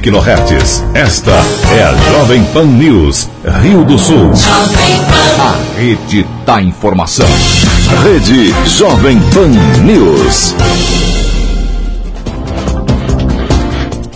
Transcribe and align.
kHz. 0.00 0.82
Esta 0.94 1.32
é 1.76 1.82
a 1.82 1.92
Jovem 1.92 2.42
Pan 2.52 2.64
News, 2.64 3.28
Rio 3.62 3.84
do 3.84 3.98
Sul. 3.98 4.30
A 5.38 5.78
rede 5.78 6.24
da 6.46 6.60
informação. 6.60 7.28
Rede 8.02 8.50
Jovem 8.66 9.18
Pan 9.34 9.48
News. 9.84 10.54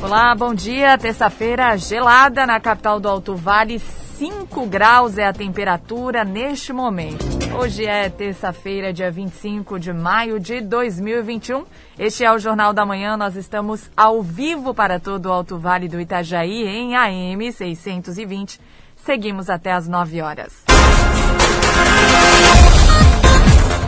Olá, 0.03 0.35
bom 0.35 0.55
dia. 0.55 0.97
Terça-feira 0.97 1.77
gelada 1.77 2.47
na 2.47 2.59
capital 2.59 2.99
do 2.99 3.09
Alto 3.09 3.37
Vale. 3.37 3.83
5 4.19 4.67
graus 4.67 5.19
é 5.19 5.27
a 5.27 5.33
temperatura 5.33 6.25
neste 6.25 6.73
momento. 6.73 7.25
Hoje 7.59 7.85
é 7.85 8.09
terça-feira, 8.09 8.93
dia 8.93 9.11
25 9.11 9.77
de 9.77 9.93
maio 9.93 10.39
de 10.39 10.61
2021. 10.61 11.65
Este 11.99 12.25
é 12.25 12.33
o 12.33 12.39
Jornal 12.39 12.73
da 12.73 12.87
Manhã. 12.87 13.17
Nós 13.17 13.35
estamos 13.35 13.91
ao 13.97 14.23
vivo 14.23 14.73
para 14.73 15.01
todo 15.01 15.27
o 15.27 15.33
Alto 15.33 15.59
Vale 15.59 15.89
do 15.89 16.01
Itajaí 16.01 16.65
em 16.65 16.95
AM 16.95 17.51
620. 17.51 18.61
Seguimos 18.95 19.51
até 19.51 19.73
às 19.73 19.89
9 19.89 20.23
horas. 20.23 20.63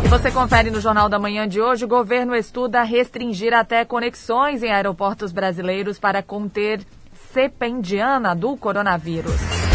E 0.04 0.08
você 0.08 0.32
confere 0.32 0.70
no 0.70 0.80
Jornal 0.80 1.08
da 1.08 1.20
Manhã 1.20 1.46
de 1.46 1.60
hoje: 1.60 1.84
o 1.84 1.88
governo 1.88 2.34
estuda 2.34 2.82
restringir 2.82 3.54
até 3.54 3.84
conexões 3.84 4.64
em 4.64 4.72
aeroportos 4.72 5.30
brasileiros 5.30 6.00
para 6.00 6.20
conter 6.20 6.80
cepa 7.32 7.66
do 8.36 8.56
coronavírus. 8.56 9.65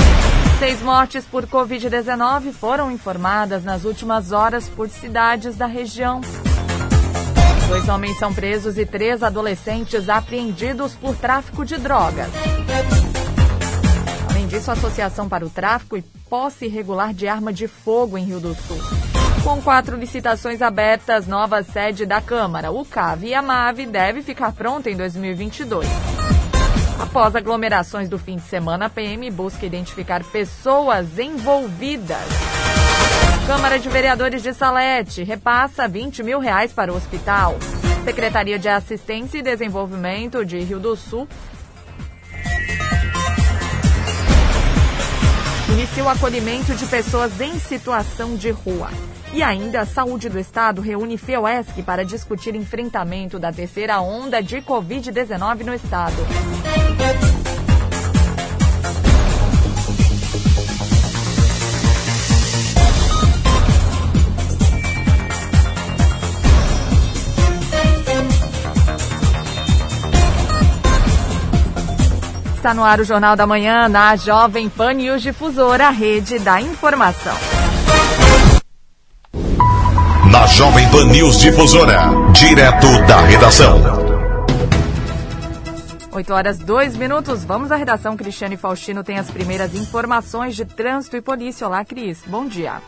Seis 0.61 0.79
mortes 0.79 1.25
por 1.25 1.47
Covid-19 1.47 2.53
foram 2.53 2.91
informadas 2.91 3.63
nas 3.63 3.83
últimas 3.83 4.31
horas 4.31 4.70
por 4.70 4.87
cidades 4.87 5.55
da 5.55 5.65
região. 5.65 6.21
Dois 7.67 7.89
homens 7.89 8.20
são 8.20 8.31
presos 8.31 8.77
e 8.77 8.85
três 8.85 9.23
adolescentes 9.23 10.07
apreendidos 10.07 10.93
por 10.93 11.15
tráfico 11.15 11.65
de 11.65 11.77
drogas. 11.79 12.29
Além 14.29 14.45
disso, 14.45 14.70
a 14.70 14.75
Associação 14.75 15.27
para 15.27 15.43
o 15.43 15.49
Tráfico 15.49 15.97
e 15.97 16.03
Posse 16.29 16.65
Irregular 16.65 17.12
de 17.12 17.27
Arma 17.27 17.51
de 17.51 17.67
Fogo 17.67 18.15
em 18.15 18.26
Rio 18.26 18.39
do 18.39 18.54
Sul. 18.54 18.77
Com 19.43 19.59
quatro 19.63 19.98
licitações 19.98 20.62
abertas, 20.62 21.26
nova 21.26 21.63
sede 21.63 22.05
da 22.05 22.21
Câmara, 22.21 22.70
o 22.70 22.85
CAV 22.85 23.23
e 23.23 23.34
a 23.34 23.41
MAVE 23.41 23.87
deve 23.87 24.21
ficar 24.21 24.51
pronta 24.51 24.91
em 24.91 24.95
2022. 24.95 25.87
Após 26.99 27.35
aglomerações 27.35 28.07
do 28.09 28.17
fim 28.17 28.37
de 28.37 28.43
semana, 28.43 28.85
a 28.85 28.89
PM 28.89 29.29
busca 29.31 29.65
identificar 29.65 30.23
pessoas 30.23 31.20
envolvidas. 31.20 32.27
Câmara 33.48 33.79
de 33.79 33.89
Vereadores 33.89 34.41
de 34.41 34.53
Salete 34.53 35.23
repassa 35.23 35.87
20 35.87 36.23
mil 36.23 36.39
reais 36.39 36.71
para 36.71 36.91
o 36.91 36.95
hospital. 36.95 37.57
Secretaria 38.03 38.57
de 38.57 38.70
Assistência 38.70 39.37
e 39.39 39.41
Desenvolvimento 39.41 40.45
de 40.45 40.59
Rio 40.59 40.79
do 40.79 40.95
Sul 40.95 41.27
inicia 45.81 46.03
o 46.03 46.09
acolhimento 46.09 46.76
de 46.76 46.85
pessoas 46.85 47.39
em 47.41 47.57
situação 47.57 48.35
de 48.35 48.51
rua. 48.51 48.89
E 49.34 49.41
ainda, 49.41 49.82
a 49.82 49.85
Saúde 49.85 50.27
do 50.27 50.37
Estado 50.37 50.82
reúne 50.82 51.18
FEUESC 51.18 51.82
para 51.84 52.04
discutir 52.04 52.54
enfrentamento 52.54 53.40
da 53.40 53.51
terceira 53.51 54.01
onda 54.01 54.43
de 54.43 54.57
Covid-19 54.57 55.63
no 55.63 55.73
Estado. 55.73 56.15
Está 72.57 72.73
no 72.75 72.84
ar 72.84 73.00
o 73.00 73.03
Jornal 73.03 73.35
da 73.35 73.47
Manhã 73.47 73.88
na 73.88 74.16
Jovem 74.16 74.69
Pan 74.69 74.94
News 74.94 75.22
Difusora, 75.22 75.88
a 75.88 75.90
rede 75.90 76.38
da 76.38 76.62
informação. 76.62 77.60
Na 80.31 80.47
Jovem 80.47 80.89
Pan 80.89 81.07
News 81.07 81.41
Difusora, 81.41 82.03
direto 82.31 82.87
da 83.05 83.19
redação. 83.19 83.81
8 86.09 86.33
horas 86.33 86.57
2 86.57 86.95
minutos. 86.95 87.43
Vamos 87.43 87.69
à 87.69 87.75
redação. 87.75 88.15
Cristiane 88.15 88.55
Faustino 88.55 89.03
tem 89.03 89.19
as 89.19 89.29
primeiras 89.29 89.75
informações 89.75 90.55
de 90.55 90.63
trânsito 90.63 91.17
e 91.17 91.21
polícia. 91.21 91.67
Olá, 91.67 91.83
Cris. 91.83 92.23
Bom 92.25 92.47
dia. 92.47 92.81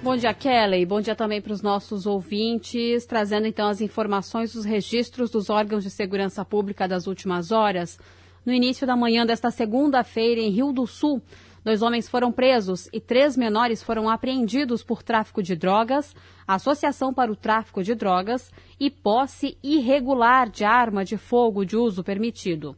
Bom 0.00 0.16
dia, 0.16 0.32
Kelly. 0.32 0.86
Bom 0.86 1.00
dia 1.00 1.16
também 1.16 1.42
para 1.42 1.52
os 1.52 1.60
nossos 1.60 2.06
ouvintes, 2.06 3.04
trazendo 3.04 3.48
então 3.48 3.66
as 3.66 3.80
informações 3.80 4.52
dos 4.52 4.64
registros 4.64 5.28
dos 5.28 5.50
órgãos 5.50 5.82
de 5.82 5.90
segurança 5.90 6.44
pública 6.44 6.86
das 6.86 7.08
últimas 7.08 7.50
horas. 7.50 7.98
No 8.44 8.52
início 8.52 8.86
da 8.86 8.94
manhã 8.94 9.26
desta 9.26 9.50
segunda-feira, 9.50 10.40
em 10.40 10.50
Rio 10.50 10.72
do 10.72 10.86
Sul, 10.86 11.20
dois 11.66 11.82
homens 11.82 12.08
foram 12.08 12.30
presos 12.30 12.88
e 12.92 13.00
três 13.00 13.36
menores 13.36 13.82
foram 13.82 14.08
apreendidos 14.08 14.84
por 14.84 15.02
tráfico 15.02 15.42
de 15.42 15.56
drogas, 15.56 16.14
associação 16.46 17.12
para 17.12 17.32
o 17.32 17.34
tráfico 17.34 17.82
de 17.82 17.92
drogas 17.92 18.52
e 18.78 18.88
posse 18.88 19.58
irregular 19.64 20.48
de 20.48 20.64
arma 20.64 21.04
de 21.04 21.16
fogo 21.16 21.64
de 21.64 21.76
uso 21.76 22.04
permitido. 22.04 22.76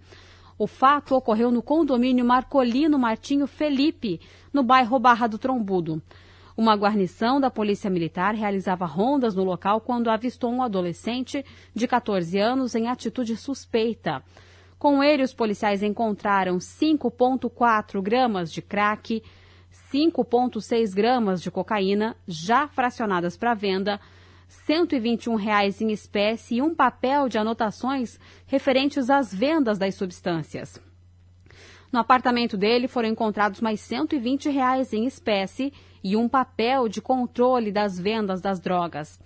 O 0.59 0.66
fato 0.66 1.15
ocorreu 1.15 1.50
no 1.50 1.62
condomínio 1.62 2.25
Marcolino 2.25 2.99
Martinho 2.99 3.47
Felipe, 3.47 4.22
no 4.54 4.62
bairro 4.62 4.99
Barra 4.99 5.26
do 5.26 5.37
Trombudo. 5.37 6.00
Uma 6.56 6.75
guarnição 6.75 7.38
da 7.38 7.50
Polícia 7.50 7.91
Militar 7.91 8.34
realizava 8.34 8.87
rondas 8.87 9.34
no 9.34 9.44
local 9.44 9.82
quando 9.82 10.09
avistou 10.09 10.50
um 10.50 10.62
adolescente 10.62 11.44
de 11.75 11.87
14 11.87 12.38
anos 12.38 12.75
em 12.75 12.88
atitude 12.88 13.37
suspeita. 13.37 14.22
Com 14.78 15.03
ele, 15.03 15.25
os 15.25 15.34
policiais 15.34 15.83
encontraram 15.83 16.59
5,4 16.59 18.00
gramas 18.00 18.53
de 18.53 18.62
crack, 18.62 19.22
5,6 19.93 20.94
gramas 20.94 21.43
de 21.43 21.50
cocaína, 21.50 22.16
já 22.27 22.69
fracionadas 22.69 23.37
para 23.37 23.55
venda, 23.55 24.00
121 24.47 25.34
reais 25.34 25.81
em 25.81 25.91
espécie 25.91 26.56
e 26.56 26.62
um 26.62 26.75
papel 26.75 27.28
de 27.28 27.37
anotações 27.37 28.21
referentes 28.47 29.11
às 29.11 29.34
vendas 29.34 29.78
das 29.78 29.97
substâncias. 29.97 30.81
No 31.93 31.99
apartamento 31.99 32.56
dele 32.56 32.87
foram 32.87 33.09
encontrados 33.09 33.61
mais 33.61 33.81
120 33.81 34.49
reais 34.49 34.93
em 34.93 35.06
espécie 35.06 35.72
e 36.05 36.17
um 36.17 36.28
papel 36.28 36.88
de 36.88 37.00
controle 37.00 37.72
das 37.72 37.99
vendas 37.99 38.41
das 38.41 38.61
drogas. 38.61 39.19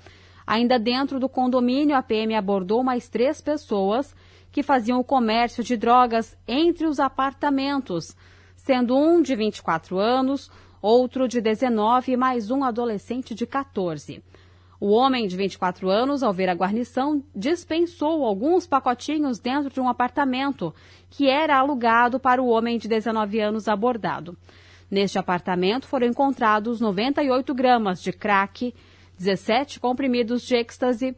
Ainda 0.47 0.79
dentro 0.79 1.21
do 1.21 1.29
condomínio, 1.29 1.95
a 1.95 2.03
PM 2.03 2.35
abordou 2.35 2.83
mais 2.83 3.09
três 3.09 3.41
pessoas 3.41 4.15
que 4.53 4.63
faziam 4.63 5.01
o 5.01 5.05
comércio 5.05 5.65
de 5.65 5.77
drogas 5.77 6.37
entre 6.47 6.87
os 6.87 7.01
apartamentos, 7.01 8.15
sendo 8.55 8.97
um 8.97 9.23
de 9.23 9.35
24 9.35 9.99
anos, 9.99 10.51
outro 10.81 11.27
de 11.27 11.41
19 11.41 12.13
e 12.13 12.17
mais 12.17 12.51
um 12.51 12.63
adolescente 12.63 13.35
de 13.35 13.47
14. 13.47 14.23
O 14.79 14.91
homem 14.91 15.29
de 15.29 15.37
24 15.37 15.89
anos, 15.89 16.23
ao 16.23 16.33
ver 16.33 16.49
a 16.49 16.55
guarnição, 16.55 17.23
dispensou 17.35 18.25
alguns 18.25 18.67
pacotinhos 18.67 19.39
dentro 19.39 19.71
de 19.71 19.81
um 19.81 19.89
apartamento 19.89 20.75
que 21.09 21.29
era 21.29 21.57
alugado 21.57 22.19
para 22.19 22.43
o 22.43 22.49
homem 22.49 22.79
de 22.79 22.89
19 22.89 23.41
anos 23.41 23.69
abordado. 23.69 24.37
Neste 24.91 25.19
apartamento 25.19 25.87
foram 25.87 26.09
encontrados 26.09 26.81
98 26.81 27.55
gramas 27.55 28.03
de 28.03 28.13
crack, 28.13 28.75
17 29.17 29.79
comprimidos 29.79 30.43
de 30.43 30.57
êxtase, 30.57 31.17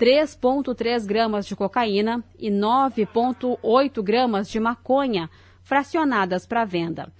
3,3 0.00 1.04
gramas 1.04 1.46
de 1.46 1.54
cocaína 1.54 2.24
e 2.38 2.50
9,8 2.50 4.02
gramas 4.02 4.48
de 4.48 4.58
maconha 4.58 5.28
fracionadas 5.62 6.46
para 6.46 6.64
venda. 6.64 7.12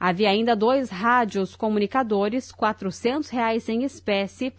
Havia 0.00 0.30
ainda 0.30 0.56
dois 0.56 0.88
rádios 0.88 1.54
comunicadores, 1.54 2.50
400 2.50 3.28
reais 3.28 3.68
em 3.68 3.84
espécie, 3.84 4.50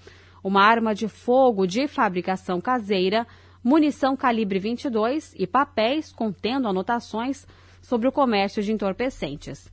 uma 0.43 0.63
arma 0.63 0.93
de 0.93 1.07
fogo 1.07 1.65
de 1.65 1.87
fabricação 1.87 2.61
caseira, 2.61 3.25
munição 3.63 4.15
calibre 4.15 4.59
22 4.59 5.33
e 5.35 5.47
papéis 5.47 6.13
contendo 6.13 6.67
anotações 6.67 7.47
sobre 7.81 8.07
o 8.07 8.11
comércio 8.11 8.61
de 8.61 8.71
entorpecentes. 8.71 9.67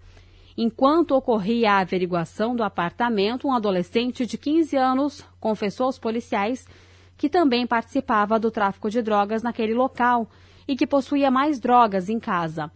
Enquanto 0.56 1.14
ocorria 1.14 1.72
a 1.72 1.80
averiguação 1.80 2.56
do 2.56 2.62
apartamento, 2.62 3.46
um 3.46 3.52
adolescente 3.52 4.24
de 4.24 4.38
15 4.38 4.74
anos 4.74 5.22
confessou 5.38 5.84
aos 5.84 5.98
policiais 5.98 6.66
que 7.20 7.28
também 7.28 7.66
participava 7.66 8.38
do 8.38 8.50
tráfico 8.50 8.88
de 8.88 9.02
drogas 9.02 9.42
naquele 9.42 9.74
local 9.74 10.26
e 10.66 10.74
que 10.74 10.86
possuía 10.86 11.30
mais 11.30 11.60
drogas 11.60 12.08
em 12.08 12.18
casa. 12.18 12.72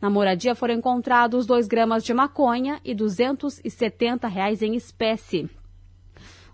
Na 0.00 0.10
moradia 0.10 0.52
foram 0.56 0.74
encontrados 0.74 1.46
2 1.46 1.68
gramas 1.68 2.02
de 2.02 2.12
maconha 2.12 2.80
e 2.84 2.92
270 2.92 4.26
reais 4.26 4.62
em 4.62 4.74
espécie. 4.74 5.48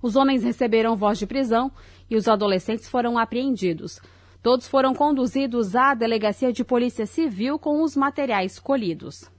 Os 0.02 0.16
homens 0.16 0.44
receberam 0.44 0.94
voz 0.94 1.18
de 1.18 1.26
prisão 1.26 1.72
e 2.10 2.14
os 2.14 2.28
adolescentes 2.28 2.90
foram 2.90 3.16
apreendidos. 3.16 4.02
Todos 4.42 4.68
foram 4.68 4.94
conduzidos 4.94 5.74
à 5.74 5.94
delegacia 5.94 6.52
de 6.52 6.62
polícia 6.62 7.06
civil 7.06 7.58
com 7.58 7.82
os 7.82 7.96
materiais 7.96 8.58
colhidos. 8.58 9.30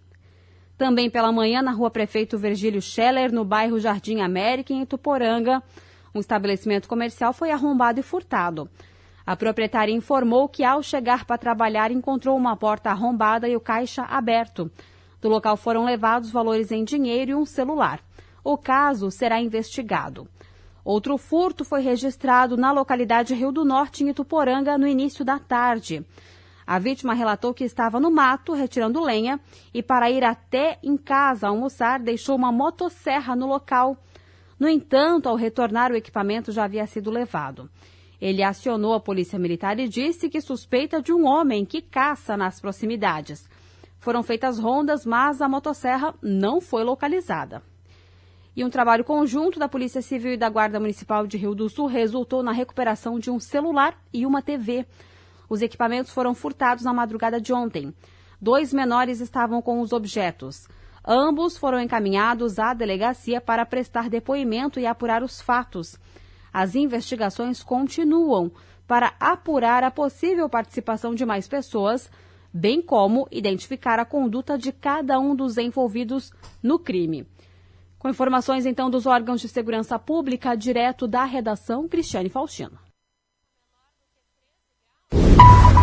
Também 0.75 1.07
pela 1.07 1.31
manhã, 1.31 1.62
na 1.62 1.71
rua 1.71 1.92
Prefeito 1.92 2.36
Virgílio 2.36 2.81
Scheller, 2.81 3.31
no 3.31 3.45
bairro 3.45 3.80
Jardim 3.80 4.21
América, 4.21 4.74
em 4.74 4.81
Ituporanga, 4.81 5.62
um 6.13 6.19
estabelecimento 6.19 6.87
comercial 6.87 7.33
foi 7.33 7.51
arrombado 7.51 7.99
e 7.99 8.03
furtado. 8.03 8.69
A 9.25 9.35
proprietária 9.35 9.93
informou 9.93 10.49
que, 10.49 10.63
ao 10.63 10.81
chegar 10.81 11.25
para 11.25 11.37
trabalhar, 11.37 11.91
encontrou 11.91 12.35
uma 12.35 12.55
porta 12.55 12.89
arrombada 12.89 13.47
e 13.47 13.55
o 13.55 13.61
caixa 13.61 14.03
aberto. 14.03 14.71
Do 15.21 15.29
local 15.29 15.55
foram 15.55 15.85
levados 15.85 16.31
valores 16.31 16.71
em 16.71 16.83
dinheiro 16.83 17.31
e 17.31 17.35
um 17.35 17.45
celular. 17.45 18.01
O 18.43 18.57
caso 18.57 19.11
será 19.11 19.39
investigado. 19.39 20.27
Outro 20.83 21.17
furto 21.17 21.63
foi 21.63 21.81
registrado 21.81 22.57
na 22.57 22.71
localidade 22.71 23.35
Rio 23.35 23.51
do 23.51 23.63
Norte, 23.63 24.03
em 24.03 24.09
Ituporanga, 24.09 24.77
no 24.77 24.87
início 24.87 25.23
da 25.23 25.37
tarde. 25.37 26.03
A 26.65 26.79
vítima 26.79 27.13
relatou 27.13 27.53
que 27.53 27.63
estava 27.63 27.99
no 27.99 28.09
mato 28.09 28.53
retirando 28.53 28.99
lenha 28.99 29.39
e, 29.73 29.83
para 29.83 30.09
ir 30.09 30.23
até 30.23 30.79
em 30.81 30.97
casa 30.97 31.47
almoçar, 31.47 31.99
deixou 31.99 32.35
uma 32.35 32.51
motosserra 32.51 33.35
no 33.35 33.45
local. 33.45 33.95
No 34.61 34.69
entanto, 34.69 35.27
ao 35.27 35.35
retornar, 35.35 35.91
o 35.91 35.95
equipamento 35.95 36.51
já 36.51 36.65
havia 36.65 36.85
sido 36.85 37.09
levado. 37.09 37.67
Ele 38.21 38.43
acionou 38.43 38.93
a 38.93 38.99
polícia 38.99 39.39
militar 39.39 39.79
e 39.79 39.87
disse 39.87 40.29
que 40.29 40.39
suspeita 40.39 41.01
de 41.01 41.11
um 41.11 41.25
homem 41.25 41.65
que 41.65 41.81
caça 41.81 42.37
nas 42.37 42.61
proximidades. 42.61 43.49
Foram 43.97 44.21
feitas 44.21 44.59
rondas, 44.59 45.03
mas 45.03 45.41
a 45.41 45.49
motosserra 45.49 46.13
não 46.21 46.61
foi 46.61 46.83
localizada. 46.83 47.63
E 48.55 48.63
um 48.63 48.69
trabalho 48.69 49.03
conjunto 49.03 49.57
da 49.57 49.67
Polícia 49.67 49.99
Civil 49.99 50.33
e 50.33 50.37
da 50.37 50.47
Guarda 50.47 50.79
Municipal 50.79 51.25
de 51.25 51.37
Rio 51.37 51.55
do 51.55 51.67
Sul 51.67 51.87
resultou 51.87 52.43
na 52.43 52.51
recuperação 52.51 53.17
de 53.17 53.31
um 53.31 53.39
celular 53.39 53.99
e 54.13 54.27
uma 54.27 54.43
TV. 54.43 54.85
Os 55.49 55.63
equipamentos 55.63 56.11
foram 56.11 56.35
furtados 56.35 56.83
na 56.83 56.93
madrugada 56.93 57.41
de 57.41 57.51
ontem. 57.51 57.91
Dois 58.39 58.71
menores 58.71 59.21
estavam 59.21 59.59
com 59.59 59.81
os 59.81 59.91
objetos. 59.91 60.67
Ambos 61.06 61.57
foram 61.57 61.80
encaminhados 61.80 62.59
à 62.59 62.74
delegacia 62.74 63.42
para 63.42 63.65
prestar 63.65 64.09
depoimento 64.09 64.80
e 64.80 64.86
apurar 64.86 65.24
os 65.24 65.42
fatos. 65.42 65.98
As 66.53 66.75
investigações 66.75 67.63
continuam 67.63 68.51
para 68.88 69.13
apurar 69.19 69.83
a 69.83 69.89
possível 69.89 70.50
participação 70.50 71.15
de 71.15 71.25
mais 71.25 71.48
pessoas, 71.48 72.12
bem 72.53 72.81
como 72.81 73.27
identificar 73.31 74.00
a 74.00 74.06
conduta 74.06 74.57
de 74.57 74.71
cada 74.71 75.19
um 75.19 75.36
dos 75.36 75.57
envolvidos 75.57 76.31
no 76.62 76.77
crime. 76.77 77.25
Com 77.97 78.09
informações 78.09 78.65
então 78.65 78.89
dos 78.89 79.06
órgãos 79.06 79.42
de 79.42 79.47
segurança 79.47 79.97
pública, 79.97 80.56
direto 80.56 81.07
da 81.07 81.24
redação, 81.24 81.88
Cristiane 81.88 82.30
Faustino. 82.30 82.77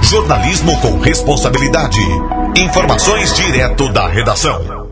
Jornalismo 0.02 0.80
com 0.80 0.98
responsabilidade. 0.98 2.00
Informações 2.56 3.36
direto 3.36 3.92
da 3.92 4.08
redação. 4.08 4.87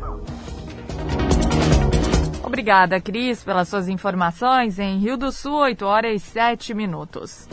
Obrigada, 2.56 2.98
Cris, 2.98 3.44
pelas 3.44 3.68
suas 3.68 3.86
informações. 3.86 4.78
Em 4.78 4.96
Rio 4.96 5.18
do 5.18 5.30
Sul, 5.30 5.56
8 5.56 5.84
horas 5.84 6.22
e 6.22 6.24
7 6.24 6.72
minutos. 6.72 7.46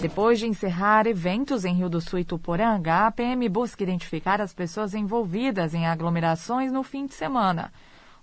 Depois 0.00 0.40
de 0.40 0.48
encerrar 0.48 1.06
eventos 1.06 1.64
em 1.64 1.76
Rio 1.76 1.88
do 1.88 2.00
Sul 2.00 2.18
e 2.18 2.24
Tuporanga, 2.24 3.06
a 3.06 3.12
PM 3.12 3.48
busca 3.48 3.84
identificar 3.84 4.40
as 4.40 4.52
pessoas 4.52 4.94
envolvidas 4.94 5.74
em 5.74 5.86
aglomerações 5.86 6.72
no 6.72 6.82
fim 6.82 7.06
de 7.06 7.14
semana. 7.14 7.72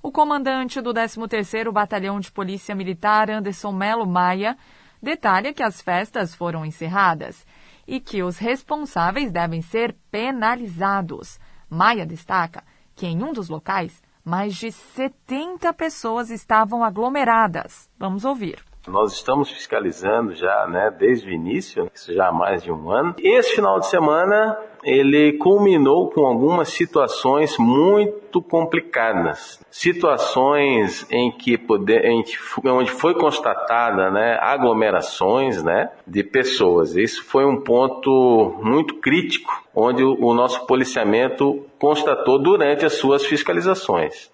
O 0.03 0.11
comandante 0.11 0.81
do 0.81 0.93
13º 0.93 1.71
Batalhão 1.71 2.19
de 2.19 2.29
Polícia 2.29 2.75
Militar, 2.75 3.29
Anderson 3.29 3.71
Melo 3.71 4.05
Maia, 4.05 4.57
detalha 5.01 5.53
que 5.53 5.63
as 5.63 5.81
festas 5.81 6.35
foram 6.35 6.65
encerradas 6.65 7.45
e 7.87 7.97
que 8.01 8.21
os 8.23 8.37
responsáveis 8.37 9.31
devem 9.31 9.61
ser 9.61 9.95
penalizados. 10.11 11.39
Maia 11.69 12.05
destaca 12.05 12.61
que 12.93 13.07
em 13.07 13.23
um 13.23 13.31
dos 13.31 13.47
locais, 13.47 14.01
mais 14.23 14.55
de 14.55 14.71
70 14.71 15.73
pessoas 15.73 16.29
estavam 16.29 16.83
aglomeradas. 16.83 17.89
Vamos 17.97 18.25
ouvir. 18.25 18.68
Nós 18.89 19.13
estamos 19.13 19.51
fiscalizando 19.51 20.33
já, 20.33 20.65
né, 20.67 20.91
desde 20.97 21.29
o 21.29 21.31
início, 21.31 21.89
isso 21.93 22.11
já 22.11 22.29
há 22.29 22.31
mais 22.31 22.63
de 22.63 22.71
um 22.71 22.91
ano. 22.91 23.13
Esse 23.19 23.55
final 23.55 23.79
de 23.79 23.87
semana 23.87 24.57
ele 24.83 25.33
culminou 25.33 26.09
com 26.09 26.25
algumas 26.25 26.69
situações 26.69 27.55
muito 27.59 28.41
complicadas, 28.41 29.59
situações 29.69 31.05
em 31.11 31.31
que 31.31 31.57
poder, 31.57 32.05
em 32.05 32.23
que, 32.23 32.35
onde 32.65 32.89
foi 32.89 33.13
constatada, 33.13 34.09
né, 34.09 34.39
aglomerações, 34.41 35.61
né, 35.61 35.91
de 36.07 36.23
pessoas. 36.23 36.95
Isso 36.95 37.23
foi 37.25 37.45
um 37.45 37.61
ponto 37.61 38.55
muito 38.63 38.95
crítico, 38.95 39.51
onde 39.75 40.03
o, 40.03 40.17
o 40.19 40.33
nosso 40.33 40.65
policiamento 40.65 41.63
constatou 41.77 42.41
durante 42.41 42.85
as 42.85 42.93
suas 42.93 43.23
fiscalizações. 43.23 44.31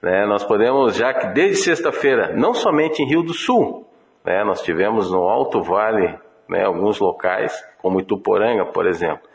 Né, 0.00 0.26
nós 0.26 0.44
podemos, 0.44 0.94
já 0.94 1.12
que 1.12 1.28
desde 1.28 1.56
sexta-feira, 1.56 2.34
não 2.36 2.54
somente 2.54 3.02
em 3.02 3.08
Rio 3.08 3.22
do 3.22 3.32
Sul, 3.32 3.85
né, 4.26 4.42
nós 4.42 4.60
tivemos 4.60 5.10
no 5.12 5.28
Alto 5.28 5.62
Vale 5.62 6.18
né, 6.48 6.64
alguns 6.64 6.98
locais, 6.98 7.64
como 7.78 8.00
Ituporanga, 8.00 8.66
por 8.66 8.86
exemplo, 8.86 9.28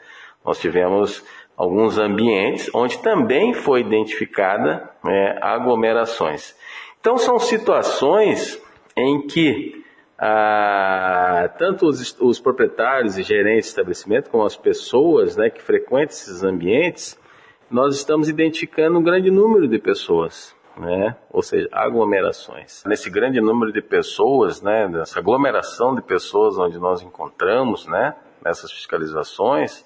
nós 0.44 0.60
tivemos 0.60 1.26
alguns 1.56 1.98
ambientes 1.98 2.70
onde 2.74 2.98
também 3.00 3.54
foi 3.54 3.80
identificada 3.80 4.90
né, 5.04 5.38
aglomerações. 5.42 6.54
Então 7.00 7.18
são 7.18 7.40
situações 7.40 8.62
em 8.98 9.26
que 9.28 9.82
ah, 10.20 11.50
tanto 11.58 11.88
os, 11.88 12.16
os, 12.20 12.40
proprietários 12.40 13.18
e 13.18 13.24
gerentes 13.24 13.66
de 13.66 13.70
estabelecimento 13.70 14.30
como 14.30 14.44
as 14.44 14.56
pessoas 14.56 15.38
né, 15.38 15.50
que 15.50 15.62
frequentam 15.62 16.10
esses 16.10 16.44
ambientes, 16.44 17.18
nós 17.70 17.96
estamos 17.96 18.28
identificando 18.28 19.00
um 19.00 19.04
grande 19.04 19.32
número 19.32 19.68
de 19.68 19.80
pessoas. 19.80 20.56
Né? 20.82 21.16
ou 21.30 21.44
seja, 21.44 21.70
aglomerações. 21.72 22.84
Nesse 22.88 23.08
grande 23.08 23.40
número 23.40 23.72
de 23.72 23.84
pessoas, 23.84 24.64
né, 24.64 24.88
nessa 24.88 25.20
aglomeração 25.20 25.94
de 25.94 26.02
pessoas 26.02 26.58
onde 26.58 26.80
nós 26.80 27.04
encontramos, 27.04 27.86
né, 27.86 28.16
nessas 28.44 28.72
fiscalizações, 28.72 29.86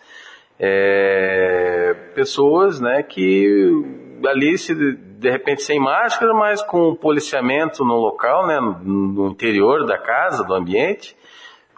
é, 0.57 1.93
pessoas 2.15 2.79
né, 2.79 3.03
que 3.03 4.17
ali 4.25 4.57
se 4.57 4.73
de 4.73 5.29
repente 5.29 5.63
sem 5.63 5.79
máscara, 5.81 6.33
mas 6.33 6.61
com 6.61 6.95
policiamento 6.95 7.83
no 7.83 7.95
local, 7.95 8.47
né, 8.47 8.57
no 8.61 9.27
interior 9.27 9.85
da 9.85 9.97
casa, 9.97 10.45
do 10.45 10.53
ambiente, 10.53 11.13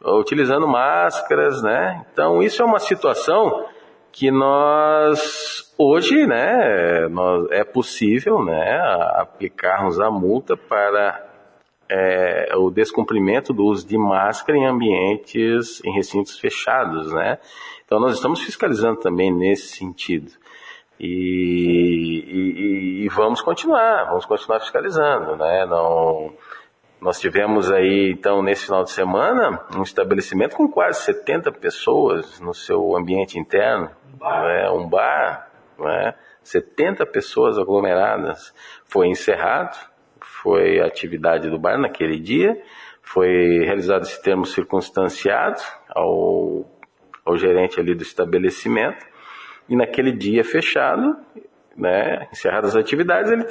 utilizando 0.03 0.67
máscaras, 0.67 1.61
né? 1.63 2.05
Então 2.13 2.41
isso 2.43 2.61
é 2.61 2.65
uma 2.65 2.79
situação 2.79 3.65
que 4.12 4.31
nós 4.31 5.74
hoje, 5.77 6.25
né, 6.25 7.07
nós, 7.09 7.48
é 7.51 7.63
possível, 7.63 8.44
né, 8.44 8.80
aplicarmos 9.15 10.00
a 10.00 10.09
multa 10.09 10.57
para 10.57 11.27
é, 11.89 12.51
o 12.56 12.69
descumprimento 12.69 13.54
do 13.54 13.63
uso 13.65 13.88
de 13.88 13.98
máscara 13.98 14.57
em 14.57 14.65
ambientes, 14.65 15.81
em 15.86 15.94
recintos 15.94 16.38
fechados, 16.38 17.13
né? 17.13 17.38
Então 17.86 18.00
nós 18.00 18.15
estamos 18.15 18.42
fiscalizando 18.42 19.00
também 19.00 19.31
nesse 19.31 19.77
sentido. 19.77 20.31
E, 21.00 22.25
e, 22.27 23.05
e, 23.05 23.10
vamos 23.10 23.39
continuar, 23.41 24.05
vamos 24.05 24.25
continuar 24.25 24.60
fiscalizando, 24.60 25.36
né? 25.36 25.65
Não, 25.65 26.34
nós 27.00 27.20
tivemos 27.20 27.72
aí, 27.72 28.12
então, 28.12 28.42
nesse 28.42 28.66
final 28.66 28.84
de 28.84 28.92
semana, 28.92 29.62
um 29.75 29.84
estabelecimento 29.84 30.56
com 30.56 30.68
quase 30.68 31.01
70 31.01 31.51
pessoas 31.51 32.39
no 32.39 32.54
seu 32.54 32.96
ambiente 32.96 33.38
interno, 33.38 33.89
né? 34.20 34.70
um 34.72 34.88
bar, 34.88 35.50
né? 35.80 36.16
70 36.44 37.06
pessoas 37.06 37.60
aglomeradas. 37.60 38.54
Foi 38.86 39.08
encerrado, 39.08 39.77
foi 40.22 40.80
a 40.80 40.86
atividade 40.86 41.50
do 41.50 41.60
bar 41.60 41.77
naquele 41.77 42.20
dia, 42.20 42.60
foi 43.01 43.63
realizado 43.63 44.04
esse 44.04 44.22
termo 44.22 44.46
circunstanciado 44.46 45.62
ao 45.89 46.66
ao 47.27 47.36
gerente 47.36 47.77
ali 47.77 47.94
do 47.94 48.04
estabelecimento, 48.04 49.06
e 49.68 49.75
naquele 49.75 50.13
dia 50.13 50.46
fechado, 50.46 51.18
né, 51.77 52.27
encerradas 52.31 52.75
as 52.75 52.81
atividades, 52.81 53.31
ele 53.31 53.46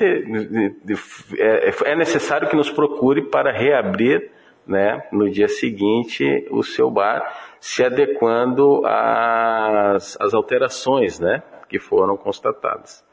é, 1.38 1.71
é, 1.85 1.97
necessário 1.97 2.49
que 2.49 2.56
nos 2.56 2.68
procure 2.68 3.23
para 3.23 3.52
reabrir 3.52 4.30
né, 4.66 5.06
no 5.12 5.30
dia 5.30 5.47
seguinte 5.47 6.47
o 6.50 6.62
seu 6.62 6.90
bar, 6.90 7.23
se 7.61 7.85
adequando 7.85 8.83
às, 8.85 10.21
às 10.21 10.35
alterações 10.35 11.21
né, 11.21 11.42
que 11.68 11.78
foram 11.78 12.16
constatadas. 12.16 13.04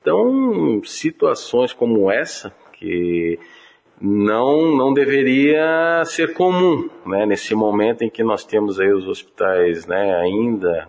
Então, 0.00 0.80
situações 0.84 1.72
como 1.72 2.10
essa, 2.10 2.52
que 2.72 3.38
não, 4.00 4.74
não 4.74 4.92
deveria 4.92 6.02
ser 6.04 6.32
comum, 6.32 6.90
né? 7.06 7.24
Nesse 7.24 7.54
momento 7.54 8.02
em 8.02 8.10
que 8.10 8.24
nós 8.24 8.44
temos 8.44 8.80
aí 8.80 8.92
os 8.92 9.06
hospitais, 9.06 9.86
né, 9.86 10.16
ainda 10.16 10.88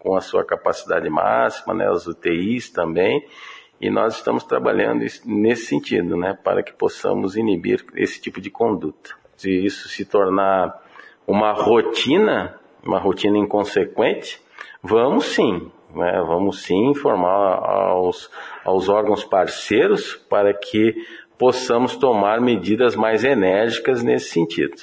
com 0.00 0.16
a 0.16 0.20
sua 0.20 0.44
capacidade 0.44 1.08
máxima, 1.08 1.72
né, 1.72 1.86
as 1.86 2.06
UTIs 2.06 2.70
também, 2.70 3.24
e 3.80 3.88
nós 3.88 4.16
estamos 4.16 4.42
trabalhando 4.44 5.04
nesse 5.24 5.66
sentido, 5.66 6.16
né, 6.16 6.36
para 6.42 6.62
que 6.62 6.72
possamos 6.72 7.36
inibir 7.36 7.84
esse 7.94 8.20
tipo 8.20 8.40
de 8.40 8.50
conduta. 8.50 9.10
Se 9.36 9.50
isso 9.50 9.88
se 9.88 10.04
tornar 10.04 10.82
uma 11.26 11.52
rotina, 11.52 12.58
uma 12.82 12.98
rotina 12.98 13.38
inconsequente, 13.38 14.40
vamos 14.82 15.26
sim, 15.26 15.70
né, 15.94 16.22
vamos 16.26 16.62
sim 16.62 16.90
informar 16.90 17.58
aos, 17.62 18.30
aos 18.64 18.88
órgãos 18.88 19.22
parceiros 19.22 20.14
para 20.14 20.52
que 20.52 20.94
possamos 21.38 21.96
tomar 21.96 22.40
medidas 22.40 22.94
mais 22.96 23.24
enérgicas 23.24 24.02
nesse 24.02 24.30
sentido. 24.30 24.76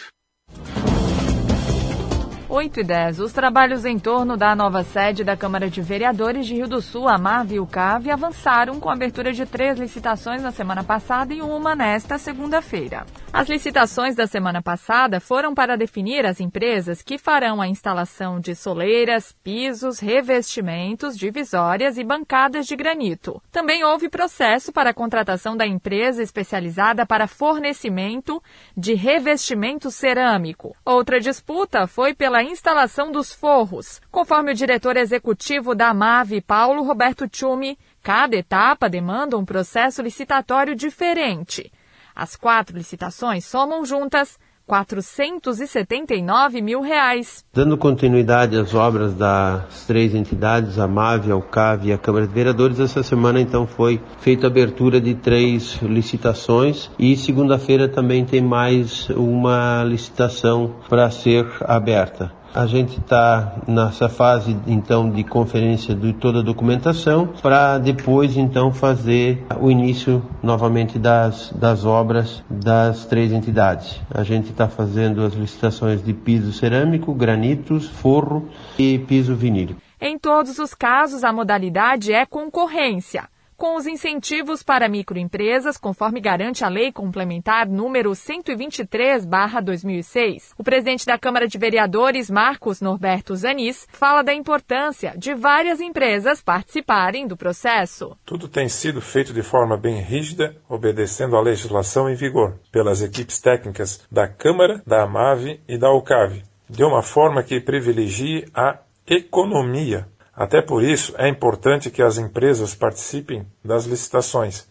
8 2.50 2.80
e 2.80 2.84
10. 2.84 3.20
Os 3.20 3.34
trabalhos 3.34 3.84
em 3.84 4.00
torno 4.00 4.38
da 4.38 4.56
nova 4.56 4.82
sede 4.82 5.22
da 5.22 5.36
Câmara 5.36 5.70
de 5.70 5.82
Vereadores 5.82 6.46
de 6.46 6.56
Rio 6.56 6.68
do 6.68 6.82
Sul, 6.82 7.10
a 7.10 7.18
MAV 7.18 7.56
e 7.56 7.60
o 7.60 7.68
CAV, 7.68 8.10
avançaram 8.10 8.80
com 8.80 8.90
a 8.90 8.94
abertura 8.94 9.34
de 9.34 9.46
três 9.46 9.78
licitações 9.78 10.42
na 10.42 10.52
semana 10.52 10.82
passada 10.82 11.34
e 11.34 11.42
uma 11.42 11.76
nesta 11.76 12.18
segunda-feira. 12.18 13.06
As 13.34 13.50
licitações 13.50 14.16
da 14.16 14.26
semana 14.26 14.62
passada 14.62 15.20
foram 15.20 15.54
para 15.54 15.76
definir 15.76 16.26
as 16.26 16.40
empresas 16.40 17.02
que 17.02 17.18
farão 17.18 17.62
a 17.62 17.68
instalação 17.68 18.40
de 18.40 18.56
soleiras, 18.56 19.36
pisos, 19.44 20.00
revestimentos, 20.00 21.18
divisórias 21.18 21.98
e 21.98 22.04
bancadas 22.04 22.66
de 22.66 22.78
granito. 22.78 23.42
Também 23.52 23.84
houve 23.84 24.08
processo 24.10 24.72
para 24.72 24.92
a 24.92 24.94
contratação 24.94 25.58
da 25.58 25.68
empresa 25.68 26.24
especializada 26.24 27.06
para 27.06 27.28
fornecimento 27.28 28.42
de 28.76 28.94
revestimento 28.94 29.92
cerâmico. 29.92 30.74
Outra 30.86 31.20
disputa 31.20 31.86
foi 31.86 32.16
pela 32.16 32.37
pela 32.38 32.44
instalação 32.44 33.12
dos 33.12 33.34
forros. 33.34 34.00
Conforme 34.12 34.52
o 34.52 34.56
diretor 34.56 34.96
executivo 34.96 35.74
da 35.74 35.92
MAVE, 35.92 36.40
Paulo 36.40 36.84
Roberto 36.84 37.28
Tchumi, 37.28 37.80
cada 38.04 38.36
etapa 38.36 38.88
demanda 38.88 39.36
um 39.36 39.44
processo 39.44 40.04
licitatório 40.04 40.76
diferente. 40.76 41.72
As 42.16 42.36
quatro 42.36 42.78
licitações 42.78 43.44
somam 43.44 43.84
juntas 43.84 44.38
479 44.68 46.62
mil 46.62 46.82
reais. 46.82 47.44
Dando 47.54 47.78
continuidade 47.78 48.58
às 48.58 48.74
obras 48.74 49.14
das 49.14 49.86
três 49.88 50.14
entidades, 50.14 50.78
a 50.78 50.88
MAVE, 50.88 51.32
a 51.32 51.38
UCAV 51.38 51.88
e 51.88 51.94
a 51.94 51.98
Câmara 51.98 52.28
de 52.28 52.34
Vereadores, 52.34 52.80
essa 52.80 53.02
semana 53.02 53.40
então 53.40 53.66
foi 53.66 54.02
feita 54.20 54.46
a 54.46 54.50
abertura 54.50 55.00
de 55.00 55.16
três 55.16 55.82
licitações 55.82 56.92
e 57.00 57.16
segunda-feira 57.16 57.88
também 57.88 58.26
tem 58.26 58.42
mais 58.42 59.10
uma 59.10 59.84
licitação 59.86 60.76
para 60.90 61.10
ser 61.10 61.48
aberta. 61.62 62.37
A 62.54 62.66
gente 62.66 63.00
está 63.00 63.58
nessa 63.68 64.10
fase 64.10 64.58
então 64.66 65.10
de 65.10 65.24
conferência 65.24 65.94
de 65.94 66.14
toda 66.14 66.40
a 66.40 66.44
documentação 66.44 67.28
para 67.42 67.78
depois 67.78 68.36
então 68.36 68.72
fazer 68.74 69.46
o 69.60 69.70
início 69.70 70.24
novamente 70.42 70.98
das, 70.98 71.52
das 71.54 71.86
obras 71.86 72.44
das 72.50 73.06
três 73.06 73.32
entidades. 73.32 74.00
A 74.10 74.24
gente 74.24 74.50
está 74.50 74.68
fazendo 74.68 75.24
as 75.24 75.34
licitações 75.34 76.04
de 76.04 76.14
piso 76.14 76.52
cerâmico, 76.52 77.14
granitos, 77.14 77.88
forro 77.88 78.50
e 78.78 78.98
piso 79.00 79.36
vinílico. 79.36 79.82
Em 80.00 80.18
todos 80.18 80.60
os 80.60 80.74
casos, 80.74 81.24
a 81.24 81.34
modalidade 81.34 82.14
é 82.14 82.26
concorrência 82.26 83.28
com 83.58 83.76
os 83.76 83.88
incentivos 83.88 84.62
para 84.62 84.88
microempresas, 84.88 85.78
conforme 85.78 86.22
garante 86.22 86.64
a 86.64 86.70
Lei 86.70 86.92
Complementar 86.92 87.68
número 87.68 88.12
123/2006. 88.12 90.54
O 90.58 90.64
presidente 90.64 91.08
da 91.08 91.18
Câmara 91.18 91.48
de 91.48 91.58
Vereadores, 91.58 92.30
Marcos 92.30 92.80
Norberto 92.80 93.36
Zanis, 93.36 93.88
fala 93.92 94.22
da 94.22 94.32
importância 94.34 95.16
de 95.18 95.34
várias 95.34 95.82
empresas 95.82 96.40
participarem 96.40 97.26
do 97.26 97.36
processo. 97.36 98.16
Tudo 98.24 98.48
tem 98.48 98.70
sido 98.70 99.02
feito 99.02 99.34
de 99.34 99.42
forma 99.42 99.76
bem 99.76 100.00
rígida, 100.02 100.56
obedecendo 100.70 101.36
à 101.36 101.42
legislação 101.42 102.08
em 102.08 102.14
vigor, 102.16 102.60
pelas 102.72 103.02
equipes 103.02 103.42
técnicas 103.42 104.06
da 104.12 104.28
Câmara, 104.28 104.84
da 104.86 105.02
AMAVE 105.04 105.60
e 105.68 105.80
da 105.80 105.92
UCAV, 105.92 106.44
de 106.70 106.84
uma 106.84 107.02
forma 107.02 107.42
que 107.42 107.60
privilegie 107.60 108.46
a 108.54 108.78
economia 109.08 110.08
até 110.38 110.62
por 110.62 110.84
isso, 110.84 111.16
é 111.18 111.28
importante 111.28 111.90
que 111.90 112.00
as 112.00 112.20
empresas 112.20 112.76
participem 112.76 113.48
das 113.66 113.86
licitações. 113.86 114.68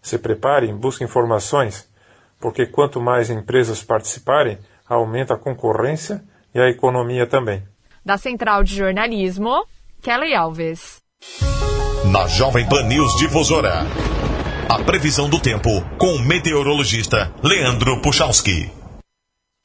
Se 0.00 0.18
preparem, 0.18 0.74
busquem 0.74 1.06
informações, 1.06 1.86
porque 2.40 2.64
quanto 2.64 3.02
mais 3.02 3.28
empresas 3.28 3.84
participarem, 3.84 4.58
aumenta 4.88 5.34
a 5.34 5.38
concorrência 5.38 6.24
e 6.54 6.58
a 6.58 6.70
economia 6.70 7.26
também. 7.26 7.62
Da 8.02 8.16
Central 8.16 8.64
de 8.64 8.74
Jornalismo, 8.74 9.66
Kelly 10.00 10.34
Alves. 10.34 11.02
Na 12.10 12.26
Jovem 12.26 12.66
Pan 12.66 12.84
News 12.84 13.14
Difusora, 13.18 13.82
a 14.70 14.82
previsão 14.84 15.28
do 15.28 15.38
tempo 15.38 15.68
com 15.98 16.14
o 16.14 16.18
meteorologista 16.18 17.30
Leandro 17.42 18.00
Puchalski. 18.00 18.72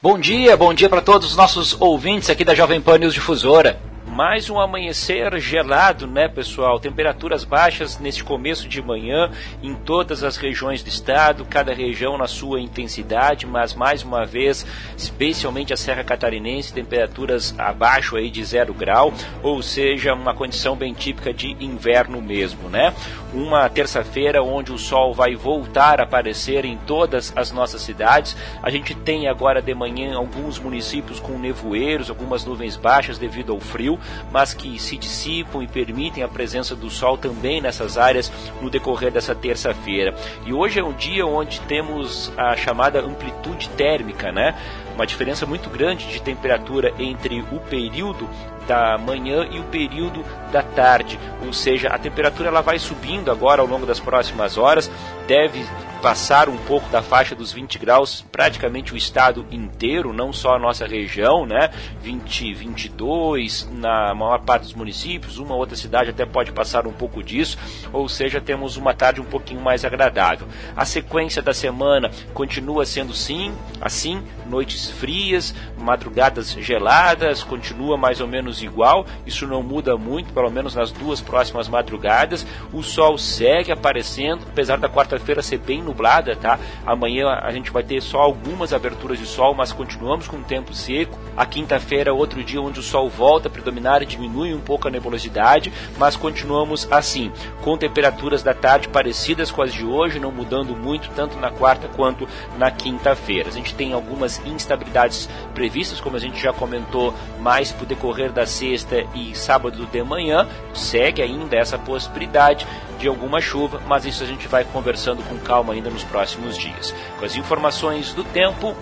Bom 0.03 0.19
dia, 0.19 0.57
bom 0.57 0.73
dia 0.73 0.89
para 0.89 1.01
todos 1.01 1.29
os 1.29 1.37
nossos 1.37 1.79
ouvintes 1.79 2.29
aqui 2.29 2.43
da 2.43 2.53
Jovem 2.53 2.81
Pan 2.81 2.97
News 2.97 3.13
Difusora 3.13 3.94
mais 4.15 4.49
um 4.49 4.57
amanhecer 4.57 5.37
gelado, 5.41 6.07
né, 6.07 6.29
pessoal? 6.29 6.79
Temperaturas 6.79 7.43
baixas 7.43 7.99
neste 7.99 8.23
começo 8.23 8.65
de 8.65 8.81
manhã 8.81 9.29
em 9.61 9.75
todas 9.75 10.23
as 10.23 10.37
regiões 10.37 10.81
do 10.81 10.87
estado, 10.87 11.43
cada 11.43 11.73
região 11.73 12.17
na 12.17 12.25
sua 12.25 12.61
intensidade, 12.61 13.45
mas 13.45 13.73
mais 13.73 14.03
uma 14.03 14.25
vez, 14.25 14.65
especialmente 14.97 15.73
a 15.73 15.77
Serra 15.77 16.01
Catarinense, 16.01 16.73
temperaturas 16.73 17.53
abaixo 17.57 18.15
aí 18.15 18.29
de 18.29 18.41
zero 18.45 18.73
grau, 18.73 19.13
ou 19.43 19.61
seja, 19.61 20.13
uma 20.13 20.33
condição 20.33 20.77
bem 20.77 20.93
típica 20.93 21.33
de 21.33 21.51
inverno 21.59 22.21
mesmo, 22.21 22.69
né? 22.69 22.93
Uma 23.33 23.67
terça-feira 23.67 24.41
onde 24.41 24.71
o 24.71 24.77
sol 24.77 25.13
vai 25.13 25.35
voltar 25.35 25.99
a 25.99 26.03
aparecer 26.05 26.63
em 26.63 26.77
todas 26.77 27.33
as 27.35 27.51
nossas 27.51 27.81
cidades. 27.81 28.37
A 28.63 28.69
gente 28.69 28.95
tem 28.95 29.27
agora 29.27 29.61
de 29.61 29.75
manhã 29.75 30.15
alguns 30.15 30.57
municípios 30.57 31.19
com 31.19 31.37
nevoeiros, 31.37 32.09
algumas 32.09 32.45
nuvens 32.45 32.77
baixas 32.77 33.17
devido 33.17 33.51
ao 33.51 33.59
frio, 33.59 33.99
mas 34.31 34.53
que 34.53 34.79
se 34.79 34.97
dissipam 34.97 35.63
e 35.63 35.67
permitem 35.67 36.23
a 36.23 36.27
presença 36.27 36.75
do 36.75 36.89
sol 36.89 37.17
também 37.17 37.61
nessas 37.61 37.97
áreas 37.97 38.31
no 38.61 38.69
decorrer 38.69 39.11
dessa 39.11 39.35
terça-feira. 39.35 40.15
E 40.45 40.53
hoje 40.53 40.79
é 40.79 40.83
um 40.83 40.93
dia 40.93 41.25
onde 41.25 41.59
temos 41.61 42.31
a 42.37 42.55
chamada 42.55 42.99
amplitude 42.99 43.69
térmica, 43.69 44.31
né? 44.31 44.55
Uma 44.93 45.05
diferença 45.05 45.45
muito 45.45 45.69
grande 45.69 46.07
de 46.07 46.21
temperatura 46.21 46.93
entre 46.97 47.41
o 47.51 47.59
período 47.59 48.29
da 48.67 48.97
manhã 48.97 49.47
e 49.49 49.59
o 49.59 49.63
período 49.65 50.23
da 50.51 50.61
tarde, 50.61 51.19
ou 51.45 51.53
seja, 51.53 51.89
a 51.89 51.97
temperatura 51.97 52.49
ela 52.49 52.61
vai 52.61 52.79
subindo 52.79 53.31
agora 53.31 53.61
ao 53.61 53.67
longo 53.67 53.85
das 53.85 53.99
próximas 53.99 54.57
horas, 54.57 54.89
deve 55.27 55.65
passar 56.05 56.49
um 56.49 56.57
pouco 56.57 56.87
da 56.89 57.01
faixa 57.01 57.33
dos 57.33 57.51
20 57.51 57.79
graus, 57.79 58.23
praticamente 58.31 58.93
o 58.93 58.97
estado 58.97 59.43
inteiro, 59.49 60.13
não 60.13 60.31
só 60.31 60.53
a 60.55 60.59
nossa 60.59 60.85
região, 60.85 61.47
né? 61.47 61.71
20, 61.99 62.53
22 62.53 63.67
na 63.71 64.13
maior 64.13 64.39
parte 64.41 64.63
dos 64.63 64.75
municípios, 64.75 65.39
uma 65.39 65.55
outra 65.55 65.75
cidade 65.75 66.11
até 66.11 66.23
pode 66.23 66.51
passar 66.51 66.85
um 66.85 66.93
pouco 66.93 67.23
disso, 67.23 67.57
ou 67.91 68.07
seja, 68.07 68.39
temos 68.39 68.77
uma 68.77 68.93
tarde 68.93 69.19
um 69.19 69.25
pouquinho 69.25 69.61
mais 69.61 69.83
agradável. 69.83 70.47
A 70.75 70.85
sequência 70.85 71.41
da 71.41 71.55
semana 71.55 72.11
continua 72.35 72.85
sendo 72.85 73.11
sim, 73.11 73.51
assim, 73.81 74.21
noites 74.45 74.91
frias, 74.91 75.55
madrugadas 75.75 76.51
geladas, 76.51 77.43
continua 77.43 77.97
mais 77.97 78.21
ou 78.21 78.27
menos 78.27 78.54
igual, 78.61 79.05
isso 79.25 79.47
não 79.47 79.61
muda 79.61 79.97
muito, 79.97 80.33
pelo 80.33 80.49
menos 80.49 80.75
nas 80.75 80.91
duas 80.91 81.21
próximas 81.21 81.67
madrugadas. 81.67 82.45
O 82.71 82.83
sol 82.83 83.17
segue 83.17 83.71
aparecendo, 83.71 84.45
apesar 84.47 84.77
da 84.77 84.89
quarta-feira 84.89 85.41
ser 85.41 85.57
bem 85.57 85.81
nublada, 85.81 86.35
tá? 86.35 86.59
Amanhã 86.85 87.27
a 87.41 87.51
gente 87.51 87.71
vai 87.71 87.83
ter 87.83 88.01
só 88.01 88.19
algumas 88.19 88.73
aberturas 88.73 89.19
de 89.19 89.25
sol, 89.25 89.53
mas 89.53 89.71
continuamos 89.71 90.27
com 90.27 90.37
o 90.37 90.43
tempo 90.43 90.73
seco. 90.73 91.17
A 91.35 91.45
quinta-feira, 91.45 92.13
outro 92.13 92.43
dia 92.43 92.61
onde 92.61 92.79
o 92.79 92.83
sol 92.83 93.09
volta 93.09 93.47
a 93.47 93.51
predominar 93.51 94.01
e 94.01 94.05
diminui 94.05 94.53
um 94.53 94.59
pouco 94.59 94.87
a 94.87 94.91
nebulosidade, 94.91 95.71
mas 95.97 96.15
continuamos 96.15 96.87
assim, 96.91 97.31
com 97.61 97.77
temperaturas 97.77 98.43
da 98.43 98.53
tarde 98.53 98.87
parecidas 98.87 99.51
com 99.51 99.61
as 99.61 99.73
de 99.73 99.85
hoje, 99.85 100.19
não 100.19 100.31
mudando 100.31 100.75
muito 100.75 101.09
tanto 101.15 101.37
na 101.37 101.51
quarta 101.51 101.87
quanto 101.87 102.27
na 102.57 102.71
quinta-feira. 102.71 103.49
A 103.49 103.51
gente 103.51 103.73
tem 103.73 103.93
algumas 103.93 104.43
instabilidades 104.45 105.29
previstas, 105.53 105.99
como 105.99 106.15
a 106.15 106.19
gente 106.19 106.41
já 106.41 106.53
comentou, 106.53 107.13
mais 107.39 107.75
o 107.81 107.85
decorrer 107.85 108.31
da 108.31 108.44
sexta 108.45 109.05
e 109.13 109.35
sábado 109.35 109.85
de 109.85 110.03
manhã. 110.03 110.47
Segue 110.73 111.21
ainda 111.21 111.55
essa 111.55 111.77
possibilidade 111.77 112.65
de 112.99 113.07
alguma 113.07 113.41
chuva, 113.41 113.81
mas 113.87 114.05
isso 114.05 114.23
a 114.23 114.27
gente 114.27 114.47
vai 114.47 114.63
conversando 114.63 115.23
com 115.23 115.37
calma 115.37 115.73
ainda 115.73 115.89
nos 115.89 116.03
próximos 116.03 116.57
dias. 116.57 116.93
Com 117.19 117.25
as 117.25 117.35
informações 117.35 118.13
do 118.13 118.23
tempo, 118.23 118.75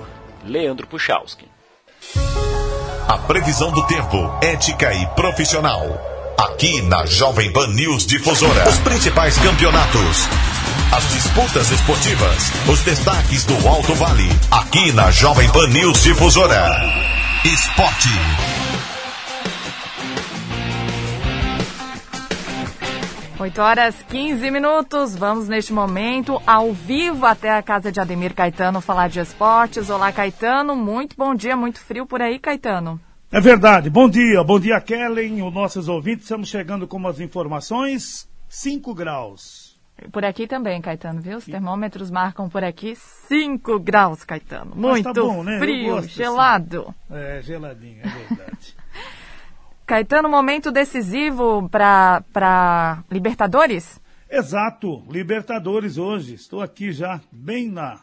Leandro 0.46 0.88
Puchalski. 0.88 1.48
A 3.08 3.17
previsão 3.17 3.72
do 3.72 3.86
tempo, 3.86 4.17
ética 4.41 4.93
e 4.93 5.05
profissional. 5.08 5.82
Aqui 6.38 6.82
na 6.84 7.05
Jovem 7.05 7.51
Pan 7.51 7.67
News 7.67 8.05
Difusora. 8.05 8.67
Os 8.67 8.79
principais 8.79 9.38
campeonatos. 9.38 10.27
As 10.91 11.10
disputas 11.12 11.72
esportivas. 11.72 12.51
Os 12.67 12.82
destaques 12.82 13.46
do 13.46 13.67
Alto 13.67 13.93
Vale. 13.96 14.29
Aqui 14.51 14.91
na 14.93 15.12
Jovem 15.12 15.50
Pan 15.51 15.67
News 15.67 16.03
Difusora. 16.03 16.82
Esporte. 17.46 18.53
8 23.44 23.62
horas 23.62 24.02
15 24.04 24.50
minutos. 24.50 25.18
Vamos 25.18 25.50
neste 25.50 25.74
momento 25.74 26.42
ao 26.48 26.72
vivo 26.72 27.26
até 27.26 27.50
a 27.50 27.62
casa 27.62 27.92
de 27.92 28.00
Ademir 28.00 28.34
Caetano 28.34 28.80
falar 28.80 29.10
de 29.10 29.20
esportes. 29.20 29.90
Olá, 29.90 30.14
Caetano. 30.14 30.78
Muito 30.78 31.18
bom 31.18 31.36
dia, 31.36 31.54
muito 31.58 31.82
frio 31.82 32.06
por 32.06 32.22
aí, 32.22 32.40
Caetano. 32.40 32.98
É 33.30 33.42
verdade. 33.42 33.90
Bom 33.90 34.10
dia, 34.10 34.42
bom 34.46 34.58
dia, 34.58 34.80
Kellen, 34.80 35.42
os 35.42 35.54
nossos 35.54 35.90
ouvintes. 35.90 36.24
Estamos 36.24 36.48
chegando 36.48 36.88
com 36.88 37.06
as 37.06 37.20
informações. 37.20 38.30
5 38.48 38.94
graus. 38.94 39.78
Por 40.10 40.24
aqui 40.24 40.48
também, 40.48 40.82
Caetano, 40.82 41.20
viu? 41.20 41.38
Os 41.38 41.46
termômetros 41.46 42.10
marcam 42.10 42.48
por 42.48 42.64
aqui 42.64 42.96
5 42.96 43.78
graus, 43.78 44.24
Caetano. 44.24 44.72
Mas 44.74 44.92
Muito 44.92 45.12
tá 45.12 45.22
bom, 45.22 45.44
né? 45.44 45.60
Frio, 45.60 45.96
gosto 45.96 46.08
gelado. 46.08 46.96
assim. 47.10 47.22
É, 47.22 47.42
geladinho, 47.42 48.00
é 48.04 48.08
verdade. 48.08 48.76
Caetano, 49.86 50.30
momento 50.30 50.72
decisivo 50.72 51.68
para 51.70 53.04
Libertadores? 53.12 54.02
Exato, 54.30 55.04
Libertadores 55.10 55.98
hoje. 55.98 56.36
Estou 56.36 56.62
aqui 56.62 56.94
já 56.94 57.20
bem 57.30 57.70
na, 57.70 58.00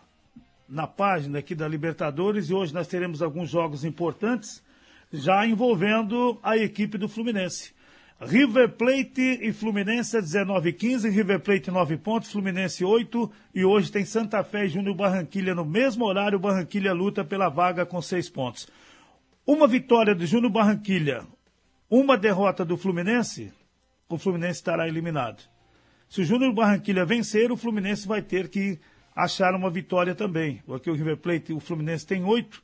na 0.69 0.87
página 0.87 1.39
aqui 1.39 1.55
da 1.55 1.67
Libertadores 1.67 2.51
e 2.51 2.55
hoje 2.55 2.75
nós 2.75 2.87
teremos 2.87 3.23
alguns 3.23 3.49
jogos 3.49 3.83
importantes 3.83 4.63
já 5.11 5.47
envolvendo 5.47 6.39
a 6.43 6.57
equipe 6.57 6.99
do 6.99 7.09
Fluminense. 7.09 7.73
River 8.21 8.77
Plate 8.77 9.39
e 9.41 9.51
Fluminense 9.51 10.21
19 10.21 10.69
e 10.69 10.73
15, 10.75 11.09
River 11.09 11.41
Plate 11.41 11.71
9 11.71 11.97
pontos, 11.97 12.31
Fluminense 12.31 12.85
8 12.85 13.33
e 13.55 13.65
hoje 13.65 13.91
tem 13.91 14.05
Santa 14.05 14.45
Fé 14.45 14.67
e 14.67 14.69
Júnior 14.69 14.95
Barranquilha 14.95 15.55
no 15.55 15.65
mesmo 15.65 16.05
horário, 16.05 16.39
Barranquilha 16.39 16.93
luta 16.93 17.25
pela 17.25 17.49
vaga 17.49 17.87
com 17.87 18.03
6 18.03 18.29
pontos. 18.29 18.69
Uma 19.47 19.67
vitória 19.67 20.15
do 20.15 20.27
Júnior 20.27 20.53
Barranquilha, 20.53 21.27
uma 21.91 22.17
derrota 22.17 22.65
do 22.65 22.77
Fluminense, 22.77 23.53
o 24.09 24.17
Fluminense 24.17 24.61
estará 24.61 24.87
eliminado. 24.87 25.43
Se 26.09 26.21
o 26.21 26.25
Júnior 26.25 26.53
Barranquilha 26.55 27.05
vencer, 27.05 27.51
o 27.51 27.57
Fluminense 27.57 28.07
vai 28.07 28.23
ter 28.23 28.49
que 28.49 28.79
achar 29.15 29.55
uma 29.55 29.71
vitória 29.71 30.15
também. 30.15 30.63
Porque 30.67 30.91
o 30.91 30.95
River 30.95 31.17
Plate, 31.17 31.53
o 31.53 31.61
Fluminense 31.61 32.07
tem 32.07 32.25
oito, 32.25 32.63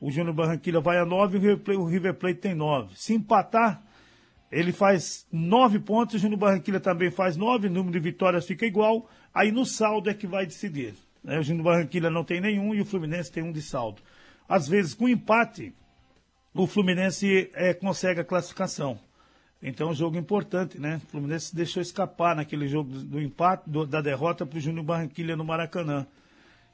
o 0.00 0.10
Júnior 0.10 0.34
Barranquilha 0.34 0.80
vai 0.80 0.98
a 0.98 1.04
nove 1.04 1.38
o 1.38 1.84
River 1.84 2.14
Plate, 2.14 2.40
tem 2.40 2.54
nove. 2.54 2.94
Se 2.96 3.14
empatar, 3.14 3.82
ele 4.50 4.72
faz 4.72 5.26
nove 5.30 5.78
pontos, 5.78 6.16
o 6.16 6.18
Júnior 6.18 6.40
Barranquilha 6.40 6.80
também 6.80 7.10
faz 7.10 7.36
nove, 7.36 7.68
o 7.68 7.70
número 7.70 7.92
de 7.92 8.00
vitórias 8.00 8.46
fica 8.46 8.66
igual, 8.66 9.08
aí 9.32 9.52
no 9.52 9.64
saldo 9.64 10.10
é 10.10 10.14
que 10.14 10.26
vai 10.26 10.44
decidir. 10.44 10.94
Né? 11.22 11.38
O 11.38 11.42
Júnior 11.42 11.64
Barranquilha 11.64 12.10
não 12.10 12.24
tem 12.24 12.40
nenhum 12.40 12.74
e 12.74 12.80
o 12.80 12.84
Fluminense 12.84 13.30
tem 13.30 13.42
um 13.42 13.52
de 13.52 13.62
saldo. 13.62 14.02
Às 14.48 14.68
vezes, 14.68 14.92
com 14.92 15.08
empate, 15.08 15.72
o 16.54 16.66
Fluminense 16.66 17.50
é, 17.54 17.72
consegue 17.72 18.20
a 18.20 18.24
classificação. 18.24 18.98
Então, 19.62 19.90
um 19.90 19.94
jogo 19.94 20.18
importante, 20.18 20.78
né? 20.78 21.00
O 21.04 21.10
Fluminense 21.10 21.54
deixou 21.54 21.80
escapar 21.80 22.34
naquele 22.34 22.66
jogo 22.66 22.90
do, 22.90 23.20
empate, 23.20 23.70
do, 23.70 23.86
da 23.86 24.00
derrota 24.00 24.44
para 24.44 24.58
o 24.58 24.60
Júnior 24.60 24.84
Barranquilha 24.84 25.36
no 25.36 25.44
Maracanã. 25.44 26.06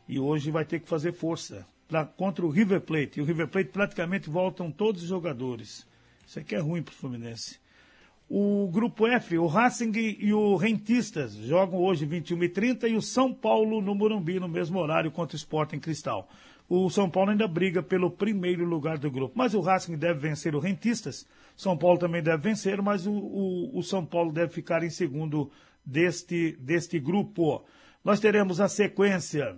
E 0.08 0.18
hoje 0.18 0.50
vai 0.50 0.64
ter 0.64 0.80
que 0.80 0.88
fazer 0.88 1.12
força 1.12 1.66
pra, 1.86 2.04
contra 2.06 2.44
o 2.44 2.48
River 2.48 2.80
Plate. 2.80 3.18
E 3.18 3.22
o 3.22 3.24
River 3.24 3.46
Plate 3.46 3.70
praticamente 3.70 4.30
voltam 4.30 4.70
todos 4.70 5.02
os 5.02 5.08
jogadores. 5.08 5.86
Isso 6.26 6.38
aqui 6.38 6.54
é 6.54 6.58
ruim 6.58 6.82
para 6.82 6.92
o 6.92 6.96
Fluminense. 6.96 7.58
O 8.28 8.68
grupo 8.68 9.06
F, 9.06 9.38
o 9.38 9.46
Racing 9.46 9.92
e 10.18 10.34
o 10.34 10.56
Rentistas 10.56 11.34
jogam 11.34 11.78
hoje 11.78 12.04
21 12.04 12.44
e 12.44 12.48
30 12.48 12.88
e 12.88 12.94
o 12.94 13.00
São 13.00 13.32
Paulo 13.32 13.80
no 13.80 13.94
Morumbi 13.94 14.38
no 14.38 14.48
mesmo 14.48 14.78
horário 14.78 15.10
contra 15.10 15.34
o 15.34 15.38
Sporting 15.38 15.78
Cristal. 15.78 16.28
O 16.68 16.90
São 16.90 17.08
Paulo 17.08 17.30
ainda 17.30 17.48
briga 17.48 17.82
pelo 17.82 18.10
primeiro 18.10 18.64
lugar 18.64 18.98
do 18.98 19.10
grupo, 19.10 19.34
mas 19.36 19.54
o 19.54 19.60
Racing 19.60 19.96
deve 19.96 20.20
vencer 20.20 20.54
o 20.54 20.58
Rentistas. 20.58 21.26
São 21.56 21.76
Paulo 21.76 21.98
também 21.98 22.22
deve 22.22 22.42
vencer, 22.42 22.82
mas 22.82 23.06
o, 23.06 23.12
o, 23.12 23.78
o 23.78 23.82
São 23.82 24.04
Paulo 24.04 24.30
deve 24.30 24.52
ficar 24.52 24.82
em 24.82 24.90
segundo 24.90 25.50
deste, 25.84 26.56
deste 26.60 26.98
grupo. 27.00 27.64
Nós 28.04 28.20
teremos 28.20 28.60
a 28.60 28.68
sequência 28.68 29.56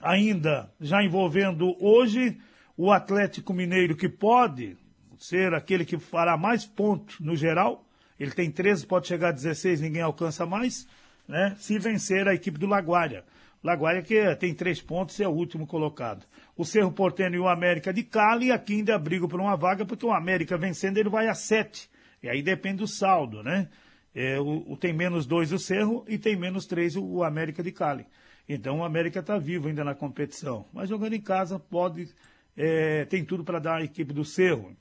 ainda 0.00 0.72
já 0.80 1.02
envolvendo 1.02 1.76
hoje 1.80 2.38
o 2.76 2.92
Atlético 2.92 3.52
Mineiro, 3.52 3.96
que 3.96 4.08
pode 4.08 4.76
ser 5.18 5.52
aquele 5.54 5.84
que 5.84 5.98
fará 5.98 6.36
mais 6.36 6.64
pontos 6.64 7.18
no 7.20 7.34
geral. 7.34 7.86
Ele 8.18 8.30
tem 8.30 8.50
13, 8.50 8.86
pode 8.86 9.08
chegar 9.08 9.28
a 9.30 9.32
16, 9.32 9.80
ninguém 9.80 10.02
alcança 10.02 10.46
mais, 10.46 10.86
né? 11.26 11.56
Se 11.58 11.78
vencer 11.78 12.28
a 12.28 12.34
equipe 12.34 12.58
do 12.58 12.66
Laguária. 12.66 13.24
Laguária 13.64 14.02
que 14.02 14.36
tem 14.36 14.52
três 14.52 14.82
pontos 14.82 15.18
e 15.18 15.24
é 15.24 15.28
o 15.28 15.32
último 15.32 15.66
colocado. 15.66 16.26
O 16.54 16.66
Cerro 16.66 16.92
Porteño 16.92 17.36
e 17.36 17.38
o 17.38 17.48
América 17.48 17.94
de 17.94 18.02
Cali 18.02 18.52
aqui 18.52 18.74
ainda 18.74 18.98
brigam 18.98 19.26
por 19.26 19.40
uma 19.40 19.56
vaga, 19.56 19.86
porque 19.86 20.04
o 20.04 20.12
América 20.12 20.58
vencendo 20.58 20.98
ele 20.98 21.08
vai 21.08 21.28
a 21.28 21.34
sete. 21.34 21.88
E 22.22 22.28
aí 22.28 22.42
depende 22.42 22.78
do 22.78 22.86
saldo, 22.86 23.42
né? 23.42 23.70
É, 24.14 24.38
o, 24.38 24.72
o, 24.72 24.76
tem 24.76 24.92
menos 24.92 25.24
dois 25.24 25.50
o 25.50 25.58
Cerro 25.58 26.04
e 26.06 26.18
tem 26.18 26.36
menos 26.36 26.66
três 26.66 26.94
o, 26.94 27.02
o 27.02 27.24
América 27.24 27.62
de 27.62 27.72
Cali. 27.72 28.06
Então 28.46 28.80
o 28.80 28.84
América 28.84 29.20
está 29.20 29.38
vivo 29.38 29.66
ainda 29.66 29.82
na 29.82 29.94
competição. 29.94 30.66
Mas 30.70 30.90
jogando 30.90 31.14
em 31.14 31.20
casa 31.20 31.58
pode, 31.58 32.14
é, 32.54 33.06
tem 33.06 33.24
tudo 33.24 33.44
para 33.44 33.58
dar 33.58 33.76
a 33.80 33.84
equipe 33.84 34.12
do 34.12 34.26
Cerro. 34.26 34.76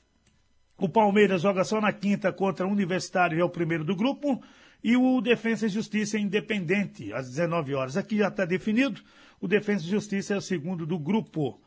O 0.78 0.90
Palmeiras 0.90 1.42
joga 1.42 1.64
só 1.64 1.80
na 1.80 1.94
quinta 1.94 2.32
contra 2.32 2.68
o 2.68 2.72
Universitário, 2.72 3.40
é 3.40 3.44
o 3.44 3.50
primeiro 3.50 3.84
do 3.84 3.96
grupo. 3.96 4.42
E 4.84 4.98
o 4.98 5.22
Defensa 5.22 5.66
e 5.66 5.70
Justiça 5.70 6.18
é 6.18 6.20
independente, 6.20 7.14
às 7.14 7.30
19 7.30 7.74
horas. 7.74 7.96
Aqui 7.96 8.18
já 8.18 8.28
está 8.28 8.44
definido. 8.44 9.02
O 9.40 9.48
Defensa 9.48 9.86
e 9.86 9.90
Justiça 9.90 10.34
é 10.34 10.38
o 10.38 10.42
segundo 10.42 10.86
do 10.86 11.00
grupo. 11.00 11.62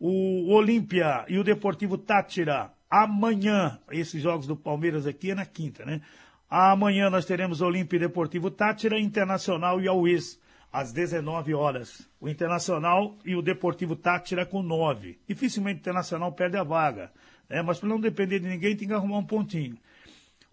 O 0.00 0.52
Olímpia 0.52 1.24
e 1.28 1.38
o 1.38 1.44
Deportivo 1.44 1.96
Tátira, 1.96 2.72
amanhã. 2.90 3.78
Esses 3.90 4.20
jogos 4.20 4.46
do 4.46 4.56
Palmeiras 4.56 5.06
aqui 5.06 5.30
é 5.30 5.34
na 5.34 5.46
quinta, 5.46 5.84
né? 5.84 6.00
Amanhã 6.48 7.10
nós 7.10 7.24
teremos 7.24 7.60
Olímpia 7.60 7.96
e 7.96 8.00
Deportivo 8.00 8.50
Tátira, 8.50 8.98
Internacional 8.98 9.80
e 9.80 9.88
Auês, 9.88 10.40
às 10.72 10.92
19 10.92 11.54
horas. 11.54 12.08
O 12.20 12.28
Internacional 12.28 13.16
e 13.24 13.34
o 13.34 13.42
Deportivo 13.42 13.96
Tátira 13.96 14.44
com 14.46 14.62
9. 14.62 15.18
Dificilmente 15.26 15.78
o 15.78 15.80
Internacional 15.80 16.32
perde 16.32 16.56
a 16.56 16.62
vaga. 16.62 17.10
Né? 17.48 17.62
Mas 17.62 17.78
para 17.78 17.88
não 17.88 18.00
depender 18.00 18.38
de 18.40 18.48
ninguém, 18.48 18.76
tem 18.76 18.88
que 18.88 18.94
arrumar 18.94 19.18
um 19.18 19.24
pontinho. 19.24 19.76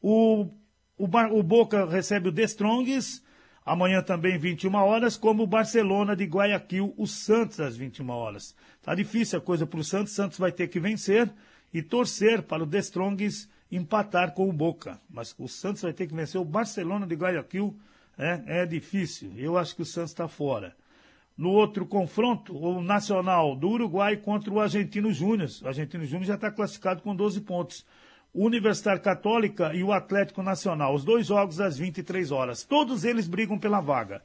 O 0.01 0.49
o, 0.97 1.07
Bar, 1.07 1.33
o 1.33 1.41
Boca 1.41 1.85
recebe 1.85 2.29
o 2.29 2.31
The 2.31 2.43
Strongs, 2.43 3.23
amanhã 3.65 4.01
também 4.01 4.37
21 4.37 4.73
horas, 4.75 5.17
como 5.17 5.43
o 5.43 5.47
Barcelona 5.47 6.15
de 6.15 6.25
Guayaquil, 6.25 6.93
o 6.97 7.07
Santos 7.07 7.59
às 7.59 7.75
21 7.75 8.09
horas. 8.09 8.55
Tá 8.81 8.93
difícil 8.93 9.39
a 9.39 9.41
coisa 9.41 9.65
para 9.65 9.79
o 9.79 9.83
Santos, 9.83 10.13
Santos 10.13 10.37
vai 10.37 10.51
ter 10.51 10.67
que 10.67 10.79
vencer 10.79 11.31
e 11.73 11.81
torcer 11.81 12.43
para 12.43 12.63
o 12.63 12.67
The 12.67 12.79
Strongs 12.79 13.49
empatar 13.71 14.33
com 14.33 14.47
o 14.47 14.53
Boca. 14.53 14.99
Mas 15.09 15.35
o 15.37 15.47
Santos 15.47 15.81
vai 15.81 15.93
ter 15.93 16.07
que 16.07 16.13
vencer 16.13 16.39
o 16.39 16.45
Barcelona 16.45 17.07
de 17.07 17.15
Guayaquil, 17.15 17.75
é, 18.17 18.61
é 18.61 18.65
difícil. 18.65 19.33
Eu 19.35 19.57
acho 19.57 19.75
que 19.75 19.81
o 19.81 19.85
Santos 19.85 20.11
está 20.11 20.27
fora 20.27 20.75
no 21.37 21.49
outro 21.49 21.85
confronto, 21.85 22.55
o 22.55 22.81
Nacional 22.81 23.55
do 23.55 23.69
Uruguai 23.69 24.17
contra 24.17 24.53
o 24.53 24.59
Argentino 24.59 25.11
Júnior. 25.11 25.49
O 25.63 25.67
Argentino 25.67 26.05
Júnior 26.05 26.25
já 26.25 26.35
está 26.35 26.51
classificado 26.51 27.01
com 27.01 27.15
12 27.15 27.41
pontos. 27.41 27.85
Universidade 28.33 28.55
Universitário 28.55 29.01
Católica 29.01 29.73
e 29.75 29.83
o 29.83 29.91
Atlético 29.91 30.41
Nacional. 30.41 30.95
Os 30.95 31.03
dois 31.03 31.27
jogos 31.27 31.59
às 31.59 31.77
23 31.77 32.31
horas. 32.31 32.63
Todos 32.63 33.03
eles 33.03 33.27
brigam 33.27 33.59
pela 33.59 33.79
vaga. 33.79 34.23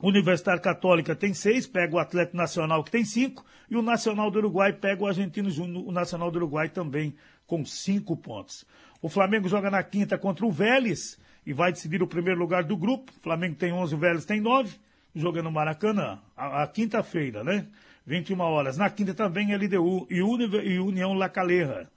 Universidade 0.00 0.18
Universitário 0.18 0.62
Católica 0.62 1.16
tem 1.16 1.34
seis, 1.34 1.66
pega 1.66 1.96
o 1.96 1.98
Atlético 1.98 2.36
Nacional 2.36 2.84
que 2.84 2.90
tem 2.90 3.04
cinco, 3.04 3.44
e 3.68 3.76
o 3.76 3.82
Nacional 3.82 4.30
do 4.30 4.38
Uruguai 4.38 4.72
pega 4.72 5.02
o 5.02 5.06
Argentino 5.06 5.50
Júnior. 5.50 5.88
O 5.88 5.90
Nacional 5.90 6.30
do 6.30 6.36
Uruguai 6.36 6.68
também 6.68 7.14
com 7.46 7.64
cinco 7.64 8.16
pontos. 8.16 8.64
O 9.02 9.08
Flamengo 9.08 9.48
joga 9.48 9.70
na 9.70 9.82
quinta 9.82 10.16
contra 10.16 10.46
o 10.46 10.52
Vélez 10.52 11.18
e 11.44 11.52
vai 11.52 11.72
decidir 11.72 12.02
o 12.02 12.06
primeiro 12.06 12.38
lugar 12.38 12.62
do 12.62 12.76
grupo. 12.76 13.10
O 13.10 13.22
Flamengo 13.22 13.56
tem 13.56 13.72
11, 13.72 13.94
o 13.94 13.98
Vélez 13.98 14.24
tem 14.24 14.40
9 14.40 14.78
jogando 15.14 15.44
no 15.44 15.52
Maracanã, 15.52 16.18
a, 16.36 16.62
a 16.62 16.66
quinta-feira, 16.66 17.42
né? 17.42 17.66
21 18.06 18.40
horas. 18.40 18.76
Na 18.76 18.88
quinta 18.88 19.12
também 19.12 19.54
LDU 19.54 20.06
e, 20.10 20.16
e 20.16 20.78
União 20.80 21.12
Lacaleira. 21.12 21.90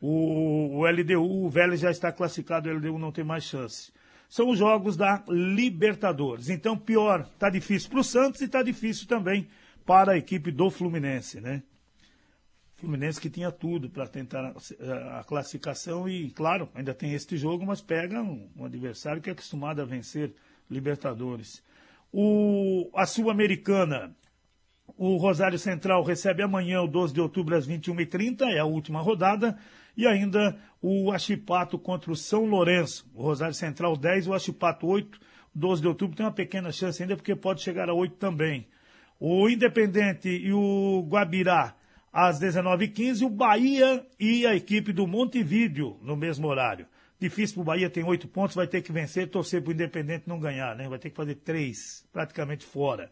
O, 0.00 0.78
o 0.78 0.86
LDU, 0.86 1.44
o 1.44 1.50
Vélez 1.50 1.80
já 1.80 1.90
está 1.90 2.10
classificado, 2.10 2.68
o 2.68 2.72
LDU 2.72 2.98
não 2.98 3.12
tem 3.12 3.22
mais 3.22 3.44
chance. 3.44 3.92
São 4.30 4.48
os 4.48 4.58
jogos 4.58 4.96
da 4.96 5.22
Libertadores. 5.28 6.48
Então, 6.48 6.78
pior, 6.78 7.28
está 7.32 7.50
difícil 7.50 7.90
para 7.90 8.00
o 8.00 8.04
Santos 8.04 8.40
e 8.40 8.44
está 8.44 8.62
difícil 8.62 9.06
também 9.06 9.48
para 9.84 10.12
a 10.12 10.16
equipe 10.16 10.50
do 10.50 10.70
Fluminense, 10.70 11.40
né? 11.40 11.62
Fluminense 12.76 13.20
que 13.20 13.28
tinha 13.28 13.52
tudo 13.52 13.90
para 13.90 14.06
tentar 14.06 14.54
eh, 14.78 15.18
a, 15.18 15.22
classificação 15.24 16.08
e, 16.08 16.30
claro, 16.30 16.66
ainda 16.74 16.94
tem 16.94 17.12
este 17.12 17.36
jogo, 17.36 17.66
mas 17.66 17.82
pega 17.82 18.22
um, 18.22 18.48
um 18.56 18.64
adversário 18.64 19.20
que 19.20 19.28
é 19.28 19.32
acostumado 19.32 19.82
a 19.82 19.84
vencer 19.84 20.32
Libertadores. 20.70 21.62
O, 22.12 22.90
a 22.94 23.06
Sul-Americana, 23.06 24.14
o 24.96 25.16
Rosário 25.16 25.58
Central 25.58 26.02
recebe 26.02 26.42
amanhã, 26.42 26.82
o 26.82 26.88
12 26.88 27.14
de 27.14 27.20
outubro, 27.20 27.56
às 27.56 27.66
21h30, 27.66 28.42
é 28.42 28.58
a 28.58 28.64
última 28.64 29.00
rodada. 29.00 29.56
E 29.96 30.06
ainda 30.06 30.56
o 30.80 31.10
Achipato 31.12 31.78
contra 31.78 32.10
o 32.10 32.16
São 32.16 32.44
Lourenço. 32.44 33.10
O 33.14 33.22
Rosário 33.22 33.54
Central 33.54 33.96
10, 33.96 34.28
o 34.28 34.34
Achipato 34.34 34.86
8. 34.86 35.20
12 35.54 35.82
de 35.82 35.88
outubro 35.88 36.16
tem 36.16 36.24
uma 36.24 36.32
pequena 36.32 36.70
chance 36.70 37.02
ainda, 37.02 37.16
porque 37.16 37.34
pode 37.34 37.62
chegar 37.62 37.88
a 37.88 37.94
8 37.94 38.16
também. 38.16 38.66
O 39.18 39.48
Independente 39.48 40.28
e 40.28 40.52
o 40.52 41.04
Guabirá 41.08 41.74
às 42.12 42.40
19h15. 42.40 43.22
O 43.22 43.30
Bahia 43.30 44.06
e 44.18 44.46
a 44.46 44.54
equipe 44.54 44.92
do 44.92 45.06
Montevídeo 45.06 45.98
no 46.02 46.16
mesmo 46.16 46.46
horário. 46.46 46.86
Difícil 47.20 47.56
para 47.56 47.60
o 47.60 47.64
Bahia, 47.64 47.90
tem 47.90 48.02
oito 48.02 48.26
pontos, 48.26 48.56
vai 48.56 48.66
ter 48.66 48.80
que 48.80 48.90
vencer, 48.90 49.28
torcer 49.28 49.60
para 49.60 49.70
o 49.70 49.74
Independente 49.74 50.24
não 50.26 50.40
ganhar, 50.40 50.74
né? 50.74 50.88
Vai 50.88 50.98
ter 50.98 51.10
que 51.10 51.16
fazer 51.16 51.34
três, 51.34 52.08
praticamente 52.10 52.64
fora. 52.64 53.10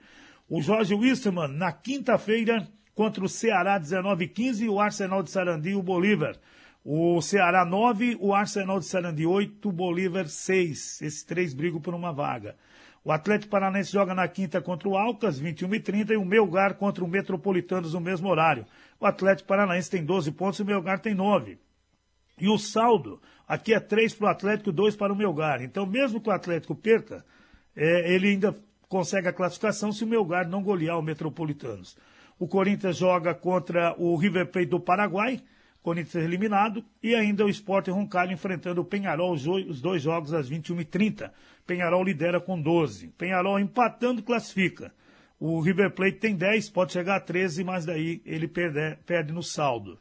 O 0.48 0.62
Jorge 0.62 0.94
Wilstermann, 0.94 1.52
na 1.52 1.70
quinta-feira, 1.72 2.66
contra 2.94 3.22
o 3.22 3.28
Ceará, 3.28 3.78
19h15, 3.78 4.62
e 4.62 4.68
o 4.68 4.80
Arsenal 4.80 5.22
de 5.22 5.30
Sarandi 5.30 5.70
e 5.70 5.74
o 5.74 5.82
Bolívar. 5.82 6.36
O 6.82 7.20
Ceará 7.20 7.66
9, 7.66 8.16
o 8.18 8.32
Arsenal 8.32 8.78
de 8.78 8.86
Sarandi 8.86 9.26
8, 9.26 9.68
o 9.68 9.72
Bolívar 9.72 10.26
6. 10.26 11.02
Esses 11.02 11.22
três 11.22 11.52
brigam 11.52 11.78
por 11.78 11.94
uma 11.94 12.10
vaga. 12.10 12.56
O 13.04 13.12
Atlético 13.12 13.50
Paranaense 13.50 13.92
joga 13.92 14.14
na 14.14 14.26
quinta 14.26 14.62
contra 14.62 14.88
o 14.88 14.96
Alcas, 14.96 15.38
21 15.38 15.74
e 15.74 15.80
30, 15.80 16.14
e 16.14 16.16
o 16.16 16.24
Melgar 16.24 16.74
contra 16.76 17.04
o 17.04 17.08
Metropolitanos 17.08 17.92
no 17.92 18.00
mesmo 18.00 18.28
horário. 18.28 18.64
O 18.98 19.04
Atlético 19.04 19.48
Paranaense 19.48 19.90
tem 19.90 20.02
12 20.02 20.32
pontos 20.32 20.58
e 20.58 20.62
o 20.62 20.66
Melgar 20.66 20.98
tem 20.98 21.14
9. 21.14 21.58
E 22.40 22.48
o 22.48 22.56
saldo, 22.56 23.20
aqui 23.48 23.72
é 23.72 23.80
3 23.80 24.14
para 24.14 24.26
o 24.26 24.30
Atlético, 24.30 24.70
2 24.70 24.94
para 24.94 25.12
o 25.12 25.16
Melgar. 25.16 25.62
Então, 25.62 25.87
mesmo 25.87 26.20
que 26.20 26.28
o 26.28 26.32
Atlético 26.32 26.74
perca, 26.74 27.24
é, 27.74 28.12
ele 28.14 28.28
ainda 28.28 28.54
consegue 28.88 29.28
a 29.28 29.32
classificação 29.32 29.90
se 29.90 30.04
o 30.04 30.06
Melgar 30.06 30.48
não 30.48 30.62
golear 30.62 30.98
o 30.98 31.02
Metropolitanos. 31.02 31.96
O 32.38 32.46
Corinthians 32.46 32.96
joga 32.96 33.34
contra 33.34 33.94
o 33.98 34.14
River 34.16 34.46
Plate 34.46 34.68
do 34.68 34.78
Paraguai, 34.78 35.42
Corinthians 35.82 36.24
eliminado, 36.24 36.84
e 37.02 37.14
ainda 37.14 37.44
o 37.44 37.48
Sport 37.48 37.88
Roncalho 37.88 38.32
enfrentando 38.32 38.80
o 38.80 38.84
Penharol, 38.84 39.32
os 39.32 39.80
dois 39.80 40.02
jogos 40.02 40.34
às 40.34 40.50
21h30. 40.50 41.30
Penharol 41.66 42.04
lidera 42.04 42.40
com 42.40 42.61
12. 42.61 43.08
Penharol 43.18 43.58
empatando 43.58 44.22
classifica. 44.22 44.92
O 45.40 45.61
River 45.61 45.92
Plate 45.92 46.18
tem 46.18 46.34
10, 46.34 46.70
pode 46.70 46.92
chegar 46.92 47.16
a 47.16 47.20
13, 47.20 47.62
mas 47.62 47.87
daí 47.87 48.20
ele 48.24 48.48
perde, 48.48 48.98
perde 49.06 49.32
no 49.32 49.42
saldo. 49.42 49.98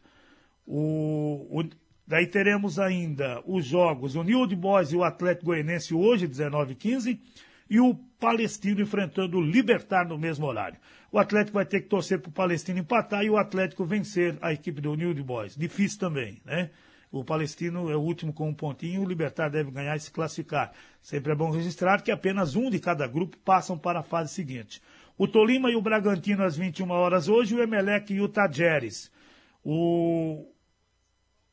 O, 0.66 1.48
o, 1.50 1.64
daí 2.08 2.26
teremos 2.26 2.80
ainda 2.80 3.42
os 3.46 3.66
jogos, 3.66 4.16
o 4.16 4.24
New 4.24 4.48
Boys 4.56 4.92
e 4.92 4.96
o 4.96 5.04
Atlético 5.04 5.48
Goianense 5.48 5.94
hoje, 5.94 6.28
19 6.28 6.72
h 6.72 6.80
15 6.80 7.22
e 7.70 7.80
o 7.80 7.96
Palestino 8.20 8.82
enfrentando 8.82 9.38
o 9.38 9.42
Libertar 9.42 10.08
no 10.08 10.18
mesmo 10.18 10.46
horário. 10.46 10.80
O 11.12 11.20
Atlético 11.20 11.56
vai 11.56 11.66
ter 11.66 11.82
que 11.82 11.88
torcer 11.88 12.20
para 12.20 12.30
o 12.30 12.34
Palestino 12.34 12.80
empatar 12.80 13.24
e 13.24 13.30
o 13.30 13.38
Atlético 13.38 13.86
vencer 13.86 14.38
a 14.42 14.52
equipe 14.52 14.82
do 14.82 14.96
New 14.96 15.14
Boys. 15.24 15.56
Difícil 15.56 16.00
também, 16.00 16.42
né? 16.46 16.70
O 17.10 17.24
Palestino 17.24 17.90
é 17.90 17.96
o 17.96 18.02
último 18.02 18.34
com 18.34 18.50
um 18.50 18.54
pontinho, 18.54 19.02
o 19.02 19.08
Libertar 19.08 19.50
deve 19.50 19.72
ganhar 19.72 19.96
e 19.96 20.00
se 20.00 20.12
classificar. 20.12 20.74
Sempre 21.02 21.32
é 21.32 21.36
bom 21.36 21.50
registrar 21.50 22.02
que 22.02 22.12
apenas 22.12 22.56
um 22.56 22.70
de 22.70 22.80
cada 22.80 23.08
grupo 23.08 23.38
passam 23.38 23.78
para 23.78 24.00
a 24.00 24.04
fase 24.04 24.34
seguinte. 24.34 24.82
O 25.18 25.28
Tolima 25.28 25.72
e 25.72 25.76
o 25.76 25.82
Bragantino 25.82 26.44
às 26.44 26.58
21 26.58 26.90
horas 26.92 27.30
hoje, 27.30 27.56
o 27.56 27.64
Emelec 27.64 28.14
e 28.14 28.20
o 28.20 28.28
Tajeres. 28.28 29.10
O, 29.64 30.46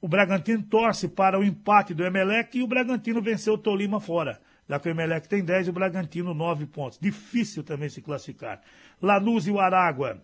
o 0.05 0.09
Bragantino 0.09 0.63
torce 0.63 1.09
para 1.09 1.39
o 1.39 1.43
empate 1.43 1.95
do 1.95 2.05
Emelec 2.05 2.59
e 2.59 2.63
o 2.63 2.67
Bragantino 2.67 3.23
venceu 3.23 3.55
o 3.55 3.59
Tolima 3.59 3.99
fora. 3.99 4.39
Já 4.69 4.79
que 4.79 4.87
o 4.87 4.91
Emelec 4.91 5.27
tem 5.27 5.43
10 5.43 5.69
e 5.69 5.71
o 5.71 5.73
Bragantino 5.73 6.35
9 6.35 6.67
pontos. 6.67 6.99
Difícil 7.01 7.65
também 7.65 7.89
se 7.89 8.03
classificar. 8.03 8.61
Lanús 9.01 9.47
e 9.47 9.51
o 9.51 9.59
Aragua, 9.59 10.23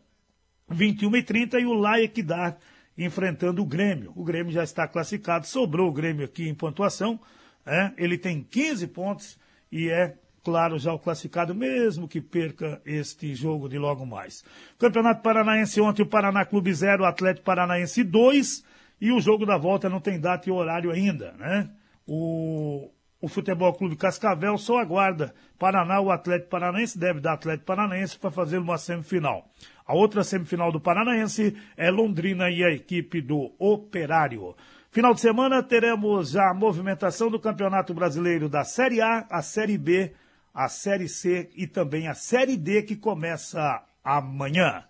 21 0.69 1.17
e 1.17 1.23
30 1.23 1.61
e 1.61 1.65
o 1.65 1.73
Laequidar 1.73 2.59
enfrentando 2.99 3.63
o 3.63 3.65
Grêmio. 3.65 4.13
O 4.15 4.23
Grêmio 4.23 4.53
já 4.53 4.63
está 4.63 4.87
classificado, 4.87 5.47
sobrou 5.47 5.89
o 5.89 5.93
Grêmio 5.95 6.27
aqui 6.27 6.47
em 6.47 6.55
pontuação. 6.55 7.19
É, 7.65 7.91
ele 7.97 8.19
tem 8.19 8.43
15 8.43 8.87
pontos 8.89 9.39
e 9.73 9.89
é, 9.89 10.15
claro, 10.45 10.79
já 10.79 10.93
o 10.93 10.99
classificado, 10.99 11.55
mesmo 11.55 12.07
que 12.07 12.21
perca 12.21 12.83
este 12.85 13.35
jogo 13.35 13.67
de 13.67 13.79
logo 13.79 14.05
mais. 14.05 14.45
Campeonato 14.79 15.23
Paranaense 15.23 15.81
ontem, 15.81 16.03
o 16.03 16.07
Paraná 16.07 16.45
Clube 16.45 16.71
0, 16.71 17.03
o 17.03 17.07
Atlético 17.07 17.47
Paranaense 17.47 18.05
2. 18.05 18.69
E 19.01 19.13
o 19.13 19.21
jogo 19.21 19.47
da 19.47 19.57
volta 19.57 19.89
não 19.89 20.01
tem 20.01 20.21
data 20.21 20.49
e 20.49 20.53
horário 20.53 20.91
ainda, 20.91 21.33
né? 21.39 21.71
O, 22.07 22.91
o 23.21 23.29
Futebol 23.29 23.73
Clube 23.75 23.97
Cascavel 23.97 24.59
só 24.59 24.79
aguarda 24.79 25.35
Paraná, 25.59 26.01
o 26.01 26.11
Atlético 26.11 26.51
Paranaense 26.51 26.99
deve 26.99 27.21
dar 27.21 27.35
Atlético 27.35 27.67
Paranaense 27.67 28.19
para 28.19 28.31
fazer 28.31 28.59
uma 28.59 28.79
semifinal. 28.79 29.49
A 29.87 29.95
outra 29.95 30.23
semifinal 30.25 30.71
do 30.71 30.81
Paranaense 30.81 31.57
é 31.77 31.91
Londrina 31.91 32.51
e 32.51 32.65
a 32.65 32.71
equipe 32.71 33.21
do 33.21 33.53
Operário. 33.59 34.55
Final 34.91 35.15
de 35.15 35.21
semana 35.21 35.63
teremos 35.63 36.37
a 36.37 36.53
movimentação 36.53 37.31
do 37.31 37.39
Campeonato 37.39 37.95
Brasileiro 37.95 38.49
da 38.49 38.65
Série 38.65 39.01
A, 39.01 39.27
a 39.31 39.41
Série 39.41 39.79
B, 39.79 40.13
a 40.53 40.69
Série 40.69 41.09
C 41.09 41.51
e 41.55 41.67
também 41.67 42.09
a 42.09 42.15
Série 42.15 42.57
D 42.57 42.83
que 42.83 42.97
começa 42.97 43.83
amanhã. 44.03 44.85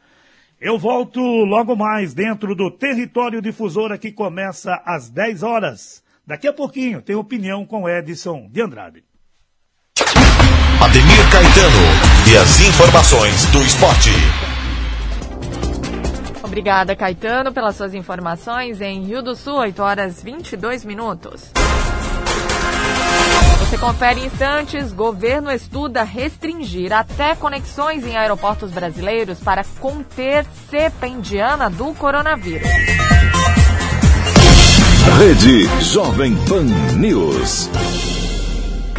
Eu 0.61 0.79
volto 0.79 1.21
logo 1.21 1.75
mais 1.75 2.13
dentro 2.13 2.55
do 2.55 2.71
Território 2.71 3.41
Difusora 3.41 3.97
que 3.97 4.13
começa 4.13 4.75
às 4.85 5.09
10 5.09 5.43
horas. 5.43 6.03
Daqui 6.27 6.47
a 6.47 6.53
pouquinho 6.53 7.01
tem 7.01 7.17
opinião 7.17 7.65
com 7.65 7.89
Edson 7.89 8.47
de 8.53 8.61
Andrade. 8.61 9.03
Ademir 10.85 11.31
Caetano 11.33 12.31
e 12.31 12.37
as 12.37 12.61
informações 12.61 13.47
do 13.47 13.63
esporte. 13.63 14.11
Obrigada, 16.43 16.95
Caetano, 16.95 17.55
pelas 17.55 17.77
suas 17.77 17.95
informações 17.95 18.83
em 18.83 19.03
Rio 19.03 19.23
do 19.23 19.35
Sul, 19.35 19.55
8 19.55 19.83
horas 19.83 20.23
22 20.23 20.85
minutos. 20.85 21.51
Você 23.71 23.79
confere 23.79 24.21
em 24.21 24.27
instantes. 24.27 24.93
Governo 24.93 25.49
estuda 25.49 26.03
restringir 26.03 26.93
até 26.93 27.37
conexões 27.37 28.05
em 28.05 28.17
aeroportos 28.17 28.73
brasileiros 28.73 29.39
para 29.39 29.63
conter 29.79 30.45
cepa 30.69 31.07
indiana 31.07 31.71
do 31.71 31.95
coronavírus. 31.95 32.69
Rede 35.21 35.69
Jovem 35.85 36.35
Pan 36.47 36.65
News. 36.97 37.71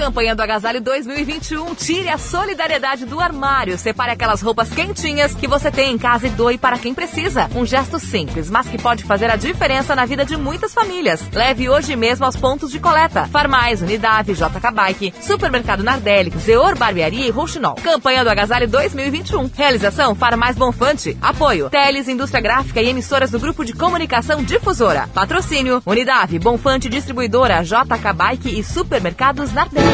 Campanha 0.01 0.35
do 0.35 0.41
Agasalho 0.41 0.81
2021. 0.81 1.75
Tire 1.75 2.09
a 2.09 2.17
solidariedade 2.17 3.05
do 3.05 3.19
armário. 3.19 3.77
Separe 3.77 4.09
aquelas 4.09 4.41
roupas 4.41 4.71
quentinhas 4.71 5.35
que 5.35 5.47
você 5.47 5.69
tem 5.69 5.93
em 5.93 5.97
casa 5.97 6.25
e 6.25 6.31
doe 6.31 6.57
para 6.57 6.79
quem 6.79 6.91
precisa. 6.91 7.47
Um 7.53 7.63
gesto 7.67 7.99
simples, 7.99 8.49
mas 8.49 8.67
que 8.67 8.81
pode 8.81 9.03
fazer 9.03 9.29
a 9.29 9.35
diferença 9.35 9.95
na 9.95 10.03
vida 10.03 10.25
de 10.25 10.35
muitas 10.35 10.73
famílias. 10.73 11.21
Leve 11.31 11.69
hoje 11.69 11.95
mesmo 11.95 12.25
aos 12.25 12.35
pontos 12.35 12.71
de 12.71 12.79
coleta. 12.79 13.27
Farmais, 13.27 13.83
Unidade, 13.83 14.33
JK 14.33 14.71
Bike, 14.73 15.13
Supermercado 15.21 15.83
Nardelli, 15.83 16.33
Zeor 16.39 16.75
Barbearia 16.75 17.27
e 17.27 17.29
Rouxinol. 17.29 17.75
Campanha 17.75 18.23
do 18.23 18.31
Agasalho 18.31 18.67
2021. 18.67 19.51
Realização 19.55 20.15
Farmais 20.15 20.55
Bonfante. 20.55 21.15
Apoio 21.21 21.69
Teles, 21.69 22.07
Indústria 22.07 22.41
Gráfica 22.41 22.81
e 22.81 22.89
emissoras 22.89 23.29
do 23.29 23.39
Grupo 23.39 23.63
de 23.63 23.73
Comunicação 23.73 24.43
Difusora. 24.43 25.07
Patrocínio 25.13 25.79
Unidade, 25.85 26.39
Bonfante 26.39 26.89
Distribuidora, 26.89 27.61
JK 27.63 28.13
Bike 28.15 28.59
e 28.59 28.63
Supermercados 28.63 29.53
Nardelli. 29.53 29.90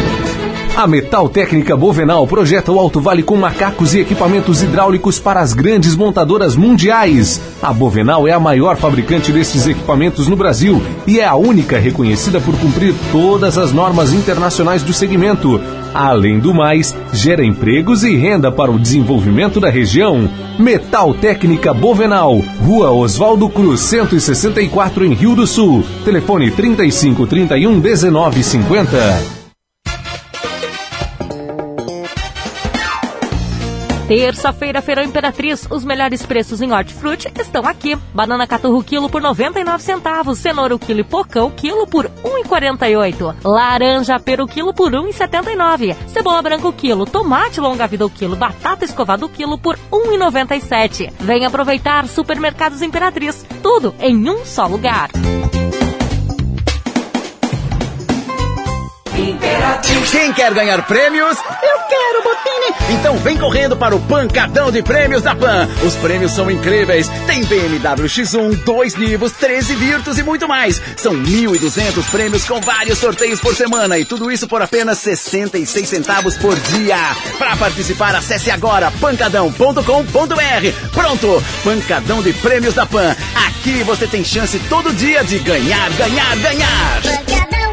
A 0.78 0.86
Metal 0.86 1.28
Técnica 1.28 1.76
Bovenal 1.76 2.28
projeta 2.28 2.72
o 2.72 2.78
Alto 2.78 3.02
Vale 3.02 3.24
com 3.24 3.36
macacos 3.36 3.96
e 3.96 4.00
equipamentos 4.00 4.62
hidráulicos 4.62 5.18
para 5.18 5.40
as 5.40 5.52
grandes 5.52 5.96
montadoras 5.96 6.56
mundiais. 6.56 7.42
A 7.64 7.74
Bovenal 7.74 8.28
é 8.28 8.32
a 8.32 8.40
maior 8.40 8.78
fabricante 8.78 9.32
desses 9.32 9.66
equipamentos 9.66 10.28
no 10.28 10.36
Brasil 10.36 10.80
e 11.08 11.20
é 11.20 11.26
a 11.26 11.34
única 11.34 11.80
reconhecida 11.80 12.40
por 12.40 12.56
cumprir 12.60 12.94
todas 13.12 13.58
as 13.58 13.74
normas 13.74 14.14
internacionais 14.14 14.84
do 14.84 14.94
segmento. 14.94 15.60
Além 15.96 16.38
do 16.38 16.54
mais, 16.54 16.96
gera 17.12 17.44
empregos 17.44 18.04
e 18.04 18.16
renda 18.16 18.52
para 18.52 18.70
o 18.70 18.78
desenvolvimento 18.78 19.60
da 19.60 19.72
região. 19.72 20.30
Metal 20.60 21.12
Técnica 21.16 21.74
Bovenal, 21.74 22.38
Rua 22.64 22.92
Oswaldo 22.92 23.50
Cruz, 23.50 23.80
164 23.80 25.06
em 25.06 25.16
Rio 25.16 25.34
do 25.34 25.48
Sul. 25.48 25.84
Telefone 26.06 26.52
35 26.52 27.26
31 27.26 27.82
Terça-feira, 34.08 34.82
Feirão 34.82 35.04
Imperatriz. 35.04 35.68
Os 35.70 35.84
melhores 35.84 36.26
preços 36.26 36.62
em 36.62 36.72
hortifruti 36.72 37.30
estão 37.38 37.66
aqui. 37.66 37.98
Banana 38.14 38.48
caturro 38.48 38.82
quilo 38.82 39.10
por 39.10 39.22
99 39.22 39.84
centavos. 39.84 40.38
Cenoura 40.40 40.74
o 40.74 40.80
quilo 40.80 41.02
e 41.02 41.04
pocão 41.04 41.52
quilo 41.52 41.86
por 41.86 42.06
1,48. 42.24 43.36
Laranja 43.44 44.18
pera 44.18 44.48
quilo 44.48 44.74
por 44.74 44.94
1,79. 44.94 45.96
Cebola 46.08 46.42
branca 46.42 46.68
o 46.68 46.74
quilo. 46.74 47.06
Tomate 47.06 47.60
longa 47.60 47.86
vida 47.86 48.06
o 48.06 48.10
quilo. 48.10 48.38
Batata 48.38 48.86
escovada 48.86 49.26
o 49.26 49.30
quilo 49.30 49.58
por 49.58 49.78
1,97. 49.92 51.12
Vem 51.20 51.46
aproveitar 51.46 52.08
Supermercados 52.08 52.82
Imperatriz. 52.82 53.46
Tudo 53.62 53.94
em 54.00 54.30
um 54.30 54.46
só 54.46 54.68
lugar. 54.68 55.10
Imperatriz. 59.18 60.10
Quem 60.12 60.34
quer 60.34 60.54
ganhar 60.54 60.82
prêmios? 60.86 61.38
Eu 61.38 61.80
quero, 61.90 62.24
Botini! 62.24 62.98
Então 62.98 63.18
vem 63.18 63.38
correndo 63.38 63.76
para 63.76 63.96
o 63.96 64.00
Pancadão 64.00 64.72
de 64.72 64.82
Prêmios 64.82 65.22
da 65.22 65.36
Pan. 65.36 65.68
Os 65.84 65.96
prêmios 65.96 66.32
são 66.32 66.50
incríveis. 66.50 67.08
Tem 67.26 67.44
BMW 67.46 68.06
X1, 68.06 68.64
dois 68.64 68.96
Nivos, 68.96 69.32
13 69.34 69.76
Virtus 69.76 70.18
e 70.18 70.24
muito 70.24 70.48
mais. 70.48 70.82
São 70.96 71.14
1.200 71.14 72.04
prêmios 72.10 72.46
com 72.46 72.62
vários 72.62 72.98
sorteios 72.98 73.40
por 73.40 73.56
semana 73.56 73.98
e 73.98 74.06
tudo 74.06 74.32
isso 74.32 74.48
por 74.48 74.62
apenas 74.62 75.00
66 75.00 75.88
centavos 75.88 76.38
por 76.38 76.56
dia. 76.56 76.98
Para 77.38 77.56
participar, 77.56 78.16
acesse 78.16 78.52
agora 78.52 78.92
pancadão.com.br. 79.00 80.90
Pronto! 80.94 81.44
Pancadão 81.64 82.22
de 82.22 82.34
Prêmios 82.34 82.74
da 82.74 82.86
Pan. 82.86 83.16
Aqui 83.48 83.84
você 83.84 84.08
tem 84.08 84.24
chance 84.24 84.60
todo 84.70 84.94
dia 84.94 85.24
de 85.24 85.40
ganhar, 85.40 85.90
ganhar, 85.92 86.36
ganhar. 86.38 87.02
Pancadão. 87.02 87.67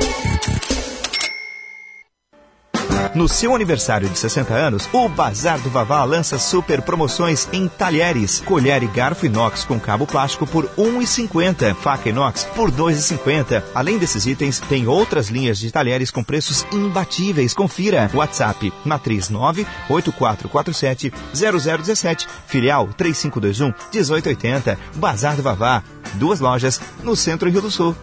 No 3.14 3.28
seu 3.28 3.54
aniversário 3.54 4.08
de 4.08 4.18
60 4.18 4.52
anos, 4.52 4.88
o 4.92 5.08
Bazar 5.08 5.60
do 5.60 5.70
Vavá 5.70 6.02
lança 6.02 6.36
super 6.36 6.82
promoções 6.82 7.48
em 7.52 7.68
talheres. 7.68 8.40
Colher 8.40 8.82
e 8.82 8.88
garfo 8.88 9.26
inox 9.26 9.62
com 9.62 9.78
cabo 9.78 10.04
plástico 10.04 10.44
por 10.44 10.64
R$ 10.64 10.70
1,50. 10.76 11.76
Faca 11.76 12.08
inox 12.08 12.42
por 12.56 12.70
R$ 12.70 12.76
2,50. 12.76 13.62
Além 13.72 13.98
desses 13.98 14.26
itens, 14.26 14.58
tem 14.58 14.88
outras 14.88 15.28
linhas 15.28 15.58
de 15.58 15.70
talheres 15.70 16.10
com 16.10 16.24
preços 16.24 16.66
imbatíveis. 16.72 17.54
Confira. 17.54 18.10
WhatsApp 18.12 18.72
matriz 18.84 19.30
98447 19.30 21.12
0017. 21.32 22.26
Filial 22.48 22.88
3521 22.96 23.66
1880. 23.92 24.76
Bazar 24.96 25.36
do 25.36 25.42
Vavá. 25.42 25.84
Duas 26.14 26.40
lojas 26.40 26.80
no 27.04 27.14
centro 27.14 27.48
Rio 27.48 27.62
do 27.62 27.70
Sul. 27.70 27.94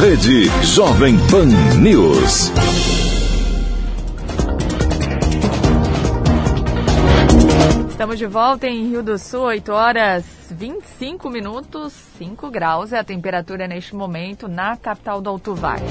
Rede 0.00 0.50
Jovem 0.62 1.16
Pan 1.30 1.46
News. 1.78 2.52
Estamos 8.06 8.20
de 8.20 8.26
volta 8.26 8.68
em 8.68 8.88
Rio 8.88 9.02
do 9.02 9.18
Sul, 9.18 9.40
8 9.46 9.72
horas 9.72 10.24
25 10.52 11.28
minutos, 11.28 11.92
5 11.92 12.48
graus 12.52 12.92
é 12.92 13.00
a 13.00 13.04
temperatura 13.04 13.66
neste 13.66 13.96
momento 13.96 14.46
na 14.46 14.76
capital 14.76 15.20
do 15.20 15.28
Alto 15.28 15.56
Vale. 15.56 15.82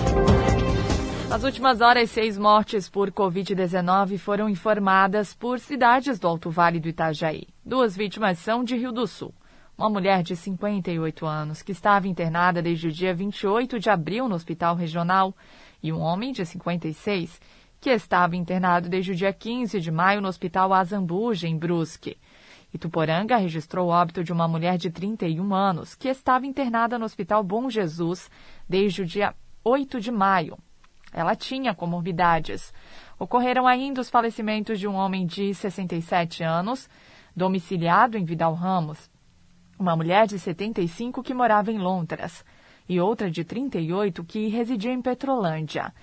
Nas 1.28 1.43
últimas 1.43 1.82
horas, 1.82 2.10
seis 2.10 2.38
mortes 2.38 2.88
por 2.88 3.12
Covid-19 3.12 4.17
foram 4.17 4.47
informadas 4.47 5.34
por 5.34 5.60
cidades 5.60 6.17
do 6.17 6.25
Alto 6.25 6.49
Vale 6.49 6.80
do 6.80 6.88
Itajaí. 6.88 7.49
Duas 7.65 7.97
vítimas 7.97 8.39
são 8.39 8.63
de 8.63 8.78
Rio 8.78 8.93
do 8.93 9.06
Sul. 9.08 9.34
Uma 9.78 9.89
mulher 9.89 10.23
de 10.23 10.38
58 10.38 11.25
anos, 11.25 11.62
que 11.62 11.73
estava 11.73 12.08
internada 12.08 12.62
desde 12.62 12.88
o 12.88 12.91
dia 12.93 13.13
28 13.13 13.78
de 13.78 13.89
abril 13.89 14.30
no 14.30 14.36
Hospital 14.36 14.78
Regional, 14.78 15.36
e 15.84 15.91
um 15.91 15.99
homem 15.99 16.32
de 16.32 16.45
56, 16.45 17.41
que 17.80 17.90
estava 17.90 18.36
internado 18.36 18.90
desde 18.90 19.12
o 19.12 19.16
dia 19.16 19.32
15 19.32 19.80
de 19.80 19.92
maio 19.92 20.22
no 20.22 20.28
Hospital 20.28 20.74
Azambuja, 20.74 21.48
em 21.48 21.58
Brusque. 21.58 22.18
Ituporanga 22.74 23.38
registrou 23.38 23.88
o 23.88 23.92
óbito 23.92 24.24
de 24.24 24.34
uma 24.34 24.48
mulher 24.48 24.78
de 24.78 24.90
31 24.90 25.54
anos, 25.54 25.96
que 25.96 26.10
estava 26.10 26.46
internada 26.46 27.00
no 27.00 27.06
Hospital 27.06 27.44
Bom 27.44 27.70
Jesus 27.70 28.30
desde 28.68 29.02
o 29.02 29.06
dia 29.06 29.34
8 29.64 30.02
de 30.02 30.12
maio. 30.12 30.58
Ela 31.14 31.36
tinha 31.36 31.74
comorbidades. 31.74 32.74
Ocorreram 33.18 33.66
ainda 33.66 34.02
os 34.02 34.10
falecimentos 34.10 34.78
de 34.78 34.88
um 34.88 34.96
homem 34.96 35.26
de 35.26 35.54
67 35.54 36.44
anos, 36.44 36.90
domiciliado 37.34 38.18
em 38.18 38.26
Vidal 38.26 38.54
Ramos, 38.54 39.10
uma 39.80 39.96
mulher 39.96 40.28
de 40.28 40.38
75 40.38 41.24
que 41.24 41.34
morava 41.34 41.72
em 41.72 41.78
Lontras 41.78 42.44
e 42.88 43.00
outra 43.00 43.32
de 43.32 43.44
38 43.44 44.24
que 44.24 44.48
residia 44.48 44.92
em 44.92 45.02
Petrolândia. 45.02 45.94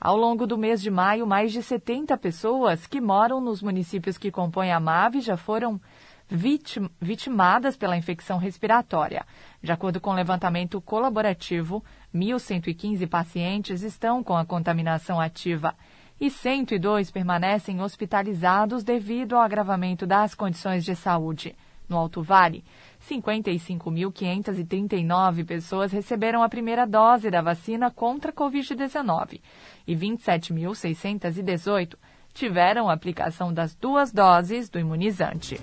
Ao 0.00 0.16
longo 0.16 0.46
do 0.46 0.56
mês 0.56 0.80
de 0.80 0.90
maio, 0.90 1.26
mais 1.26 1.52
de 1.52 1.62
70 1.62 2.16
pessoas 2.16 2.86
que 2.86 3.02
moram 3.02 3.38
nos 3.38 3.60
municípios 3.60 4.16
que 4.16 4.30
compõem 4.30 4.72
a 4.72 4.80
MAVE 4.80 5.20
já 5.20 5.36
foram 5.36 5.78
vitim 6.26 6.88
vitimadas 6.98 7.76
pela 7.76 7.98
infecção 7.98 8.38
respiratória. 8.38 9.26
De 9.62 9.70
acordo 9.70 10.00
com 10.00 10.08
o 10.08 10.14
levantamento 10.14 10.80
colaborativo, 10.80 11.84
1.115 12.14 13.06
pacientes 13.06 13.82
estão 13.82 14.24
com 14.24 14.34
a 14.34 14.46
contaminação 14.46 15.20
ativa 15.20 15.74
e 16.18 16.30
102 16.30 17.10
permanecem 17.10 17.82
hospitalizados 17.82 18.82
devido 18.82 19.36
ao 19.36 19.42
agravamento 19.42 20.06
das 20.06 20.34
condições 20.34 20.82
de 20.82 20.96
saúde. 20.96 21.54
No 21.86 21.98
Alto 21.98 22.22
Vale, 22.22 22.64
55.539 23.10 25.44
pessoas 25.44 25.90
receberam 25.90 26.40
a 26.42 26.48
primeira 26.48 26.86
dose 26.86 27.28
da 27.30 27.42
vacina 27.42 27.90
contra 27.90 28.30
a 28.30 28.34
Covid-19 28.34 29.40
e 29.86 29.96
27.618 29.96 31.96
tiveram 32.32 32.88
a 32.88 32.92
aplicação 32.92 33.52
das 33.52 33.74
duas 33.74 34.12
doses 34.12 34.70
do 34.70 34.78
imunizante. 34.78 35.60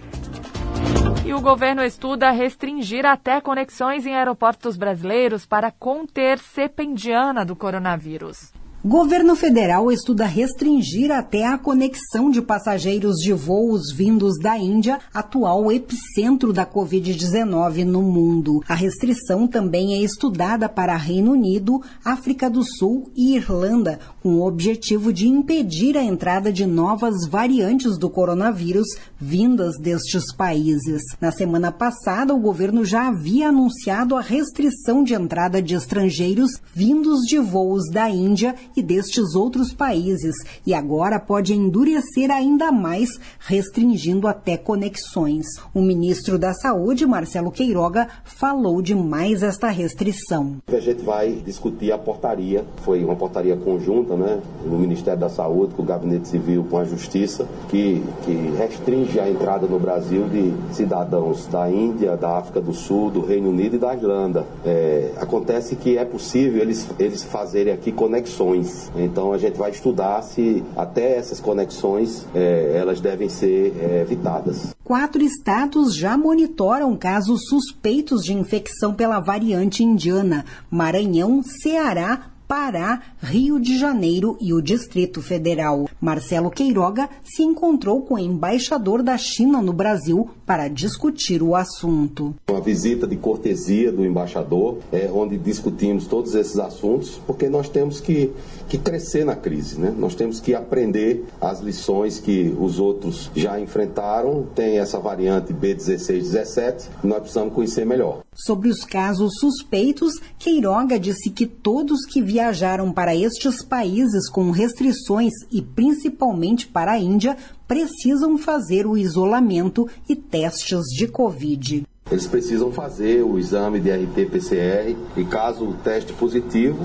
E 1.25 1.33
o 1.33 1.39
governo 1.41 1.81
estuda 1.83 2.29
restringir 2.31 3.05
até 3.05 3.39
conexões 3.39 4.05
em 4.05 4.13
aeroportos 4.15 4.75
brasileiros 4.75 5.45
para 5.45 5.71
conter 5.71 6.39
cepa 6.39 6.83
indiana 6.83 7.45
do 7.45 7.55
coronavírus. 7.55 8.56
Governo 8.87 9.35
federal 9.35 9.91
estuda 9.91 10.25
restringir 10.25 11.11
até 11.11 11.45
a 11.45 11.57
conexão 11.57 12.31
de 12.31 12.41
passageiros 12.41 13.17
de 13.17 13.33
voos 13.33 13.91
vindos 13.91 14.39
da 14.39 14.57
Índia, 14.57 14.97
atual 15.13 15.69
epicentro 15.69 16.53
da 16.53 16.65
Covid-19 16.65 17.83
no 17.83 18.01
mundo. 18.01 18.63
A 18.65 18.73
restrição 18.73 19.45
também 19.45 19.95
é 19.95 19.97
estudada 19.97 20.69
para 20.69 20.95
Reino 20.95 21.33
Unido, 21.33 21.81
África 22.01 22.49
do 22.49 22.63
Sul 22.63 23.11
e 23.13 23.35
Irlanda, 23.35 23.99
com 24.23 24.35
o 24.35 24.47
objetivo 24.47 25.11
de 25.11 25.27
impedir 25.27 25.97
a 25.97 26.03
entrada 26.03 26.49
de 26.49 26.65
novas 26.65 27.27
variantes 27.27 27.97
do 27.97 28.09
coronavírus 28.09 28.87
vindas 29.19 29.77
destes 29.77 30.33
países. 30.33 31.01
Na 31.19 31.33
semana 31.33 31.73
passada, 31.73 32.33
o 32.33 32.39
governo 32.39 32.85
já 32.85 33.09
havia 33.09 33.49
anunciado 33.49 34.15
a 34.15 34.21
restrição 34.21 35.03
de 35.03 35.13
entrada 35.13 35.61
de 35.61 35.75
estrangeiros 35.75 36.51
vindos 36.73 37.25
de 37.27 37.37
voos 37.37 37.91
da 37.91 38.09
Índia 38.09 38.55
e 38.77 38.83
destes 38.83 39.33
outros 39.33 39.73
países, 39.73 40.35
e 40.65 40.73
agora 40.73 41.19
pode 41.19 41.53
endurecer 41.53 42.29
ainda 42.29 42.71
mais, 42.71 43.09
restringindo 43.39 44.27
até 44.27 44.55
conexões. 44.55 45.47
O 45.73 45.81
ministro 45.81 46.37
da 46.37 46.53
Saúde, 46.53 47.07
Marcelo 47.07 47.51
Queiroga, 47.51 48.07
falou 48.23 48.81
de 48.81 48.93
mais 48.93 49.41
esta 49.41 49.69
restrição. 49.69 50.57
A 50.67 50.79
gente 50.79 51.01
vai 51.01 51.41
discutir 51.43 51.91
a 51.91 51.97
portaria, 51.97 52.63
foi 52.83 53.03
uma 53.03 53.15
portaria 53.15 53.57
conjunta, 53.57 54.15
né, 54.15 54.39
no 54.63 54.77
Ministério 54.77 55.19
da 55.19 55.29
Saúde, 55.29 55.73
com 55.73 55.81
o 55.81 55.85
Gabinete 55.85 56.27
Civil, 56.27 56.63
com 56.69 56.77
a 56.77 56.85
Justiça, 56.85 57.47
que, 57.69 58.03
que 58.23 58.53
restringe 58.57 59.19
a 59.19 59.27
entrada 59.27 59.65
no 59.65 59.79
Brasil 59.79 60.27
de 60.29 60.53
cidadãos 60.71 61.47
da 61.47 61.69
Índia, 61.69 62.15
da 62.15 62.37
África 62.37 62.61
do 62.61 62.73
Sul, 62.73 63.09
do 63.09 63.21
Reino 63.21 63.49
Unido 63.49 63.77
e 63.77 63.79
da 63.79 63.95
Irlanda. 63.95 64.45
É, 64.63 65.13
acontece 65.17 65.75
que 65.75 65.97
é 65.97 66.05
possível 66.05 66.61
eles, 66.61 66.87
eles 66.99 67.23
fazerem 67.23 67.73
aqui 67.73 67.91
conexões 67.91 68.66
então 68.95 69.33
a 69.33 69.37
gente 69.37 69.57
vai 69.57 69.71
estudar 69.71 70.21
se 70.21 70.63
até 70.75 71.17
essas 71.17 71.39
conexões 71.39 72.25
é, 72.33 72.73
elas 72.75 72.99
devem 72.99 73.29
ser 73.29 73.73
é, 73.79 74.01
evitadas. 74.01 74.75
Quatro 74.83 75.21
estados 75.21 75.95
já 75.95 76.17
monitoram 76.17 76.95
casos 76.95 77.47
suspeitos 77.49 78.23
de 78.23 78.33
infecção 78.33 78.93
pela 78.93 79.19
variante 79.19 79.83
indiana: 79.83 80.45
Maranhão, 80.69 81.41
Ceará, 81.43 82.31
Pará, 82.47 83.01
Rio 83.21 83.59
de 83.59 83.77
Janeiro 83.77 84.37
e 84.39 84.53
o 84.53 84.61
Distrito 84.61 85.21
Federal. 85.21 85.89
Marcelo 85.99 86.49
Queiroga 86.49 87.09
se 87.21 87.43
encontrou 87.43 88.03
com 88.03 88.13
o 88.13 88.19
embaixador 88.19 89.03
da 89.03 89.17
China 89.17 89.61
no 89.61 89.73
Brasil 89.73 90.29
para 90.45 90.69
discutir 90.69 91.43
o 91.43 91.55
assunto. 91.55 92.33
Uma 92.49 92.61
visita 92.61 93.05
de 93.05 93.17
cortesia 93.17 93.91
do 93.91 94.05
embaixador, 94.05 94.77
é, 94.93 95.11
onde 95.13 95.37
discutimos 95.37 96.07
todos 96.07 96.35
esses 96.35 96.57
assuntos, 96.57 97.19
porque 97.27 97.49
nós 97.49 97.67
temos 97.67 97.99
que, 97.99 98.31
que 98.67 98.77
crescer 98.77 99.25
na 99.25 99.35
crise, 99.35 99.79
né? 99.79 99.93
Nós 99.97 100.15
temos 100.15 100.39
que 100.39 100.53
aprender 100.53 101.25
as 101.39 101.59
lições 101.59 102.19
que 102.19 102.55
os 102.59 102.79
outros 102.79 103.31
já 103.35 103.59
enfrentaram. 103.59 104.47
Tem 104.53 104.79
essa 104.79 104.99
variante 104.99 105.53
B16, 105.53 106.21
17, 106.21 106.89
nós 107.03 107.19
precisamos 107.19 107.53
conhecer 107.53 107.85
melhor. 107.85 108.21
Sobre 108.33 108.69
os 108.69 108.83
casos 108.83 109.39
suspeitos, 109.39 110.13
Queiroga 110.37 110.99
disse 110.99 111.29
que 111.29 111.47
todos 111.47 112.05
que 112.05 112.21
viajaram 112.21 112.91
para 112.91 113.15
estes 113.15 113.63
países 113.63 114.29
com 114.29 114.51
restrições 114.51 115.33
e 115.51 115.61
principalmente 115.61 116.67
para 116.67 116.91
a 116.91 116.99
Índia 116.99 117.37
precisam 117.67 118.37
fazer 118.37 118.85
o 118.85 118.97
isolamento 118.97 119.87
e 120.07 120.15
testes 120.15 120.83
de 120.95 121.07
Covid. 121.07 121.86
Eles 122.09 122.25
precisam 122.25 122.71
fazer 122.71 123.23
o 123.23 123.37
exame 123.37 123.79
de 123.79 123.91
RT-PCR 123.91 124.95
e 125.17 125.25
caso 125.25 125.65
o 125.65 125.73
teste 125.73 126.13
positivo, 126.13 126.77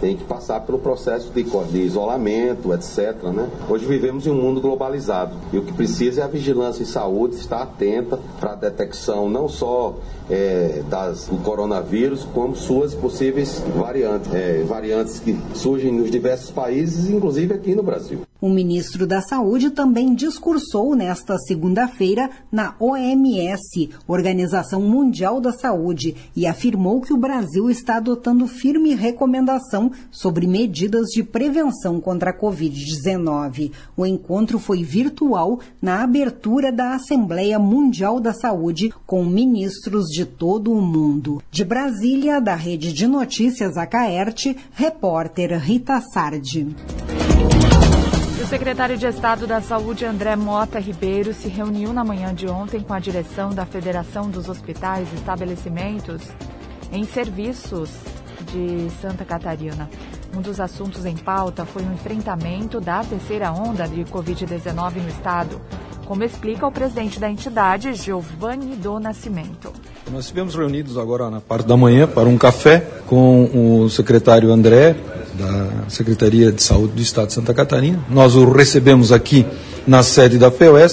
tem 0.00 0.16
que 0.16 0.24
passar 0.24 0.60
pelo 0.60 0.78
processo 0.78 1.30
de, 1.30 1.78
isolamento, 1.78 2.74
etc. 2.74 3.22
Né? 3.32 3.48
Hoje 3.68 3.86
vivemos 3.86 4.26
em 4.26 4.30
um 4.30 4.42
mundo 4.42 4.60
globalizado 4.60 5.36
e 5.52 5.58
o 5.58 5.62
que 5.62 5.72
precisa 5.72 6.22
é 6.22 6.24
a 6.24 6.28
vigilância 6.28 6.82
em 6.82 6.86
saúde, 6.86 7.36
estar 7.36 7.62
atenta 7.62 8.18
para 8.40 8.52
a 8.52 8.56
detecção 8.56 9.30
não 9.30 9.48
só 9.48 9.94
é, 10.28 10.82
das, 10.88 11.28
do 11.28 11.36
coronavírus, 11.38 12.24
como 12.34 12.56
suas 12.56 12.94
possíveis 12.94 13.62
variantes, 13.76 14.32
é, 14.34 14.64
variantes 14.66 15.20
que 15.20 15.38
surgem 15.54 15.92
nos 15.92 16.10
diversos 16.10 16.50
países, 16.50 17.08
inclusive 17.08 17.54
aqui 17.54 17.74
no 17.74 17.82
Brasil. 17.82 18.20
O 18.44 18.50
ministro 18.50 19.06
da 19.06 19.22
Saúde 19.22 19.70
também 19.70 20.14
discursou 20.14 20.94
nesta 20.94 21.38
segunda-feira 21.38 22.28
na 22.52 22.74
OMS, 22.78 23.88
Organização 24.06 24.82
Mundial 24.82 25.40
da 25.40 25.50
Saúde, 25.50 26.14
e 26.36 26.46
afirmou 26.46 27.00
que 27.00 27.14
o 27.14 27.16
Brasil 27.16 27.70
está 27.70 27.96
adotando 27.96 28.46
firme 28.46 28.94
recomendação 28.94 29.90
sobre 30.10 30.46
medidas 30.46 31.06
de 31.06 31.22
prevenção 31.22 31.98
contra 32.02 32.32
a 32.32 32.38
Covid-19. 32.38 33.72
O 33.96 34.04
encontro 34.04 34.58
foi 34.58 34.84
virtual 34.84 35.58
na 35.80 36.02
abertura 36.02 36.70
da 36.70 36.94
Assembleia 36.96 37.58
Mundial 37.58 38.20
da 38.20 38.34
Saúde 38.34 38.92
com 39.06 39.24
ministros 39.24 40.08
de 40.08 40.26
todo 40.26 40.70
o 40.70 40.82
mundo. 40.82 41.42
De 41.50 41.64
Brasília, 41.64 42.42
da 42.42 42.54
Rede 42.54 42.92
de 42.92 43.06
Notícias 43.06 43.78
Acaerte, 43.78 44.54
repórter 44.74 45.58
Rita 45.58 45.98
Sardi. 46.12 46.76
O 48.44 48.46
secretário 48.46 48.98
de 48.98 49.06
Estado 49.06 49.46
da 49.46 49.62
Saúde, 49.62 50.04
André 50.04 50.36
Mota 50.36 50.78
Ribeiro, 50.78 51.32
se 51.32 51.48
reuniu 51.48 51.94
na 51.94 52.04
manhã 52.04 52.34
de 52.34 52.46
ontem 52.46 52.78
com 52.82 52.92
a 52.92 52.98
direção 52.98 53.48
da 53.48 53.64
Federação 53.64 54.28
dos 54.28 54.50
Hospitais 54.50 55.10
e 55.10 55.14
Estabelecimentos 55.14 56.28
em 56.92 57.04
Serviços 57.04 57.90
de 58.52 58.90
Santa 59.00 59.24
Catarina. 59.24 59.88
Um 60.36 60.42
dos 60.42 60.60
assuntos 60.60 61.06
em 61.06 61.16
pauta 61.16 61.64
foi 61.64 61.84
o 61.84 61.92
enfrentamento 61.92 62.82
da 62.82 63.02
terceira 63.02 63.50
onda 63.50 63.88
de 63.88 64.04
Covid-19 64.04 64.96
no 64.96 65.08
estado, 65.08 65.58
como 66.04 66.22
explica 66.22 66.66
o 66.66 66.72
presidente 66.72 67.18
da 67.18 67.28
entidade, 67.28 67.94
Giovanni 67.94 68.76
do 68.76 68.98
Nascimento. 69.00 69.72
Nós 70.12 70.24
estivemos 70.24 70.54
reunidos 70.54 70.98
agora 70.98 71.30
na 71.30 71.40
parte 71.40 71.66
da 71.66 71.76
manhã 71.76 72.06
para 72.06 72.28
um 72.28 72.36
café 72.36 72.86
com 73.06 73.82
o 73.82 73.88
secretário 73.88 74.52
André, 74.52 74.94
da 75.34 75.88
Secretaria 75.88 76.52
de 76.52 76.62
Saúde 76.62 76.92
do 76.92 77.02
Estado 77.02 77.28
de 77.28 77.32
Santa 77.32 77.52
Catarina. 77.52 77.98
Nós 78.08 78.36
o 78.36 78.50
recebemos 78.50 79.10
aqui 79.10 79.44
na 79.86 80.02
sede 80.02 80.38
da 80.38 80.50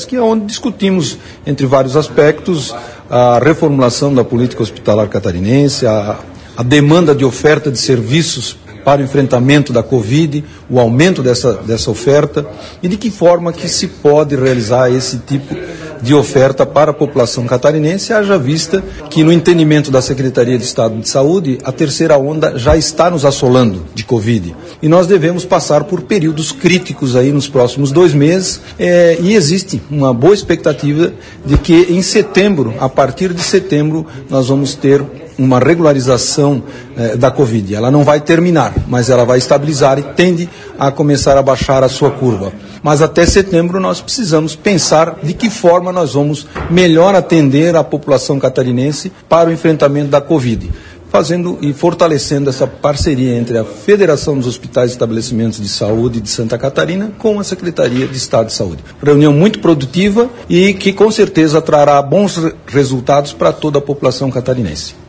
que 0.08 0.16
é 0.16 0.22
onde 0.22 0.46
discutimos, 0.46 1.18
entre 1.46 1.66
vários 1.66 1.96
aspectos, 1.96 2.74
a 3.10 3.40
reformulação 3.40 4.14
da 4.14 4.24
política 4.24 4.64
hospitalar 4.64 5.08
catarinense, 5.10 5.86
a, 5.86 6.20
a 6.58 6.64
demanda 6.64 7.14
de 7.14 7.24
oferta 7.24 7.72
de 7.72 7.78
serviços 7.78 8.58
para 8.84 9.02
o 9.02 9.04
enfrentamento 9.04 9.72
da 9.72 9.84
Covid, 9.84 10.44
o 10.70 10.80
aumento 10.80 11.22
dessa, 11.22 11.54
dessa 11.54 11.90
oferta 11.92 12.46
e 12.82 12.88
de 12.88 12.98
que 12.98 13.10
forma 13.10 13.54
que 13.54 13.68
se 13.70 13.88
pode 13.88 14.36
realizar 14.36 14.92
esse 14.92 15.18
tipo 15.20 15.56
de 16.02 16.14
oferta 16.16 16.66
para 16.66 16.92
a 16.92 16.94
população 16.94 17.46
catarinense, 17.46 18.12
haja 18.12 18.38
vista 18.38 18.84
que 19.10 19.24
no 19.24 19.32
entendimento 19.32 19.92
da 19.92 20.02
Secretaria 20.02 20.58
de 20.58 20.64
Estado 20.64 21.00
de 21.00 21.08
Saúde, 21.08 21.60
a 21.64 21.72
terceira 21.72 22.18
onda 22.18 22.58
já 22.58 22.76
está 22.76 23.10
nos 23.10 23.24
assolando 23.24 23.86
de 23.94 24.04
Covid. 24.04 24.56
E 24.82 24.88
nós 24.88 25.06
devemos 25.06 25.46
passar 25.46 25.84
por 25.84 26.02
períodos 26.02 26.52
críticos 26.52 27.16
aí 27.16 27.32
nos 27.32 27.48
próximos 27.48 27.92
dois 27.92 28.14
meses 28.14 28.62
é, 28.80 29.18
e 29.22 29.36
existe 29.36 29.82
uma 29.90 30.14
boa 30.14 30.34
expectativa 30.34 31.14
de 31.46 31.58
que 31.58 31.88
em 31.90 32.02
setembro, 32.02 32.74
a 32.80 32.90
partir 32.90 33.34
de 33.34 33.42
setembro, 33.42 34.06
nós 34.30 34.48
vamos 34.48 34.74
ter 34.74 35.04
uma 35.38 35.60
regularização 35.60 36.64
eh, 36.98 37.16
da 37.16 37.32
Covid. 37.32 37.74
Ela 37.74 37.92
não 37.92 38.04
vai 38.04 38.20
terminar, 38.20 38.74
mas 38.88 39.10
ela 39.10 39.26
vai 39.26 39.38
estabilizar 39.38 40.00
e 40.00 40.04
tende 40.04 40.50
a 40.80 40.92
começar 40.92 41.38
a 41.38 41.44
baixar 41.44 41.84
a 41.84 41.90
sua 41.90 42.12
curva. 42.12 42.52
Mas 42.84 43.02
até 43.02 43.26
setembro 43.26 43.80
nós 43.80 44.02
precisamos 44.02 44.56
pensar 44.56 45.18
de 45.22 45.34
que 45.34 45.50
forma 45.50 45.92
nós 45.92 46.14
vamos 46.14 46.48
melhor 46.70 47.16
atender 47.16 47.76
a 47.76 47.84
população 47.84 48.40
catarinense 48.40 49.12
para 49.30 49.50
o 49.50 49.54
enfrentamento 49.54 50.10
da 50.10 50.22
Covid 50.22 50.70
fazendo 51.12 51.58
e 51.62 51.74
fortalecendo 51.74 52.50
essa 52.50 52.66
parceria 52.66 53.36
entre 53.36 53.58
a 53.58 53.66
Federação 53.66 54.38
dos 54.38 54.48
Hospitais 54.48 54.92
e 54.92 54.94
Estabelecimentos 54.94 55.60
de 55.60 55.68
Saúde 55.68 56.22
de 56.22 56.30
Santa 56.30 56.58
Catarina 56.58 57.12
com 57.18 57.38
a 57.38 57.44
Secretaria 57.44 58.08
de 58.08 58.16
Estado 58.16 58.48
de 58.48 58.54
Saúde. 58.54 58.82
Reunião 59.04 59.34
muito 59.34 59.60
produtiva 59.60 60.30
e 60.50 60.74
que 60.74 60.94
com 60.94 61.12
certeza 61.12 61.62
trará 61.62 62.02
bons 62.02 62.40
resultados 62.66 63.34
para 63.34 63.52
toda 63.52 63.80
a 63.80 63.82
população 63.82 64.32
catarinense. 64.32 65.01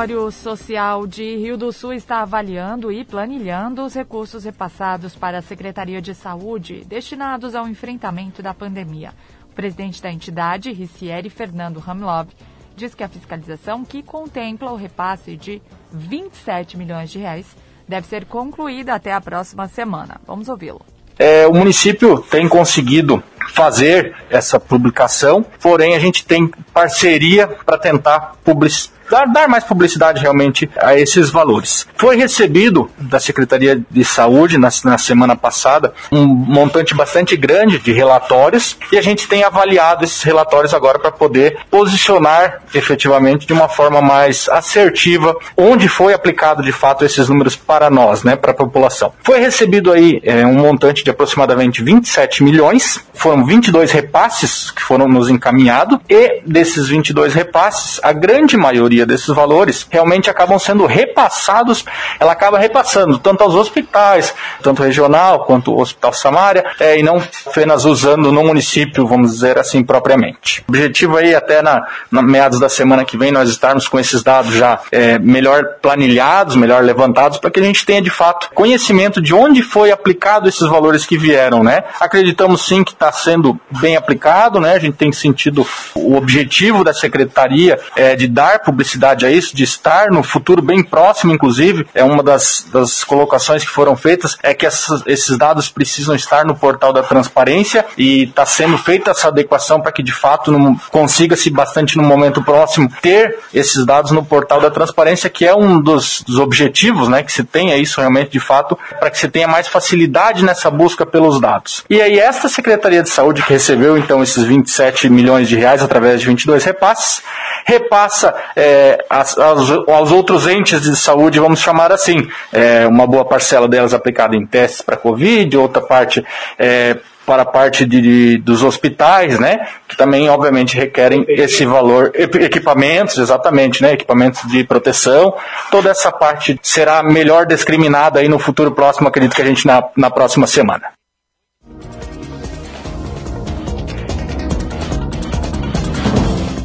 Observatório 0.00 0.30
Social 0.32 1.06
de 1.06 1.36
Rio 1.36 1.58
do 1.58 1.70
Sul 1.70 1.92
está 1.92 2.22
avaliando 2.22 2.90
e 2.90 3.04
planilhando 3.04 3.84
os 3.84 3.92
recursos 3.92 4.44
repassados 4.44 5.14
para 5.14 5.38
a 5.38 5.42
Secretaria 5.42 6.00
de 6.00 6.14
Saúde 6.14 6.82
destinados 6.86 7.54
ao 7.54 7.68
enfrentamento 7.68 8.42
da 8.42 8.54
pandemia. 8.54 9.12
O 9.50 9.54
presidente 9.54 10.00
da 10.00 10.10
entidade, 10.10 10.72
Ricieri 10.72 11.28
Fernando 11.28 11.78
Ramlov, 11.78 12.28
diz 12.74 12.94
que 12.94 13.04
a 13.04 13.08
fiscalização, 13.08 13.84
que 13.84 14.02
contempla 14.02 14.72
o 14.72 14.76
repasse 14.76 15.36
de 15.36 15.60
27 15.92 16.78
milhões 16.78 17.10
de 17.10 17.18
reais, 17.18 17.54
deve 17.86 18.06
ser 18.06 18.24
concluída 18.24 18.94
até 18.94 19.12
a 19.12 19.20
próxima 19.20 19.68
semana. 19.68 20.18
Vamos 20.26 20.48
ouvi-lo. 20.48 20.80
É, 21.18 21.46
o 21.46 21.52
município 21.52 22.22
tem 22.22 22.48
conseguido 22.48 23.22
fazer 23.52 24.16
essa 24.30 24.58
publicação, 24.58 25.44
porém 25.60 25.94
a 25.94 25.98
gente 25.98 26.24
tem 26.24 26.50
parceria 26.72 27.46
para 27.46 27.76
tentar 27.76 28.36
publicitar 28.42 28.99
dar, 29.10 29.26
dar 29.26 29.48
mais 29.48 29.64
publicidade 29.64 30.20
realmente 30.20 30.70
a 30.78 30.98
esses 30.98 31.30
valores. 31.30 31.86
Foi 31.96 32.16
recebido 32.16 32.90
da 32.96 33.18
Secretaria 33.18 33.80
de 33.90 34.04
Saúde 34.04 34.56
na, 34.56 34.68
na 34.84 34.96
semana 34.96 35.36
passada 35.36 35.92
um 36.10 36.24
montante 36.26 36.94
bastante 36.94 37.36
grande 37.36 37.78
de 37.78 37.92
relatórios 37.92 38.76
e 38.92 38.98
a 38.98 39.02
gente 39.02 39.28
tem 39.28 39.44
avaliado 39.44 40.04
esses 40.04 40.22
relatórios 40.22 40.72
agora 40.72 40.98
para 40.98 41.10
poder 41.10 41.58
posicionar 41.70 42.62
efetivamente 42.74 43.46
de 43.46 43.52
uma 43.52 43.68
forma 43.68 44.00
mais 44.00 44.48
assertiva 44.48 45.36
onde 45.56 45.88
foi 45.88 46.14
aplicado 46.14 46.62
de 46.62 46.72
fato 46.72 47.04
esses 47.04 47.28
números 47.28 47.56
para 47.56 47.90
nós, 47.90 48.22
né, 48.22 48.36
para 48.36 48.52
a 48.52 48.54
população. 48.54 49.12
Foi 49.22 49.40
recebido 49.40 49.92
aí 49.92 50.20
é, 50.22 50.46
um 50.46 50.54
montante 50.54 51.02
de 51.02 51.10
aproximadamente 51.10 51.82
27 51.82 52.44
milhões, 52.44 53.00
foram 53.14 53.44
22 53.44 53.90
repasses 53.90 54.70
que 54.70 54.82
foram 54.82 55.08
nos 55.08 55.28
encaminhados 55.28 55.98
e 56.08 56.42
desses 56.46 56.88
22 56.88 57.34
repasses, 57.34 58.00
a 58.02 58.12
grande 58.12 58.56
maioria 58.56 58.99
maioria 59.00 59.06
desses 59.06 59.28
valores 59.28 59.86
realmente 59.90 60.30
acabam 60.30 60.58
sendo 60.58 60.86
repassados, 60.86 61.84
ela 62.18 62.32
acaba 62.32 62.58
repassando 62.58 63.18
tanto 63.18 63.42
aos 63.42 63.54
hospitais, 63.54 64.34
tanto 64.62 64.82
regional 64.82 65.44
quanto 65.44 65.72
o 65.72 65.80
Hospital 65.80 66.12
Samária, 66.12 66.64
é, 66.78 66.98
e 66.98 67.02
não 67.02 67.22
apenas 67.46 67.84
usando 67.84 68.32
no 68.32 68.42
município, 68.44 69.06
vamos 69.06 69.32
dizer 69.32 69.58
assim, 69.58 69.82
propriamente. 69.82 70.64
O 70.68 70.72
objetivo 70.72 71.16
aí, 71.16 71.34
até 71.34 71.62
na, 71.62 71.86
na 72.10 72.22
meados 72.22 72.60
da 72.60 72.68
semana 72.68 73.04
que 73.04 73.16
vem, 73.16 73.30
nós 73.30 73.48
estarmos 73.48 73.88
com 73.88 73.98
esses 73.98 74.22
dados 74.22 74.54
já 74.54 74.80
é, 74.92 75.18
melhor 75.18 75.64
planilhados, 75.80 76.56
melhor 76.56 76.82
levantados, 76.82 77.38
para 77.38 77.50
que 77.50 77.60
a 77.60 77.62
gente 77.62 77.84
tenha 77.84 78.02
de 78.02 78.10
fato 78.10 78.50
conhecimento 78.54 79.20
de 79.20 79.34
onde 79.34 79.62
foi 79.62 79.90
aplicado 79.90 80.48
esses 80.48 80.68
valores 80.68 81.06
que 81.06 81.16
vieram, 81.16 81.62
né? 81.62 81.84
Acreditamos 82.00 82.66
sim 82.66 82.84
que 82.84 82.92
está 82.92 83.12
sendo 83.12 83.58
bem 83.80 83.96
aplicado, 83.96 84.60
né? 84.60 84.74
A 84.74 84.78
gente 84.78 84.96
tem 84.96 85.12
sentido 85.12 85.66
o 85.94 86.16
objetivo 86.16 86.84
da 86.84 86.92
secretaria 86.92 87.78
é 87.96 88.14
de 88.14 88.26
dar 88.26 88.60
publicidade 88.60 88.89
publicidade 88.90 89.26
a 89.26 89.30
isso, 89.30 89.54
de 89.54 89.62
estar 89.62 90.10
no 90.10 90.22
futuro 90.22 90.60
bem 90.60 90.82
próximo, 90.82 91.32
inclusive, 91.32 91.86
é 91.94 92.02
uma 92.02 92.22
das, 92.22 92.66
das 92.72 93.04
colocações 93.04 93.62
que 93.62 93.70
foram 93.70 93.96
feitas, 93.96 94.36
é 94.42 94.54
que 94.54 94.66
esses 94.66 95.38
dados 95.38 95.68
precisam 95.68 96.14
estar 96.14 96.44
no 96.44 96.56
portal 96.56 96.92
da 96.92 97.02
transparência 97.02 97.84
e 97.96 98.24
está 98.24 98.44
sendo 98.44 98.76
feita 98.78 99.10
essa 99.10 99.28
adequação 99.28 99.80
para 99.80 99.92
que 99.92 100.02
de 100.02 100.12
fato 100.12 100.52
consiga-se 100.90 101.50
bastante 101.50 101.96
no 101.96 102.02
momento 102.02 102.42
próximo 102.42 102.90
ter 103.00 103.38
esses 103.52 103.84
dados 103.84 104.10
no 104.10 104.24
portal 104.24 104.60
da 104.60 104.70
transparência, 104.70 105.30
que 105.30 105.46
é 105.46 105.54
um 105.54 105.80
dos, 105.80 106.22
dos 106.26 106.38
objetivos, 106.38 107.08
né, 107.08 107.22
que 107.22 107.32
se 107.32 107.44
tenha 107.44 107.76
isso 107.76 108.00
realmente 108.00 108.30
de 108.30 108.40
fato, 108.40 108.78
para 108.98 109.10
que 109.10 109.18
se 109.18 109.28
tenha 109.28 109.46
mais 109.46 109.68
facilidade 109.68 110.44
nessa 110.44 110.70
busca 110.70 111.06
pelos 111.06 111.40
dados. 111.40 111.84
E 111.88 112.00
aí 112.00 112.18
esta 112.18 112.48
Secretaria 112.48 113.02
de 113.02 113.10
Saúde 113.10 113.42
que 113.42 113.52
recebeu 113.52 113.96
então 113.96 114.22
esses 114.22 114.42
27 114.42 115.08
milhões 115.08 115.48
de 115.48 115.56
reais 115.56 115.82
através 115.82 116.20
de 116.20 116.26
22 116.26 116.64
repasses, 116.64 117.22
repassa 117.64 118.34
é, 118.56 118.79
é, 118.80 119.04
as, 119.10 119.36
as, 119.36 119.70
aos 119.70 120.10
outros 120.10 120.46
entes 120.46 120.80
de 120.80 120.96
saúde, 120.96 121.38
vamos 121.38 121.60
chamar 121.60 121.92
assim. 121.92 122.26
É, 122.52 122.86
uma 122.86 123.06
boa 123.06 123.24
parcela 123.24 123.68
delas 123.68 123.92
aplicada 123.92 124.34
em 124.34 124.46
testes 124.46 124.80
para 124.80 124.96
Covid, 124.96 125.56
outra 125.56 125.82
parte 125.82 126.24
é, 126.58 126.96
para 127.26 127.42
a 127.42 127.44
parte 127.46 127.84
de, 127.84 128.00
de, 128.00 128.38
dos 128.38 128.62
hospitais, 128.62 129.38
né, 129.38 129.68
que 129.86 129.96
também 129.96 130.28
obviamente 130.28 130.76
requerem 130.76 131.24
esse 131.28 131.64
valor, 131.64 132.10
equipamentos, 132.14 133.18
exatamente, 133.18 133.82
né, 133.82 133.92
equipamentos 133.92 134.42
de 134.50 134.64
proteção, 134.64 135.34
toda 135.70 135.90
essa 135.90 136.10
parte 136.10 136.58
será 136.62 137.02
melhor 137.02 137.46
discriminada 137.46 138.18
aí 138.18 138.28
no 138.28 138.38
futuro 138.38 138.72
próximo, 138.72 139.06
acredito 139.06 139.36
que 139.36 139.42
a 139.42 139.46
gente 139.46 139.64
na, 139.64 139.84
na 139.96 140.10
próxima 140.10 140.46
semana. 140.46 140.99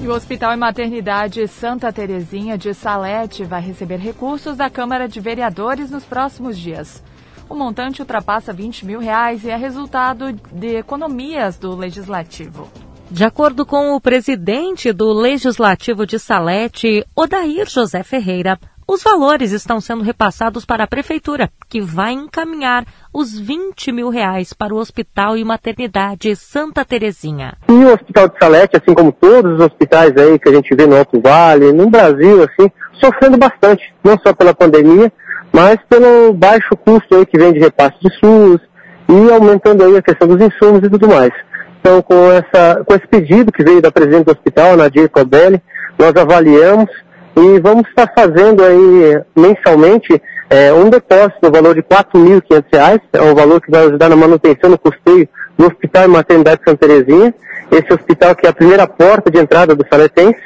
E 0.06 0.08
o 0.08 0.14
Hospital 0.14 0.54
e 0.54 0.56
Maternidade 0.56 1.48
Santa 1.48 1.92
Terezinha 1.92 2.60
de 2.60 2.76
Salete 2.76 3.44
vai 3.44 3.60
receber 3.60 3.98
recursos 3.98 4.56
da 4.56 4.70
Câmara 4.70 5.08
de 5.08 5.20
Vereadores 5.20 5.90
nos 5.90 6.04
próximos 6.04 6.60
dias. 6.60 7.04
O 7.50 7.56
montante 7.56 8.04
ultrapassa 8.04 8.54
20 8.54 8.86
mil 8.86 9.00
reais 9.00 9.44
e 9.44 9.50
é 9.50 9.56
resultado 9.56 10.32
de 10.32 10.76
economias 10.76 11.58
do 11.58 11.76
Legislativo. 11.76 12.70
De 13.10 13.24
acordo 13.24 13.66
com 13.66 13.96
o 13.96 14.00
presidente 14.00 14.94
do 14.94 15.12
Legislativo 15.12 16.06
de 16.06 16.20
Salete, 16.20 17.04
Odair 17.16 17.68
José 17.68 18.04
Ferreira, 18.04 18.60
os 18.88 19.02
valores 19.02 19.52
estão 19.52 19.82
sendo 19.82 20.04
repassados 20.04 20.64
para 20.64 20.84
a 20.84 20.88
Prefeitura, 20.88 21.50
que 21.68 21.82
vai 21.82 22.12
encaminhar 22.12 22.86
os 23.12 23.38
20 23.38 23.92
mil 23.92 24.10
reais 24.10 24.54
para 24.54 24.74
o 24.74 24.78
Hospital 24.78 25.36
e 25.36 25.44
Maternidade 25.44 26.36
Santa 26.36 26.86
Terezinha. 26.86 27.54
E 27.68 27.72
o 27.72 27.94
Hospital 27.94 28.30
de 28.30 28.38
Salete, 28.40 28.78
assim 28.78 28.94
como 28.94 29.12
todos 29.12 29.54
os 29.54 29.60
hospitais 29.60 30.16
aí 30.18 30.38
que 30.38 30.50
a 30.50 30.54
gente 30.54 30.74
vê 30.76 30.86
no 30.86 30.98
Alto 30.98 31.20
Vale, 31.20 31.72
no 31.72 31.90
Brasil, 31.90 32.44
assim, 32.44 32.72
sofrendo 32.94 33.38
bastante, 33.38 33.84
não 34.04 34.18
só 34.24 34.34
pela 34.34 34.54
pandemia, 34.54 35.12
mas 35.52 35.78
pelo 35.90 36.34
baixo 36.34 36.76
custo 36.78 37.16
aí 37.16 37.26
que 37.26 37.40
vem 37.40 37.54
de 37.54 37.60
repasse 37.60 37.98
de 38.02 38.10
SUS 38.20 38.62
e 39.10 39.32
aumentando 39.32 39.84
aí 39.84 39.98
a 39.98 40.02
questão 40.02 40.28
dos 40.28 40.40
insumos 40.40 40.84
e 40.84 40.90
tudo 40.90 41.08
mais. 41.08 41.32
Então, 41.80 42.02
com, 42.02 42.32
essa, 42.32 42.84
com 42.86 42.96
esse 42.96 43.08
pedido 43.08 43.52
que 43.52 43.64
veio 43.64 43.82
da 43.82 43.92
presidente 43.92 44.26
do 44.26 44.32
hospital, 44.32 44.76
Nadir 44.76 45.10
Cobelli, 45.10 45.62
nós 45.98 46.16
avaliamos 46.16 46.90
e 47.36 47.60
vamos 47.60 47.88
estar 47.90 48.12
fazendo 48.18 48.64
aí 48.64 49.22
mensalmente 49.36 50.22
é, 50.50 50.72
um 50.72 50.90
depósito 50.90 51.40
no 51.44 51.52
valor 51.52 51.76
de 51.76 51.82
R$ 51.82 51.88
4.500, 51.90 53.02
é 53.14 53.22
um 53.22 53.36
valor 53.36 53.60
que 53.60 53.70
vai 53.70 53.86
ajudar 53.86 54.10
na 54.10 54.16
manutenção 54.16 54.70
no 54.70 54.78
custeio 54.78 55.28
do 55.58 55.68
Hospital 55.68 56.06
e 56.06 56.08
Maternidade 56.08 56.62
Santa 56.66 56.88
Terezinha, 56.88 57.34
esse 57.72 57.94
hospital 57.94 58.36
que 58.36 58.46
é 58.46 58.50
a 58.50 58.54
primeira 58.54 58.88
porta 58.88 59.30
de 59.30 59.40
entrada 59.40 59.76
do 59.76 59.86
Saletense, 59.90 60.40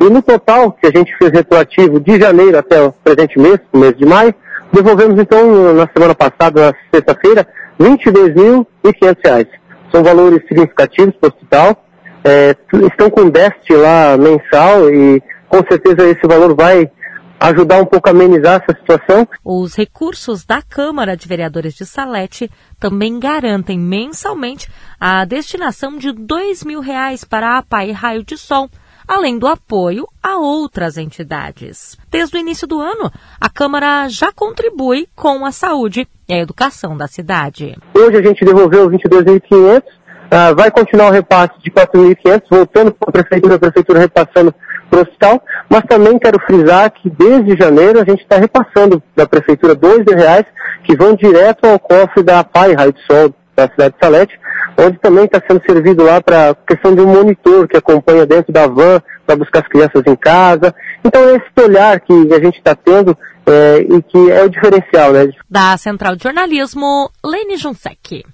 e 0.00 0.04
no 0.04 0.20
total, 0.20 0.72
que 0.72 0.86
a 0.86 0.90
gente 0.90 1.16
fez 1.16 1.30
retroativo 1.30 2.00
de 2.00 2.18
janeiro 2.18 2.58
até 2.58 2.82
o 2.82 2.92
presente 2.92 3.38
mês, 3.38 3.58
o 3.72 3.78
mês 3.78 3.96
de 3.96 4.04
maio, 4.04 4.34
devolvemos 4.72 5.20
então, 5.20 5.72
na 5.72 5.88
semana 5.94 6.14
passada, 6.14 6.66
na 6.66 6.74
sexta-feira, 6.92 7.46
R$ 7.78 7.86
22.500. 7.86 9.46
São 9.92 10.02
valores 10.02 10.42
significativos 10.48 11.14
para 11.20 11.28
o 11.28 11.32
hospital, 11.32 11.84
é, 12.24 12.56
estão 12.90 13.08
com 13.10 13.28
déficit 13.28 13.74
lá 13.74 14.16
mensal 14.16 14.90
e 14.90 15.22
com 15.54 15.64
certeza 15.68 16.08
esse 16.08 16.26
valor 16.26 16.56
vai 16.56 16.90
ajudar 17.38 17.80
um 17.80 17.84
pouco 17.84 18.08
a 18.08 18.10
amenizar 18.10 18.60
essa 18.60 18.76
situação. 18.76 19.28
Os 19.44 19.76
recursos 19.76 20.44
da 20.44 20.60
Câmara 20.60 21.16
de 21.16 21.28
Vereadores 21.28 21.74
de 21.74 21.86
Salete 21.86 22.50
também 22.80 23.20
garantem 23.20 23.78
mensalmente 23.78 24.68
a 24.98 25.24
destinação 25.24 25.96
de 25.96 26.10
dois 26.10 26.64
mil 26.64 26.80
reais 26.80 27.22
para 27.22 27.56
a 27.56 27.62
Pai 27.62 27.92
Raio 27.92 28.24
de 28.24 28.36
Sol, 28.36 28.68
além 29.06 29.38
do 29.38 29.46
apoio 29.46 30.08
a 30.20 30.38
outras 30.38 30.96
entidades. 30.96 31.96
Desde 32.10 32.36
o 32.36 32.40
início 32.40 32.66
do 32.66 32.80
ano, 32.80 33.12
a 33.40 33.48
Câmara 33.48 34.08
já 34.08 34.32
contribui 34.32 35.06
com 35.14 35.44
a 35.44 35.52
saúde 35.52 36.08
e 36.28 36.34
a 36.34 36.40
educação 36.40 36.96
da 36.96 37.06
cidade. 37.06 37.76
Hoje 37.94 38.16
a 38.16 38.22
gente 38.22 38.44
devolveu 38.44 38.90
22.500, 38.90 39.82
uh, 39.82 40.56
vai 40.56 40.70
continuar 40.70 41.08
o 41.08 41.12
repasse 41.12 41.52
de 41.62 41.70
4.500, 41.70 42.42
voltando 42.50 42.92
para 42.92 43.08
a 43.08 43.12
Prefeitura, 43.12 43.54
a 43.54 43.58
Prefeitura 43.58 44.00
repassando 44.00 44.54
o 44.98 45.02
hospital, 45.02 45.42
mas 45.68 45.82
também 45.88 46.18
quero 46.18 46.38
frisar 46.40 46.90
que 46.90 47.10
desde 47.10 47.56
janeiro 47.56 48.00
a 48.00 48.04
gente 48.04 48.22
está 48.22 48.36
repassando 48.36 49.02
da 49.14 49.26
Prefeitura 49.26 49.74
dois 49.74 50.04
reais 50.06 50.44
que 50.84 50.96
vão 50.96 51.14
direto 51.14 51.66
ao 51.66 51.78
cofre 51.78 52.22
da 52.22 52.44
PAI 52.44 52.74
Raio 52.74 52.92
de 52.92 53.00
Sol 53.06 53.34
da 53.56 53.68
cidade 53.68 53.94
de 53.94 54.04
Salete, 54.04 54.40
onde 54.76 54.98
também 54.98 55.24
está 55.24 55.40
sendo 55.48 55.62
servido 55.64 56.02
lá 56.02 56.20
para 56.20 56.54
questão 56.66 56.94
de 56.94 57.00
um 57.00 57.06
monitor 57.06 57.68
que 57.68 57.76
acompanha 57.76 58.26
dentro 58.26 58.52
da 58.52 58.66
van 58.66 59.00
para 59.26 59.36
buscar 59.36 59.60
as 59.60 59.68
crianças 59.68 60.02
em 60.06 60.16
casa. 60.16 60.74
Então 61.04 61.22
esse 61.30 61.66
olhar 61.66 62.00
que 62.00 62.12
a 62.12 62.40
gente 62.40 62.58
está 62.58 62.74
tendo 62.74 63.16
é, 63.46 63.78
e 63.78 64.02
que 64.02 64.30
é 64.30 64.42
o 64.42 64.48
diferencial, 64.48 65.12
né? 65.12 65.28
Da 65.48 65.76
Central 65.76 66.16
de 66.16 66.24
Jornalismo, 66.24 67.10
Lene 67.24 67.56
Junsec. 67.56 68.24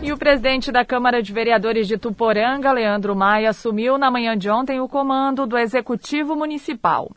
E 0.02 0.12
o 0.12 0.18
presidente 0.18 0.70
da 0.70 0.84
Câmara 0.84 1.22
de 1.22 1.32
Vereadores 1.32 1.88
de 1.88 1.96
Tuporanga, 1.96 2.70
Leandro 2.70 3.16
Maia, 3.16 3.48
assumiu 3.48 3.96
na 3.96 4.10
manhã 4.10 4.36
de 4.36 4.50
ontem 4.50 4.78
o 4.78 4.88
comando 4.88 5.46
do 5.46 5.56
Executivo 5.56 6.36
Municipal. 6.36 7.10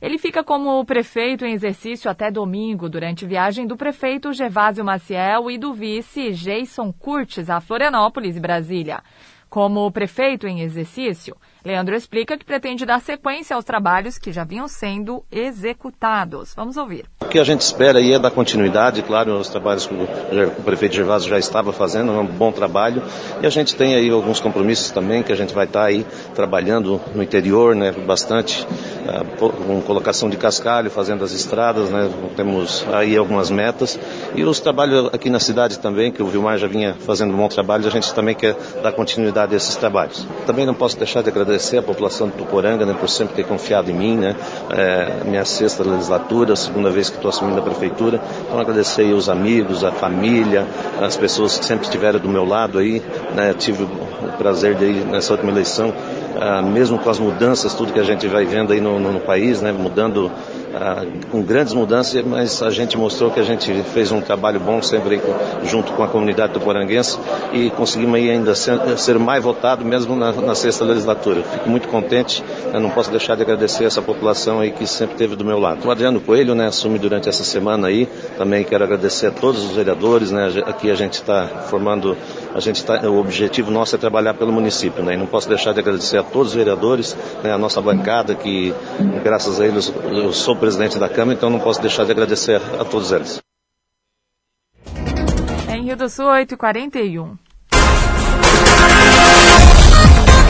Ele 0.00 0.18
fica 0.18 0.42
como 0.42 0.84
prefeito 0.84 1.44
em 1.44 1.52
exercício 1.52 2.10
até 2.10 2.30
domingo, 2.30 2.88
durante 2.88 3.26
viagem 3.26 3.66
do 3.66 3.76
prefeito 3.76 4.32
Gervásio 4.32 4.84
Maciel 4.84 5.50
e 5.50 5.58
do 5.58 5.72
vice 5.72 6.32
Jason 6.32 6.92
Curtis 6.92 7.50
a 7.50 7.60
Florianópolis 7.60 8.36
e 8.36 8.40
Brasília. 8.40 9.02
Como 9.48 9.90
prefeito 9.92 10.46
em 10.46 10.62
exercício, 10.62 11.36
Leandro 11.64 11.96
explica 11.96 12.36
que 12.36 12.44
pretende 12.44 12.84
dar 12.84 13.00
sequência 13.00 13.56
aos 13.56 13.64
trabalhos 13.64 14.18
que 14.18 14.30
já 14.30 14.44
vinham 14.44 14.68
sendo 14.68 15.24
executados. 15.32 16.52
Vamos 16.54 16.76
ouvir. 16.76 17.06
O 17.22 17.24
que 17.24 17.38
a 17.38 17.44
gente 17.44 17.62
espera 17.62 18.00
aí 18.00 18.12
é 18.12 18.18
dar 18.18 18.30
continuidade, 18.30 19.00
claro, 19.00 19.32
aos 19.32 19.48
trabalhos 19.48 19.86
que 19.86 19.94
o 19.94 20.62
prefeito 20.62 20.94
Gervásio 20.94 21.30
já 21.30 21.38
estava 21.38 21.72
fazendo, 21.72 22.12
é 22.12 22.18
um 22.18 22.26
bom 22.26 22.52
trabalho. 22.52 23.02
E 23.40 23.46
a 23.46 23.50
gente 23.50 23.74
tem 23.74 23.94
aí 23.94 24.10
alguns 24.10 24.40
compromissos 24.40 24.90
também 24.90 25.22
que 25.22 25.32
a 25.32 25.34
gente 25.34 25.54
vai 25.54 25.64
estar 25.64 25.84
aí 25.84 26.04
trabalhando 26.34 27.00
no 27.14 27.22
interior, 27.22 27.74
né, 27.74 27.92
bastante, 27.92 28.66
ah, 29.08 29.24
com 29.38 29.80
colocação 29.80 30.28
de 30.28 30.36
cascalho, 30.36 30.90
fazendo 30.90 31.24
as 31.24 31.32
estradas, 31.32 31.88
né, 31.88 32.10
temos 32.36 32.84
aí 32.92 33.16
algumas 33.16 33.50
metas. 33.50 33.98
E 34.34 34.44
os 34.44 34.60
trabalhos 34.60 35.08
aqui 35.14 35.30
na 35.30 35.40
cidade 35.40 35.78
também, 35.78 36.12
que 36.12 36.22
o 36.22 36.26
Vilmar 36.26 36.58
já 36.58 36.66
vinha 36.66 36.92
fazendo 36.92 37.32
um 37.32 37.38
bom 37.38 37.48
trabalho, 37.48 37.86
a 37.86 37.90
gente 37.90 38.12
também 38.12 38.34
quer 38.34 38.54
dar 38.82 38.92
continuidade 38.92 39.54
a 39.54 39.56
esses 39.56 39.76
trabalhos. 39.76 40.26
Também 40.46 40.66
não 40.66 40.74
posso 40.74 40.98
deixar 40.98 41.22
de 41.22 41.30
agradecer 41.30 41.53
a 41.78 41.82
população 41.82 42.28
de 42.28 42.34
Tuporanga, 42.34 42.84
né, 42.86 42.94
por 42.98 43.08
sempre 43.08 43.34
ter 43.34 43.44
confiado 43.44 43.90
em 43.90 43.94
mim, 43.94 44.16
né, 44.16 44.36
é, 44.70 45.24
minha 45.24 45.44
sexta 45.44 45.82
legislatura, 45.82 46.56
segunda 46.56 46.90
vez 46.90 47.08
que 47.08 47.16
estou 47.16 47.28
assumindo 47.28 47.58
a 47.58 47.62
prefeitura. 47.62 48.20
Então 48.46 48.58
agradecer 48.58 49.12
os 49.12 49.28
amigos, 49.28 49.84
a 49.84 49.92
família, 49.92 50.66
as 51.00 51.16
pessoas 51.16 51.58
que 51.58 51.64
sempre 51.64 51.86
estiveram 51.86 52.18
do 52.18 52.28
meu 52.28 52.44
lado 52.44 52.78
aí, 52.78 53.02
né, 53.34 53.54
tive 53.56 53.84
o 53.84 53.88
prazer 54.38 54.74
de 54.74 54.84
ir 54.84 55.04
nessa 55.06 55.32
última 55.32 55.52
eleição, 55.52 55.92
ah, 56.40 56.62
mesmo 56.62 56.98
com 56.98 57.10
as 57.10 57.18
mudanças, 57.18 57.74
tudo 57.74 57.92
que 57.92 58.00
a 58.00 58.04
gente 58.04 58.26
vai 58.26 58.44
vendo 58.44 58.72
aí 58.72 58.80
no, 58.80 58.98
no, 58.98 59.12
no 59.12 59.20
país, 59.20 59.60
né, 59.60 59.72
mudando 59.72 60.30
com 61.30 61.42
grandes 61.42 61.72
mudanças, 61.72 62.24
mas 62.24 62.62
a 62.62 62.70
gente 62.70 62.96
mostrou 62.96 63.30
que 63.30 63.40
a 63.40 63.42
gente 63.42 63.72
fez 63.92 64.10
um 64.10 64.20
trabalho 64.20 64.60
bom 64.60 64.82
sempre 64.82 65.20
junto 65.64 65.92
com 65.92 66.02
a 66.02 66.08
comunidade 66.08 66.52
tuporanguense 66.52 67.18
e 67.52 67.70
conseguimos 67.70 68.18
ainda 68.18 68.54
ser, 68.54 68.78
ser 68.98 69.18
mais 69.18 69.42
votado 69.42 69.84
mesmo 69.84 70.16
na, 70.16 70.32
na, 70.32 70.54
sexta 70.54 70.84
legislatura. 70.84 71.42
Fico 71.42 71.68
muito 71.68 71.88
contente, 71.88 72.42
eu 72.72 72.80
não 72.80 72.90
posso 72.90 73.10
deixar 73.10 73.36
de 73.36 73.42
agradecer 73.42 73.84
essa 73.84 74.02
população 74.02 74.60
aí 74.60 74.70
que 74.70 74.86
sempre 74.86 75.14
esteve 75.14 75.36
do 75.36 75.44
meu 75.44 75.58
lado. 75.58 75.86
O 75.86 75.90
Adriano 75.90 76.20
Coelho, 76.20 76.54
né, 76.54 76.66
assume 76.66 76.98
durante 76.98 77.28
essa 77.28 77.44
semana 77.44 77.88
aí, 77.88 78.08
também 78.36 78.64
quero 78.64 78.84
agradecer 78.84 79.28
a 79.28 79.30
todos 79.30 79.64
os 79.64 79.70
vereadores, 79.72 80.30
né, 80.30 80.50
aqui 80.66 80.90
a 80.90 80.94
gente 80.94 81.14
está 81.14 81.46
formando 81.68 82.16
a 82.54 82.60
gente 82.60 82.76
está, 82.76 83.00
o 83.10 83.18
objetivo 83.18 83.68
nosso 83.68 83.96
é 83.96 83.98
trabalhar 83.98 84.32
pelo 84.34 84.52
município, 84.52 85.02
né? 85.02 85.14
E 85.14 85.16
não 85.16 85.26
posso 85.26 85.48
deixar 85.48 85.72
de 85.72 85.80
agradecer 85.80 86.18
a 86.18 86.22
todos 86.22 86.50
os 86.50 86.54
vereadores, 86.54 87.16
né? 87.42 87.52
a 87.52 87.58
nossa 87.58 87.80
bancada, 87.80 88.32
que 88.36 88.72
graças 89.24 89.60
a 89.60 89.66
eles 89.66 89.92
eu 90.06 90.32
sou 90.32 90.54
presidente 90.64 90.98
da 90.98 91.10
Câmara, 91.10 91.36
então 91.36 91.50
não 91.50 91.60
posso 91.60 91.78
deixar 91.82 92.06
de 92.06 92.12
agradecer 92.12 92.56
a 92.80 92.84
todos 92.86 93.12
eles. 93.12 93.38
Em 95.68 95.84
Rio 95.84 95.96
do 95.96 96.08
Sul, 96.08 96.24
8h41. 96.24 97.36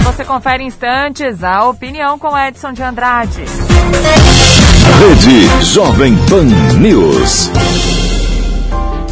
Você 0.05 0.25
confere 0.25 0.63
instantes 0.63 1.43
a 1.43 1.69
opinião 1.69 2.17
com 2.17 2.39
Edson 2.39 2.73
de 2.73 2.83
Andrade. 2.83 3.45
Rede 5.01 5.65
Jovem 5.65 6.15
Pan 6.29 6.45
News. 6.79 7.51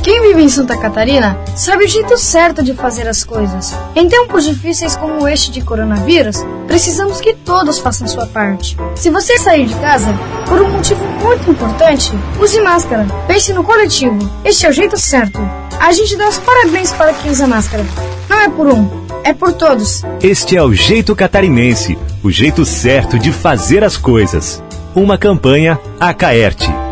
Quem 0.02 0.20
vive 0.20 0.42
em 0.42 0.48
Santa 0.48 0.76
Catarina 0.76 1.38
sabe 1.54 1.84
o 1.84 1.88
jeito 1.88 2.18
certo 2.18 2.60
de 2.60 2.74
fazer 2.74 3.06
as 3.06 3.22
coisas. 3.22 3.72
Em 3.94 4.08
tempos 4.08 4.44
difíceis 4.44 4.96
como 4.96 5.28
este 5.28 5.52
de 5.52 5.60
coronavírus, 5.62 6.38
precisamos 6.66 7.20
que 7.20 7.32
todos 7.34 7.78
façam 7.78 8.08
sua 8.08 8.26
parte. 8.26 8.76
Se 8.96 9.10
você 9.10 9.38
sair 9.38 9.66
de 9.66 9.74
casa 9.76 10.12
por 10.48 10.60
um 10.60 10.72
motivo 10.72 11.04
muito 11.22 11.48
importante, 11.48 12.10
use 12.40 12.60
máscara. 12.60 13.06
Pense 13.28 13.52
no 13.52 13.62
coletivo. 13.62 14.18
Este 14.44 14.66
é 14.66 14.70
o 14.70 14.72
jeito 14.72 14.98
certo. 14.98 15.38
A 15.78 15.92
gente 15.92 16.16
dá 16.16 16.28
os 16.28 16.38
parabéns 16.38 16.92
para 16.92 17.14
quem 17.14 17.30
usa 17.30 17.46
máscara. 17.46 17.86
Não 18.28 18.40
é 18.40 18.48
por 18.48 18.66
um, 18.66 18.88
é 19.22 19.32
por 19.32 19.52
todos. 19.52 20.02
Este 20.20 20.56
é 20.56 20.62
o 20.64 20.74
jeito 20.74 21.14
catarinense, 21.14 21.96
o 22.24 22.30
jeito 22.30 22.64
certo 22.64 23.20
de 23.20 23.30
fazer 23.30 23.84
as 23.84 23.96
coisas. 23.96 24.60
Uma 24.96 25.16
campanha 25.16 25.78
Acaerte. 26.00 26.91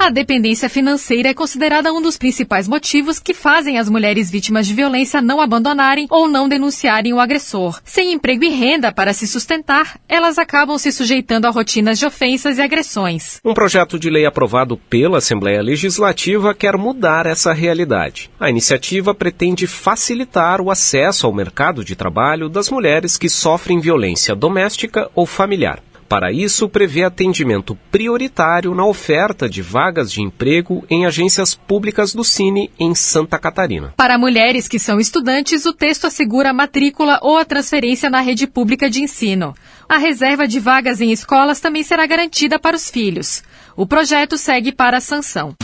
A 0.00 0.10
dependência 0.10 0.68
financeira 0.68 1.30
é 1.30 1.34
considerada 1.34 1.92
um 1.92 2.00
dos 2.00 2.16
principais 2.16 2.68
motivos 2.68 3.18
que 3.18 3.34
fazem 3.34 3.78
as 3.78 3.90
mulheres 3.90 4.30
vítimas 4.30 4.66
de 4.66 4.72
violência 4.72 5.20
não 5.20 5.40
abandonarem 5.40 6.06
ou 6.08 6.28
não 6.28 6.48
denunciarem 6.48 7.12
o 7.12 7.18
agressor. 7.18 7.80
Sem 7.84 8.12
emprego 8.12 8.44
e 8.44 8.48
renda 8.48 8.92
para 8.92 9.12
se 9.12 9.26
sustentar, 9.26 10.00
elas 10.08 10.38
acabam 10.38 10.78
se 10.78 10.92
sujeitando 10.92 11.48
a 11.48 11.50
rotinas 11.50 11.98
de 11.98 12.06
ofensas 12.06 12.58
e 12.58 12.62
agressões. 12.62 13.40
Um 13.44 13.52
projeto 13.52 13.98
de 13.98 14.08
lei 14.08 14.24
aprovado 14.24 14.76
pela 14.76 15.18
Assembleia 15.18 15.60
Legislativa 15.60 16.54
quer 16.54 16.78
mudar 16.78 17.26
essa 17.26 17.52
realidade. 17.52 18.30
A 18.38 18.48
iniciativa 18.48 19.12
pretende 19.12 19.66
facilitar 19.66 20.60
o 20.60 20.70
acesso 20.70 21.26
ao 21.26 21.34
mercado 21.34 21.84
de 21.84 21.96
trabalho 21.96 22.48
das 22.48 22.70
mulheres 22.70 23.18
que 23.18 23.28
sofrem 23.28 23.80
violência 23.80 24.36
doméstica 24.36 25.10
ou 25.12 25.26
familiar. 25.26 25.82
Para 26.08 26.32
isso, 26.32 26.70
prevê 26.70 27.04
atendimento 27.04 27.76
prioritário 27.90 28.74
na 28.74 28.86
oferta 28.86 29.46
de 29.46 29.60
vagas 29.60 30.10
de 30.10 30.22
emprego 30.22 30.82
em 30.88 31.04
agências 31.04 31.54
públicas 31.54 32.14
do 32.14 32.24
Cine 32.24 32.70
em 32.80 32.94
Santa 32.94 33.38
Catarina. 33.38 33.92
Para 33.94 34.16
mulheres 34.16 34.66
que 34.66 34.78
são 34.78 34.98
estudantes, 34.98 35.66
o 35.66 35.72
texto 35.74 36.06
assegura 36.06 36.50
a 36.50 36.54
matrícula 36.54 37.18
ou 37.20 37.36
a 37.36 37.44
transferência 37.44 38.08
na 38.08 38.22
rede 38.22 38.46
pública 38.46 38.88
de 38.88 39.02
ensino. 39.02 39.54
A 39.86 39.98
reserva 39.98 40.48
de 40.48 40.58
vagas 40.58 41.02
em 41.02 41.12
escolas 41.12 41.60
também 41.60 41.82
será 41.82 42.06
garantida 42.06 42.58
para 42.58 42.76
os 42.76 42.90
filhos. 42.90 43.42
O 43.76 43.86
projeto 43.86 44.38
segue 44.38 44.72
para 44.72 44.96
a 44.96 45.02
sanção. 45.02 45.54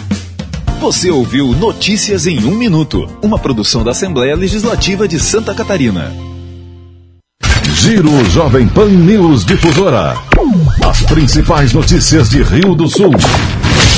Você 0.78 1.11
ouviu 1.11 1.49
Notícias 1.55 2.26
em 2.26 2.45
um 2.45 2.55
Minuto, 2.55 3.09
uma 3.22 3.38
produção 3.38 3.82
da 3.82 3.92
Assembleia 3.92 4.36
Legislativa 4.36 5.09
de 5.09 5.18
Santa 5.18 5.55
Catarina. 5.55 6.12
Giro 7.84 8.24
Jovem 8.30 8.68
Pan 8.68 8.88
News 8.88 9.45
Difusora. 9.45 10.34
As 10.88 11.02
principais 11.02 11.72
notícias 11.72 12.28
de 12.28 12.40
Rio 12.42 12.76
do 12.76 12.88
Sul, 12.88 13.11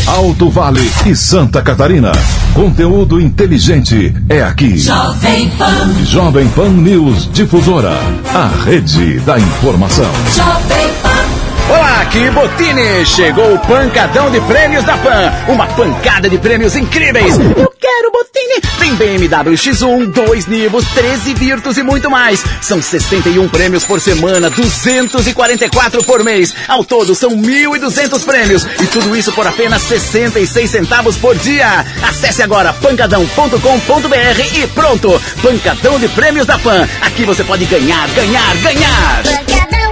Alto 0.06 0.48
Vale 0.48 0.90
e 1.04 1.14
Santa 1.14 1.60
Catarina. 1.60 2.12
Conteúdo 2.54 3.20
inteligente 3.20 4.14
é 4.26 4.42
aqui. 4.42 4.78
Jovem 4.78 5.50
Pan. 5.50 6.04
Jovem 6.06 6.48
Pan 6.48 6.70
News 6.70 7.28
Difusora. 7.30 7.98
A 8.34 8.64
rede 8.64 9.20
da 9.20 9.38
informação. 9.38 10.10
Jovem 10.34 10.88
Pan. 11.02 11.74
Olá, 11.74 12.00
aqui 12.02 12.30
Botini! 12.30 13.04
Chegou 13.04 13.54
o 13.54 13.58
pancadão 13.58 14.30
de 14.30 14.40
prêmios 14.42 14.84
da 14.84 14.96
PAN. 14.96 15.52
Uma 15.52 15.66
pancada 15.66 16.28
de 16.28 16.38
prêmios 16.38 16.74
incríveis. 16.74 17.38
Eu 17.38 17.72
quero 17.78 18.12
Botini! 18.12 18.35
Tem 18.78 18.94
BMW 18.94 19.54
X1, 19.54 20.06
dois 20.12 20.46
Nivos, 20.46 20.84
13 20.94 21.34
Virtus 21.34 21.76
e 21.76 21.82
muito 21.82 22.10
mais. 22.10 22.44
São 22.60 22.80
61 22.80 23.48
prêmios 23.48 23.84
por 23.84 24.00
semana, 24.00 24.50
244 24.50 26.04
por 26.04 26.22
mês. 26.22 26.54
Ao 26.68 26.84
todo 26.84 27.14
são 27.14 27.30
1.200 27.30 28.24
prêmios. 28.24 28.66
E 28.80 28.86
tudo 28.86 29.16
isso 29.16 29.32
por 29.32 29.46
apenas 29.46 29.82
66 29.82 30.70
centavos 30.70 31.16
por 31.16 31.36
dia. 31.36 31.84
Acesse 32.02 32.42
agora 32.42 32.72
pancadão.com.br 32.72 34.56
e 34.56 34.66
pronto! 34.68 35.20
Pancadão 35.42 35.98
de 35.98 36.08
prêmios 36.08 36.46
da 36.46 36.58
PAN. 36.58 36.88
Aqui 37.00 37.24
você 37.24 37.44
pode 37.44 37.64
ganhar, 37.66 38.08
ganhar, 38.10 38.56
ganhar. 38.56 39.22
Pancadão. 39.22 39.85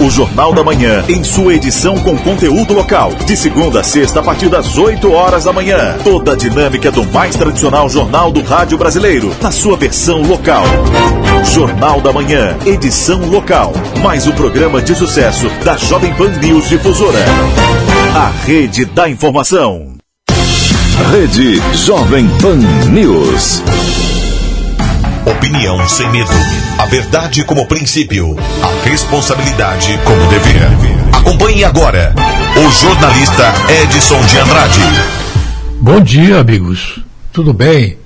O 0.00 0.08
Jornal 0.08 0.54
da 0.54 0.62
Manhã, 0.62 1.04
em 1.08 1.24
sua 1.24 1.54
edição 1.54 1.98
com 1.98 2.16
conteúdo 2.16 2.72
local. 2.72 3.12
De 3.26 3.36
segunda 3.36 3.80
a 3.80 3.82
sexta, 3.82 4.20
a 4.20 4.22
partir 4.22 4.48
das 4.48 4.78
8 4.78 5.10
horas 5.10 5.42
da 5.42 5.52
manhã. 5.52 5.96
Toda 6.04 6.34
a 6.34 6.36
dinâmica 6.36 6.92
do 6.92 7.04
mais 7.06 7.34
tradicional 7.34 7.88
jornal 7.88 8.30
do 8.30 8.40
rádio 8.40 8.78
brasileiro, 8.78 9.34
na 9.42 9.50
sua 9.50 9.76
versão 9.76 10.22
local. 10.22 10.62
Jornal 11.52 12.00
da 12.00 12.12
Manhã, 12.12 12.56
edição 12.64 13.28
local. 13.28 13.72
Mais 14.00 14.24
um 14.28 14.32
programa 14.32 14.80
de 14.80 14.94
sucesso 14.94 15.50
da 15.64 15.76
Jovem 15.76 16.14
Pan 16.14 16.30
News 16.30 16.68
Difusora. 16.68 17.24
A 18.14 18.30
rede 18.46 18.84
da 18.84 19.08
informação. 19.08 19.96
Rede 21.10 21.60
Jovem 21.74 22.28
Pan 22.40 22.58
News. 22.90 23.62
Opinião 25.26 25.88
sem 25.88 26.10
medo. 26.10 26.30
A 26.78 26.86
verdade 26.86 27.44
como 27.44 27.66
princípio. 27.66 28.36
A 28.62 28.88
responsabilidade 28.88 29.98
como 30.04 30.28
dever. 30.28 30.62
Acompanhe 31.12 31.64
agora 31.64 32.14
o 32.56 32.70
jornalista 32.70 33.52
Edson 33.82 34.20
de 34.26 34.38
Andrade. 34.38 34.80
Bom 35.80 36.00
dia, 36.00 36.40
amigos. 36.40 37.00
Tudo 37.32 37.52
bem? 37.52 37.98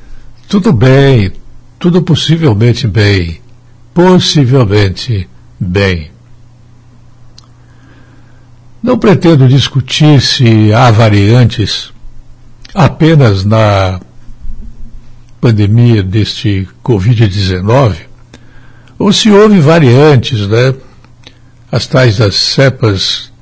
Tudo 0.48 0.72
bem. 0.72 1.32
Tudo 1.78 2.02
possivelmente 2.02 2.86
bem. 2.86 3.40
Possivelmente 3.94 5.28
bem. 5.58 6.10
Não 8.82 8.98
pretendo 8.98 9.46
discutir 9.46 10.20
se 10.20 10.72
há 10.72 10.90
variantes 10.90 11.92
apenas 12.74 13.44
na 13.44 14.00
pandemia 15.42 16.04
deste 16.04 16.68
Covid-19, 16.84 17.96
ou 18.96 19.12
se 19.12 19.28
houve 19.28 19.58
variantes, 19.58 20.46
né? 20.46 20.72
As 21.70 21.84
tais 21.84 22.18
das 22.18 22.36
cepas 22.36 23.32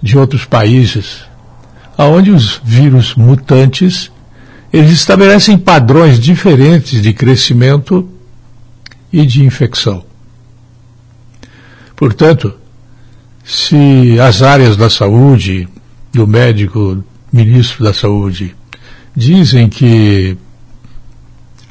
de 0.00 0.16
outros 0.16 0.44
países, 0.44 1.24
onde 1.98 2.30
os 2.30 2.60
vírus 2.62 3.16
mutantes 3.16 4.12
eles 4.72 4.92
estabelecem 4.92 5.58
padrões 5.58 6.20
diferentes 6.20 7.02
de 7.02 7.12
crescimento 7.12 8.08
e 9.12 9.26
de 9.26 9.42
infecção. 9.44 10.04
Portanto, 11.96 12.54
se 13.44 14.20
as 14.20 14.40
áreas 14.40 14.76
da 14.76 14.88
saúde 14.88 15.68
e 16.14 16.20
o 16.20 16.26
médico 16.28 17.02
ministro 17.32 17.82
da 17.82 17.92
saúde 17.92 18.54
dizem 19.16 19.68
que 19.68 20.36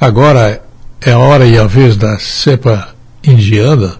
agora 0.03 0.61
é 0.99 1.11
a 1.11 1.17
hora 1.17 1.45
e 1.45 1.57
a 1.57 1.65
vez 1.65 1.95
da 1.95 2.19
cepa 2.19 2.93
indiana 3.23 3.95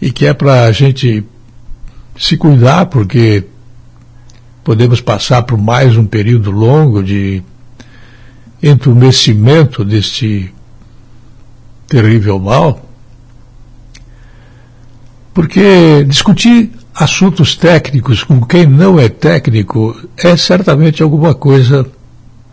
e 0.00 0.10
que 0.10 0.26
é 0.26 0.32
para 0.32 0.64
a 0.64 0.72
gente 0.72 1.22
se 2.18 2.38
cuidar 2.38 2.86
porque 2.86 3.44
podemos 4.62 5.02
passar 5.02 5.42
por 5.42 5.58
mais 5.58 5.96
um 5.98 6.06
período 6.06 6.50
longo 6.50 7.02
de 7.02 7.42
entumecimento 8.62 9.84
deste 9.84 10.50
terrível 11.86 12.38
mal, 12.38 12.88
porque 15.34 16.02
discutir 16.04 16.70
assuntos 16.94 17.54
técnicos 17.56 18.24
com 18.24 18.40
quem 18.40 18.66
não 18.66 18.98
é 18.98 19.10
técnico 19.10 19.94
é 20.16 20.34
certamente 20.34 21.02
alguma 21.02 21.34
coisa 21.34 21.86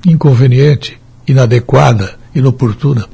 inconveniente, 0.06 1.00
inadequada, 1.26 2.20
inoportuna. 2.34 3.08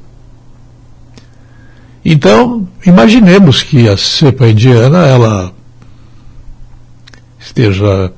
Então, 2.03 2.67
imaginemos 2.85 3.63
que 3.63 3.89
a 3.89 3.97
cepa 3.97 4.47
indiana 4.47 5.05
ela 5.05 5.53
esteja 7.39 8.13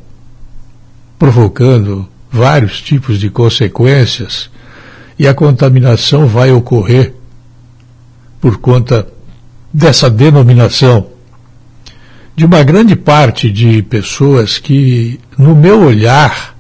provocando 1.18 2.08
vários 2.32 2.82
tipos 2.82 3.20
de 3.20 3.30
consequências 3.30 4.50
e 5.18 5.28
a 5.28 5.34
contaminação 5.34 6.28
vai 6.28 6.52
ocorrer 6.52 7.14
por 8.40 8.58
conta 8.58 9.08
dessa 9.74 10.10
denominação 10.10 11.08
de 12.36 12.46
uma 12.46 12.64
grande 12.64 12.96
parte 12.96 13.52
de 13.52 13.82
pessoas 13.82 14.58
que, 14.58 15.20
no 15.38 15.54
meu 15.56 15.84
olhar, 15.84 16.56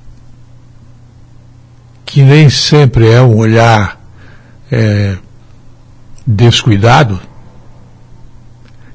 que 2.05 2.21
nem 2.21 2.49
sempre 2.49 3.07
é 3.07 3.21
um 3.21 3.37
olhar 3.37 3.98
é, 4.71 5.17
descuidado, 6.25 7.19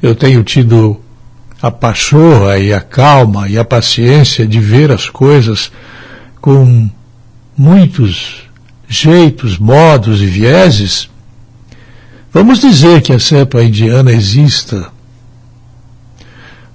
eu 0.02 0.14
tenho 0.14 0.42
tido 0.44 1.00
a 1.60 1.70
pachorra 1.70 2.58
e 2.58 2.72
a 2.72 2.80
calma 2.80 3.48
e 3.48 3.58
a 3.58 3.64
paciência 3.64 4.46
de 4.46 4.60
ver 4.60 4.92
as 4.92 5.08
coisas 5.08 5.72
com 6.40 6.90
muitos 7.56 8.42
jeitos, 8.88 9.58
modos 9.58 10.20
e 10.20 10.26
vieses, 10.26 11.08
vamos 12.32 12.60
dizer 12.60 13.00
que 13.02 13.12
a 13.12 13.18
cepa 13.18 13.62
indiana 13.62 14.12
exista. 14.12 14.92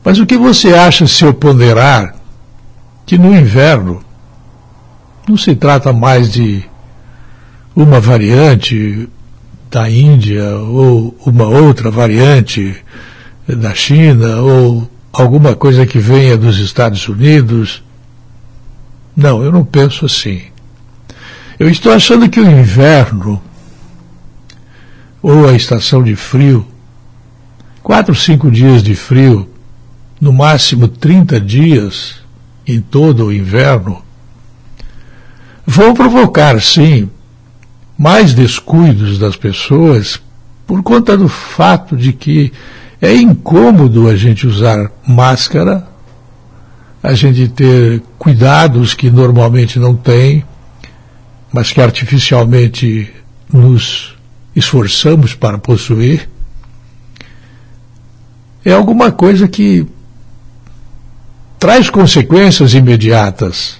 Mas 0.04 0.18
o 0.18 0.26
que 0.26 0.38
você 0.38 0.74
acha 0.74 1.06
se 1.06 1.24
eu 1.24 1.34
ponderar 1.34 2.16
que 3.06 3.18
no 3.18 3.36
inverno 3.36 4.04
não 5.28 5.38
se 5.38 5.56
trata 5.56 5.93
mais 5.93 6.32
de 6.32 6.69
uma 7.82 8.00
variante 8.00 9.08
da 9.72 9.90
Índia 9.90 10.58
ou 10.58 11.18
uma 11.26 11.46
outra 11.46 11.90
variante 11.90 12.76
da 13.48 13.74
China 13.74 14.42
ou 14.42 14.90
alguma 15.14 15.56
coisa 15.56 15.86
que 15.86 15.98
venha 15.98 16.38
dos 16.38 16.60
Estados 16.60 17.08
Unidos? 17.08 17.84
Não, 19.16 19.44
eu 19.44 19.52
não 19.52 19.64
penso 19.64 20.06
assim. 20.06 20.42
Eu 21.58 21.70
estou 21.70 21.92
achando 21.92 22.30
que 22.30 22.40
o 22.40 22.50
inverno, 22.50 23.42
ou 25.22 25.48
a 25.48 25.54
estação 25.54 26.04
de 26.04 26.16
frio, 26.16 26.66
quatro, 27.84 28.16
cinco 28.16 28.52
dias 28.52 28.82
de 28.84 28.96
frio, 28.96 29.50
no 30.20 30.34
máximo 30.34 30.88
30 30.88 31.40
dias 31.40 32.16
em 32.68 32.80
todo 32.82 33.26
o 33.26 33.34
inverno, 33.34 34.04
vão 35.66 35.94
provocar, 35.94 36.62
sim, 36.62 37.10
mais 38.00 38.34
descuidos 38.34 39.20
das 39.20 39.36
pessoas 39.36 40.22
por 40.66 40.82
conta 40.82 41.18
do 41.18 41.28
fato 41.28 41.97
de 41.97 42.14
que 42.14 42.54
é 43.02 43.14
incômodo 43.14 44.08
a 44.08 44.16
gente 44.16 44.47
usar 44.47 44.89
máscara, 45.06 45.86
a 47.04 47.14
gente 47.14 47.50
ter 47.50 48.02
cuidados 48.18 48.93
que 48.93 49.12
normalmente 49.12 49.78
não 49.80 49.97
tem, 49.97 50.45
mas 51.52 51.74
que 51.74 51.82
artificialmente 51.82 53.14
nos 53.52 54.16
esforçamos 54.56 55.36
para 55.36 55.58
possuir, 55.58 56.30
é 58.64 58.72
alguma 58.72 59.12
coisa 59.12 59.45
que 59.45 59.86
traz 61.58 61.89
consequências 61.89 62.74
imediatas. 62.74 63.78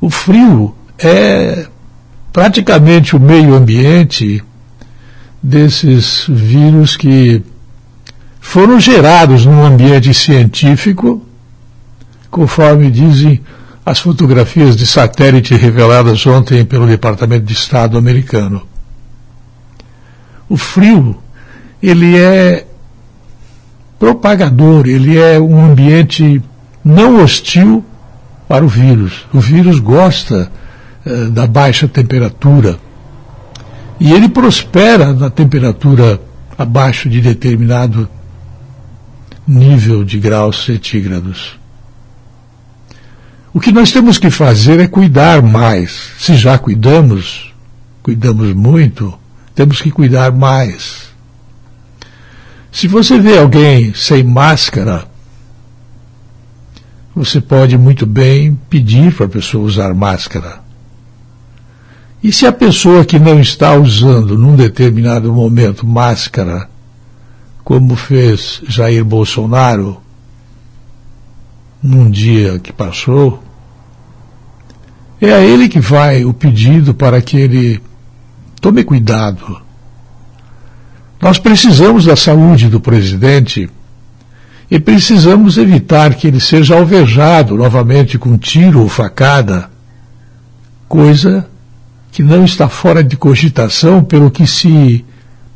O 0.00 0.08
frio 0.08 0.74
é 0.98 1.68
praticamente 2.34 3.14
o 3.14 3.20
meio 3.20 3.54
ambiente 3.54 4.42
desses 5.40 6.26
vírus 6.28 6.96
que 6.96 7.40
foram 8.40 8.80
gerados 8.80 9.46
num 9.46 9.64
ambiente 9.64 10.12
científico, 10.12 11.24
conforme 12.32 12.90
dizem 12.90 13.40
as 13.86 14.00
fotografias 14.00 14.76
de 14.76 14.84
satélite 14.84 15.54
reveladas 15.54 16.26
ontem 16.26 16.64
pelo 16.64 16.88
Departamento 16.88 17.44
de 17.46 17.52
Estado 17.52 17.96
americano. 17.96 18.66
O 20.48 20.56
frio, 20.56 21.16
ele 21.80 22.18
é 22.18 22.66
propagador, 23.96 24.88
ele 24.88 25.16
é 25.16 25.38
um 25.38 25.64
ambiente 25.64 26.42
não 26.84 27.22
hostil 27.22 27.84
para 28.48 28.64
o 28.64 28.68
vírus. 28.68 29.24
O 29.32 29.38
vírus 29.38 29.78
gosta 29.78 30.50
eh, 31.06 31.26
da 31.30 31.46
baixa 31.46 31.86
temperatura 31.86 32.78
e 34.00 34.12
ele 34.12 34.28
prospera 34.28 35.12
na 35.12 35.30
temperatura 35.30 36.20
abaixo 36.58 37.08
de 37.08 37.20
determinado 37.20 38.08
nível 39.46 40.04
de 40.04 40.18
graus 40.18 40.64
centígrados. 40.64 41.58
O 43.52 43.60
que 43.60 43.70
nós 43.70 43.92
temos 43.92 44.18
que 44.18 44.30
fazer 44.30 44.80
é 44.80 44.88
cuidar 44.88 45.42
mais. 45.42 46.10
Se 46.18 46.34
já 46.34 46.58
cuidamos, 46.58 47.52
cuidamos 48.02 48.52
muito, 48.52 49.16
temos 49.54 49.80
que 49.80 49.90
cuidar 49.90 50.32
mais. 50.32 51.04
Se 52.72 52.88
você 52.88 53.18
vê 53.20 53.38
alguém 53.38 53.94
sem 53.94 54.24
máscara, 54.24 55.06
você 57.14 57.40
pode 57.40 57.78
muito 57.78 58.04
bem 58.04 58.58
pedir 58.68 59.14
para 59.14 59.26
a 59.26 59.28
pessoa 59.28 59.64
usar 59.64 59.94
máscara. 59.94 60.63
E 62.24 62.32
se 62.32 62.46
a 62.46 62.52
pessoa 62.52 63.04
que 63.04 63.18
não 63.18 63.38
está 63.38 63.76
usando 63.76 64.38
num 64.38 64.56
determinado 64.56 65.30
momento 65.30 65.86
máscara, 65.86 66.70
como 67.62 67.94
fez 67.94 68.62
Jair 68.66 69.04
Bolsonaro 69.04 70.00
num 71.82 72.10
dia 72.10 72.58
que 72.58 72.72
passou, 72.72 73.44
é 75.20 75.34
a 75.34 75.40
ele 75.40 75.68
que 75.68 75.78
vai 75.78 76.24
o 76.24 76.32
pedido 76.32 76.94
para 76.94 77.20
que 77.20 77.36
ele 77.36 77.82
tome 78.58 78.82
cuidado. 78.84 79.60
Nós 81.20 81.38
precisamos 81.38 82.06
da 82.06 82.16
saúde 82.16 82.70
do 82.70 82.80
presidente 82.80 83.68
e 84.70 84.80
precisamos 84.80 85.58
evitar 85.58 86.14
que 86.14 86.26
ele 86.26 86.40
seja 86.40 86.74
alvejado 86.74 87.54
novamente 87.54 88.16
com 88.16 88.38
tiro 88.38 88.80
ou 88.80 88.88
facada, 88.88 89.70
coisa 90.88 91.50
que 92.14 92.22
não 92.22 92.44
está 92.44 92.68
fora 92.68 93.02
de 93.02 93.16
cogitação 93.16 94.04
pelo 94.04 94.30
que 94.30 94.46
se 94.46 95.04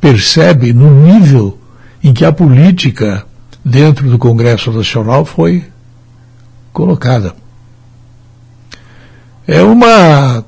percebe 0.01 0.73
no 0.73 1.05
nível 1.05 1.57
em 2.03 2.13
que 2.13 2.25
a 2.25 2.33
política 2.33 3.25
dentro 3.63 4.09
do 4.09 4.17
Congresso 4.17 4.69
Nacional 4.69 5.23
foi 5.23 5.63
colocada. 6.73 7.33
É 9.47 9.63
uma 9.63 10.43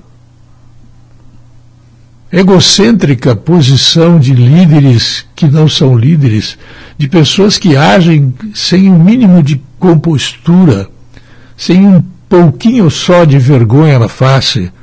egocêntrica 2.30 3.34
posição 3.34 4.20
de 4.20 4.34
líderes 4.34 5.26
que 5.34 5.47
não 5.47 5.70
são 5.70 5.97
líderes, 5.97 6.57
de 6.97 7.07
pessoas 7.07 7.57
que 7.57 7.78
agem 7.78 8.34
sem 8.53 8.89
o 8.89 8.95
um 8.95 8.99
mínimo 9.01 9.41
de 9.41 9.62
compostura, 9.80 10.89
sem 11.55 11.88
um 11.88 12.03
pouquinho 12.28 12.91
só 12.91 13.24
de 13.24 13.39
vergonha 13.39 13.97
na 13.97 14.09
face. 14.09 14.74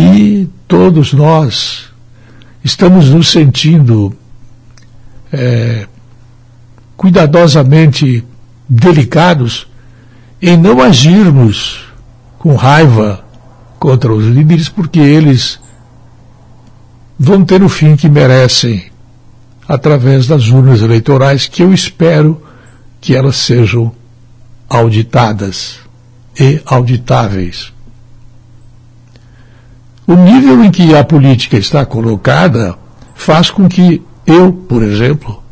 E 0.00 0.48
todos 0.66 1.12
nós 1.12 1.88
estamos 2.62 3.10
nos 3.10 3.30
sentindo 3.30 4.14
é, 5.32 5.86
cuidadosamente 6.96 8.24
delicados 8.68 9.66
em 10.40 10.56
não 10.56 10.80
agirmos 10.80 11.84
com 12.38 12.54
raiva 12.54 13.24
contra 13.78 14.12
os 14.12 14.24
líderes, 14.24 14.68
porque 14.68 15.00
eles 15.00 15.58
vão 17.18 17.44
ter 17.44 17.62
o 17.62 17.68
fim 17.68 17.96
que 17.96 18.08
merecem 18.08 18.86
através 19.66 20.26
das 20.26 20.48
urnas 20.48 20.80
eleitorais, 20.80 21.46
que 21.46 21.62
eu 21.62 21.72
espero 21.74 22.40
que 23.00 23.14
elas 23.14 23.36
sejam 23.36 23.92
auditadas 24.68 25.78
e 26.38 26.60
auditáveis. 26.64 27.72
O 30.08 30.14
nível 30.16 30.64
em 30.64 30.70
que 30.70 30.94
a 30.94 31.04
política 31.04 31.58
está 31.58 31.84
colocada 31.84 32.78
faz 33.14 33.50
com 33.50 33.68
que 33.68 34.02
eu, 34.26 34.50
por 34.50 34.82
exemplo, 34.82 35.42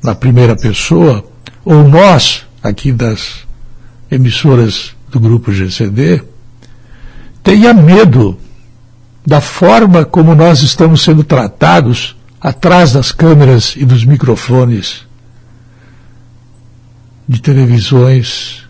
na 0.00 0.14
primeira 0.14 0.54
pessoa, 0.54 1.24
ou 1.64 1.88
nós, 1.88 2.46
aqui 2.62 2.92
das 2.92 3.44
emissoras 4.08 4.94
do 5.10 5.18
grupo 5.18 5.50
GCD, 5.50 6.22
tenha 7.42 7.74
medo 7.74 8.38
da 9.26 9.40
forma 9.40 10.04
como 10.04 10.32
nós 10.32 10.62
estamos 10.62 11.02
sendo 11.02 11.24
tratados 11.24 12.16
atrás 12.40 12.92
das 12.92 13.10
câmeras 13.10 13.74
e 13.76 13.84
dos 13.84 14.04
microfones 14.04 15.04
de 17.28 17.42
televisões 17.42 18.62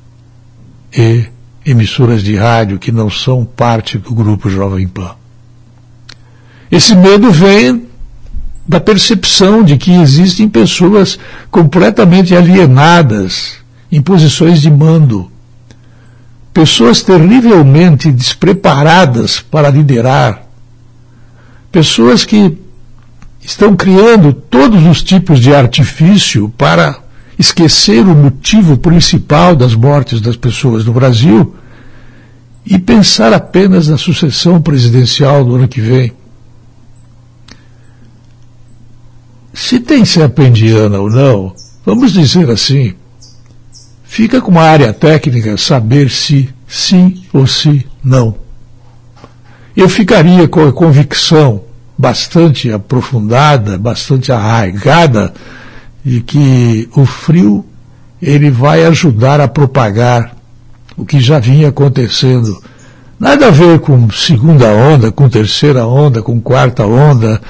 e 0.97 1.27
emissoras 1.65 2.23
de 2.23 2.37
rádio 2.37 2.79
que 2.79 2.91
não 2.91 3.09
são 3.11 3.45
parte 3.45 3.99
do 3.99 4.13
grupo 4.15 4.51
Jovem 4.51 4.87
Pan. 4.89 5.15
Esse 6.71 6.95
medo 6.95 7.31
vem 7.31 7.87
da 8.67 8.81
percepção 8.81 9.63
de 9.63 9.77
que 9.77 9.93
existem 9.93 10.49
pessoas 10.49 11.19
completamente 11.51 12.35
alienadas 12.35 13.57
em 13.91 14.01
posições 14.01 14.61
de 14.61 14.71
mando, 14.71 15.31
pessoas 16.55 17.03
terrivelmente 17.03 18.11
despreparadas 18.11 19.41
para 19.41 19.69
liderar, 19.69 20.43
pessoas 21.71 22.25
que 22.25 22.57
estão 23.41 23.75
criando 23.75 24.33
todos 24.33 24.87
os 24.87 25.03
tipos 25.03 25.41
de 25.41 25.53
artifício 25.55 26.49
para 26.57 27.03
esquecer 27.39 28.01
o 28.01 28.15
motivo 28.15 28.77
principal 28.77 29.57
das 29.57 29.75
mortes 29.75 30.21
das 30.21 30.37
pessoas 30.37 30.85
no 30.85 30.93
Brasil 30.93 31.55
e 32.65 32.79
pensar 32.79 33.33
apenas 33.33 33.89
na 33.89 33.99
sucessão 33.99 34.61
presidencial 34.61 35.45
do 35.45 35.57
ano 35.57 35.69
que 35.69 35.81
vem. 35.81 36.13
Se 39.53 39.81
tem 39.81 40.05
serpendiana 40.05 40.99
ou 40.99 41.11
não, 41.11 41.55
vamos 41.85 42.13
dizer 42.13 42.49
assim, 42.51 42.95
fica 44.05 44.41
com 44.41 44.51
uma 44.51 44.63
área 44.63 44.93
técnica 44.93 45.57
saber 45.57 46.11
se 46.11 46.49
sim 46.67 47.23
ou 47.33 47.47
se 47.47 47.87
não. 48.03 48.37
Eu 49.77 49.89
ficaria 49.89 50.47
com 50.49 50.67
a 50.67 50.73
convicção 50.73 51.65
bastante 51.99 52.71
aprofundada, 52.71 53.79
bastante 53.79 54.33
arraigada, 54.33 55.33
de 56.05 56.21
que 56.21 56.89
o 56.97 57.05
frio 57.05 57.65
ele 58.21 58.51
vai 58.51 58.85
ajudar 58.85 59.41
a 59.41 59.49
propagar 59.49 60.37
o 60.97 61.05
que 61.05 61.21
já 61.21 61.39
vinha 61.39 61.69
acontecendo. 61.69 62.63
Nada 63.19 63.49
a 63.49 63.51
ver 63.51 63.81
com 63.81 64.11
segunda 64.11 64.69
onda, 64.69 65.11
com 65.13 65.29
terceira 65.29 65.87
onda, 65.87 66.23
com 66.23 66.41
quarta 66.41 66.85
onda. 66.85 67.41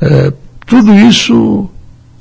É, 0.00 0.32
tudo 0.66 0.94
isso 0.94 1.68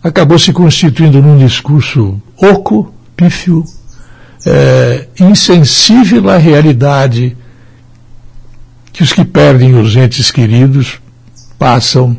acabou 0.04 0.40
se 0.40 0.52
constituindo 0.52 1.22
num 1.22 1.38
discurso 1.38 2.22
oco, 2.38 2.94
pífio, 3.16 3.64
é, 4.46 5.08
insensível 5.20 6.30
à 6.30 6.38
realidade 6.38 7.38
que 8.92 9.04
os 9.04 9.14
que 9.14 9.24
perdem 9.24 9.76
os 9.76 9.96
entes 9.96 10.32
queridos 10.32 11.00
passam, 11.58 12.18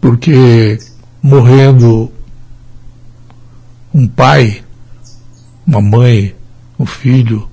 porque 0.00 0.78
morrendo 1.22 2.10
um 3.92 4.06
pai, 4.06 4.62
uma 5.66 5.80
mãe, 5.80 6.34
um 6.78 6.86
filho, 6.86 7.48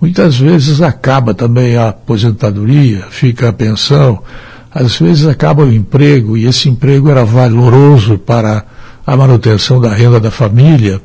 muitas 0.00 0.38
vezes 0.38 0.80
acaba 0.80 1.34
também 1.34 1.76
a 1.76 1.88
aposentadoria, 1.88 3.06
fica 3.10 3.48
a 3.48 3.52
pensão, 3.52 4.22
às 4.72 4.98
vezes 4.98 5.26
acaba 5.26 5.64
o 5.64 5.72
emprego, 5.72 6.36
e 6.36 6.46
esse 6.46 6.68
emprego 6.68 7.10
era 7.10 7.24
valoroso 7.24 8.16
para 8.16 8.64
a 9.06 9.16
manutenção 9.16 9.80
da 9.80 9.92
renda 9.92 10.20
da 10.20 10.30
família. 10.30 11.00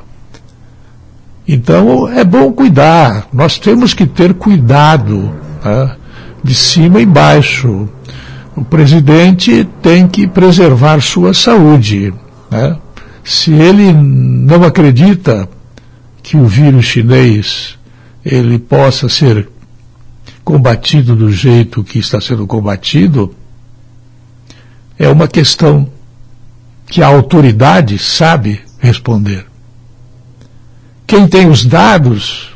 Então 1.48 2.08
é 2.08 2.24
bom 2.24 2.52
cuidar, 2.52 3.28
nós 3.34 3.60
temos 3.60 3.94
que 3.94 4.06
ter 4.06 4.34
cuidado, 4.34 5.32
né? 5.64 5.96
de 6.44 6.54
cima 6.54 7.02
e 7.02 7.06
baixo. 7.06 7.90
O 8.56 8.64
presidente 8.64 9.68
tem 9.82 10.08
que 10.08 10.26
preservar 10.28 11.02
sua 11.02 11.34
saúde. 11.34 12.14
Né? 12.50 12.78
Se 13.24 13.52
ele 13.52 13.92
não 13.92 14.64
acredita 14.64 15.50
que 16.24 16.38
o 16.38 16.48
vírus 16.48 16.86
chinês 16.86 17.78
ele 18.24 18.58
possa 18.58 19.10
ser 19.10 19.50
combatido 20.44 21.16
do 21.16 21.32
jeito 21.32 21.84
que 21.84 22.00
está 22.00 22.22
sendo 22.22 22.48
combatido, 22.48 23.36
é 24.98 25.10
uma 25.10 25.28
questão 25.28 25.90
que 26.88 27.02
a 27.02 27.08
autoridade 27.08 27.98
sabe 28.00 28.62
responder. 28.80 29.46
Quem 31.06 31.28
tem 31.28 31.48
os 31.48 31.66
dados 31.66 32.52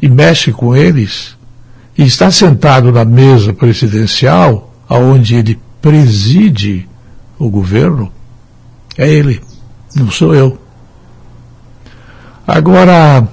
e 0.00 0.08
mexe 0.08 0.52
com 0.52 0.74
eles 0.74 1.36
e 1.96 2.04
está 2.04 2.30
sentado 2.30 2.92
na 2.92 3.04
mesa 3.04 3.52
presidencial, 3.52 4.71
aonde 4.92 5.36
ele 5.36 5.58
preside 5.80 6.86
o 7.38 7.48
governo, 7.48 8.12
é 8.98 9.08
ele, 9.08 9.40
não 9.96 10.10
sou 10.10 10.34
eu. 10.34 10.58
Agora, 12.46 13.26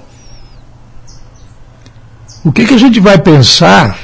o 2.42 2.50
que, 2.50 2.64
que 2.64 2.72
a 2.72 2.78
gente 2.78 2.98
vai 2.98 3.18
pensar 3.18 3.98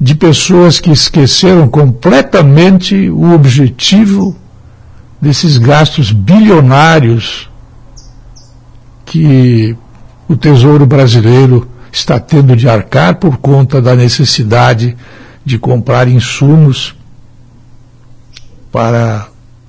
de 0.00 0.16
pessoas 0.16 0.80
que 0.80 0.90
esqueceram 0.90 1.68
completamente 1.68 3.08
o 3.08 3.32
objetivo 3.32 4.36
desses 5.20 5.58
gastos 5.58 6.10
bilionários 6.10 7.48
que 9.04 9.76
o 10.26 10.36
Tesouro 10.36 10.86
Brasileiro 10.86 11.68
está 11.92 12.18
tendo 12.18 12.56
de 12.56 12.68
arcar 12.68 13.14
por 13.16 13.36
conta 13.36 13.80
da 13.80 13.94
necessidade 13.94 14.96
de 15.44 15.58
comprar 15.58 16.08
insumos 16.08 16.94
para 18.70 19.28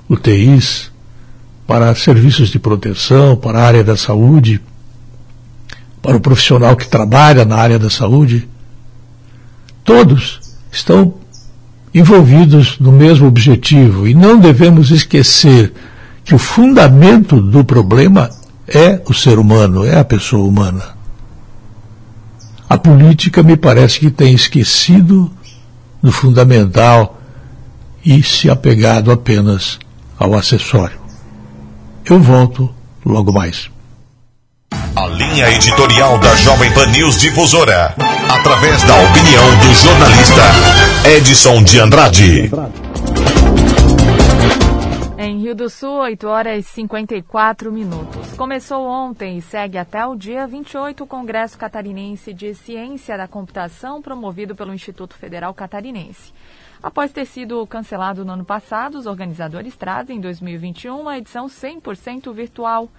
UTIs, 0.09 0.91
para 1.65 1.95
serviços 1.95 2.49
de 2.49 2.59
proteção, 2.59 3.35
para 3.35 3.59
a 3.59 3.63
área 3.63 3.83
da 3.83 3.95
saúde, 3.95 4.61
para 6.01 6.17
o 6.17 6.21
profissional 6.21 6.75
que 6.75 6.87
trabalha 6.87 7.45
na 7.45 7.55
área 7.55 7.79
da 7.79 7.89
saúde 7.89 8.47
todos 9.83 10.39
estão 10.71 11.15
envolvidos 11.93 12.79
no 12.79 12.91
mesmo 12.91 13.27
objetivo 13.27 14.07
e 14.07 14.13
não 14.13 14.39
devemos 14.39 14.91
esquecer 14.91 15.73
que 16.23 16.33
o 16.33 16.39
fundamento 16.39 17.41
do 17.41 17.65
problema 17.65 18.29
é 18.67 19.01
o 19.05 19.13
ser 19.13 19.37
humano, 19.37 19.85
é 19.85 19.99
a 19.99 20.05
pessoa 20.05 20.47
humana. 20.47 20.95
A 22.69 22.77
política 22.77 23.43
me 23.43 23.57
parece 23.57 23.99
que 23.99 24.09
tem 24.09 24.33
esquecido 24.33 25.29
do 26.01 26.11
fundamental 26.11 27.19
e 28.03 28.23
se 28.23 28.49
apegado 28.49 29.11
apenas 29.11 29.79
ao 30.17 30.33
acessório. 30.33 30.99
Eu 32.05 32.19
volto 32.19 32.73
logo 33.05 33.31
mais. 33.31 33.69
A 34.95 35.07
linha 35.07 35.49
editorial 35.51 36.17
da 36.19 36.35
Jovem 36.35 36.71
Pan 36.73 36.87
News 36.87 37.19
Difusora, 37.19 37.95
através 38.29 38.83
da 38.83 38.95
opinião 38.95 39.57
do 39.59 39.73
jornalista 39.73 40.41
Edson 41.05 41.63
de 41.63 41.79
Andrade. 41.79 42.51
Em 45.23 45.37
Rio 45.37 45.53
do 45.53 45.69
Sul, 45.69 45.99
8 45.99 46.27
horas 46.27 46.65
e 46.65 46.67
54 46.67 47.71
minutos. 47.71 48.33
Começou 48.35 48.87
ontem 48.87 49.37
e 49.37 49.41
segue 49.43 49.77
até 49.77 50.03
o 50.03 50.15
dia 50.15 50.47
28 50.47 51.03
o 51.03 51.07
Congresso 51.07 51.59
Catarinense 51.59 52.33
de 52.33 52.55
Ciência 52.55 53.15
da 53.15 53.27
Computação, 53.27 54.01
promovido 54.01 54.55
pelo 54.55 54.73
Instituto 54.73 55.13
Federal 55.13 55.53
Catarinense. 55.53 56.33
Após 56.81 57.11
ter 57.11 57.25
sido 57.25 57.67
cancelado 57.67 58.25
no 58.25 58.31
ano 58.31 58.43
passado, 58.43 58.95
os 58.95 59.05
organizadores 59.05 59.75
trazem 59.75 60.17
em 60.17 60.21
2021 60.21 60.99
uma 60.99 61.19
edição 61.19 61.45
100% 61.45 62.33
virtual. 62.33 62.89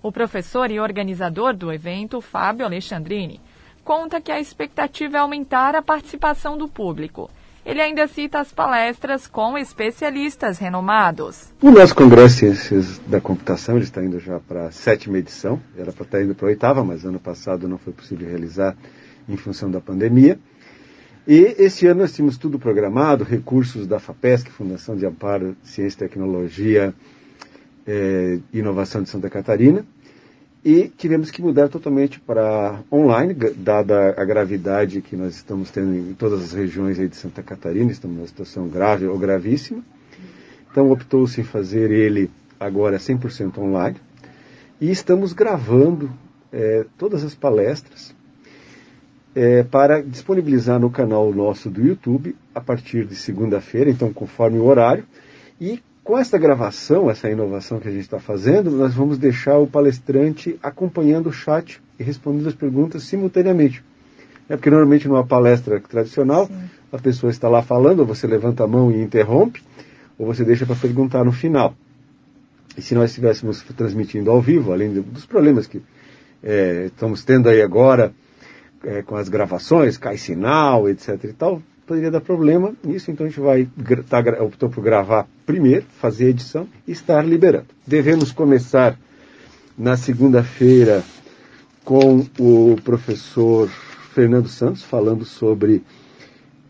O 0.00 0.12
professor 0.12 0.70
e 0.70 0.78
organizador 0.78 1.52
do 1.52 1.72
evento, 1.72 2.20
Fábio 2.20 2.64
Alexandrini, 2.64 3.40
conta 3.82 4.20
que 4.20 4.30
a 4.30 4.38
expectativa 4.38 5.16
é 5.16 5.20
aumentar 5.20 5.74
a 5.74 5.82
participação 5.82 6.56
do 6.56 6.68
público. 6.68 7.28
Ele 7.64 7.80
ainda 7.80 8.08
cita 8.08 8.40
as 8.40 8.52
palestras 8.52 9.28
com 9.28 9.56
especialistas 9.56 10.58
renomados. 10.58 11.52
O 11.62 11.70
nosso 11.70 11.94
Congresso 11.94 12.34
de 12.34 12.40
Ciências 12.40 12.98
da 13.06 13.20
Computação 13.20 13.76
ele 13.76 13.84
está 13.84 14.02
indo 14.02 14.18
já 14.18 14.40
para 14.40 14.66
a 14.66 14.70
sétima 14.72 15.18
edição, 15.18 15.60
era 15.78 15.92
para 15.92 16.04
estar 16.04 16.22
indo 16.22 16.34
para 16.34 16.46
a 16.46 16.50
oitava, 16.50 16.84
mas 16.84 17.04
ano 17.04 17.20
passado 17.20 17.68
não 17.68 17.78
foi 17.78 17.92
possível 17.92 18.28
realizar 18.28 18.76
em 19.28 19.36
função 19.36 19.70
da 19.70 19.80
pandemia. 19.80 20.40
E 21.26 21.54
esse 21.56 21.86
ano 21.86 22.00
nós 22.00 22.12
tínhamos 22.12 22.36
tudo 22.36 22.58
programado, 22.58 23.22
recursos 23.22 23.86
da 23.86 24.00
FAPESC, 24.00 24.50
Fundação 24.50 24.96
de 24.96 25.06
Amparo 25.06 25.56
Ciência, 25.62 26.00
Tecnologia 26.00 26.92
e 27.86 28.40
eh, 28.52 28.58
Inovação 28.58 29.04
de 29.04 29.08
Santa 29.08 29.30
Catarina, 29.30 29.86
e 30.64 30.88
tivemos 30.88 31.30
que 31.30 31.42
mudar 31.42 31.68
totalmente 31.68 32.20
para 32.20 32.80
online, 32.90 33.34
dada 33.56 34.14
a 34.16 34.24
gravidade 34.24 35.00
que 35.00 35.16
nós 35.16 35.34
estamos 35.34 35.70
tendo 35.70 35.94
em 35.94 36.14
todas 36.14 36.42
as 36.42 36.52
regiões 36.52 36.96
de 36.96 37.16
Santa 37.16 37.42
Catarina, 37.42 37.90
estamos 37.90 38.16
numa 38.16 38.26
situação 38.28 38.68
grave 38.68 39.06
ou 39.06 39.18
gravíssima. 39.18 39.82
Então 40.70 40.90
optou-se 40.90 41.40
em 41.40 41.44
fazer 41.44 41.90
ele 41.90 42.30
agora 42.58 42.96
100% 42.96 43.58
online, 43.58 43.96
e 44.80 44.90
estamos 44.90 45.32
gravando 45.32 46.10
eh, 46.52 46.86
todas 46.96 47.24
as 47.24 47.34
palestras, 47.34 48.14
é, 49.34 49.62
para 49.62 50.02
disponibilizar 50.02 50.78
no 50.78 50.90
canal 50.90 51.32
nosso 51.32 51.70
do 51.70 51.82
YouTube 51.82 52.36
a 52.54 52.60
partir 52.60 53.06
de 53.06 53.14
segunda-feira, 53.14 53.90
então 53.90 54.12
conforme 54.12 54.58
o 54.58 54.64
horário. 54.64 55.04
E 55.60 55.82
com 56.04 56.18
essa 56.18 56.36
gravação, 56.36 57.10
essa 57.10 57.30
inovação 57.30 57.78
que 57.78 57.88
a 57.88 57.90
gente 57.90 58.02
está 58.02 58.18
fazendo, 58.18 58.70
nós 58.72 58.94
vamos 58.94 59.18
deixar 59.18 59.58
o 59.58 59.66
palestrante 59.66 60.58
acompanhando 60.62 61.28
o 61.28 61.32
chat 61.32 61.80
e 61.98 62.02
respondendo 62.02 62.48
as 62.48 62.54
perguntas 62.54 63.04
simultaneamente. 63.04 63.84
É 64.48 64.56
porque 64.56 64.70
normalmente 64.70 65.06
numa 65.06 65.24
palestra 65.24 65.80
tradicional, 65.80 66.46
Sim. 66.46 66.54
a 66.92 66.98
pessoa 66.98 67.30
está 67.30 67.48
lá 67.48 67.62
falando, 67.62 68.00
ou 68.00 68.06
você 68.06 68.26
levanta 68.26 68.64
a 68.64 68.66
mão 68.66 68.90
e 68.90 69.00
interrompe, 69.00 69.62
ou 70.18 70.26
você 70.26 70.44
deixa 70.44 70.66
para 70.66 70.74
perguntar 70.74 71.24
no 71.24 71.32
final. 71.32 71.74
E 72.76 72.82
se 72.82 72.94
nós 72.94 73.10
estivéssemos 73.10 73.62
transmitindo 73.76 74.30
ao 74.30 74.40
vivo, 74.40 74.72
além 74.72 74.92
dos 74.92 75.24
problemas 75.24 75.66
que 75.66 75.80
é, 76.42 76.86
estamos 76.86 77.24
tendo 77.24 77.48
aí 77.48 77.62
agora, 77.62 78.12
é, 78.84 79.02
com 79.02 79.14
as 79.14 79.28
gravações, 79.28 79.96
cai 79.96 80.16
sinal, 80.16 80.88
etc 80.88 81.22
e 81.24 81.32
tal, 81.32 81.62
poderia 81.92 82.10
dar 82.10 82.22
problema 82.22 82.72
nisso, 82.82 83.10
então 83.10 83.26
a 83.26 83.28
gente 83.28 83.38
vai 83.38 83.68
tá, 84.08 84.20
optou 84.42 84.70
por 84.70 84.82
gravar 84.82 85.28
primeiro, 85.44 85.84
fazer 86.00 86.24
a 86.24 86.30
edição 86.30 86.66
e 86.88 86.92
estar 86.92 87.22
liberando. 87.22 87.66
Devemos 87.86 88.32
começar 88.32 88.98
na 89.76 89.94
segunda-feira 89.94 91.04
com 91.84 92.24
o 92.38 92.76
professor 92.82 93.68
Fernando 94.14 94.48
Santos 94.48 94.82
falando 94.82 95.26
sobre 95.26 95.82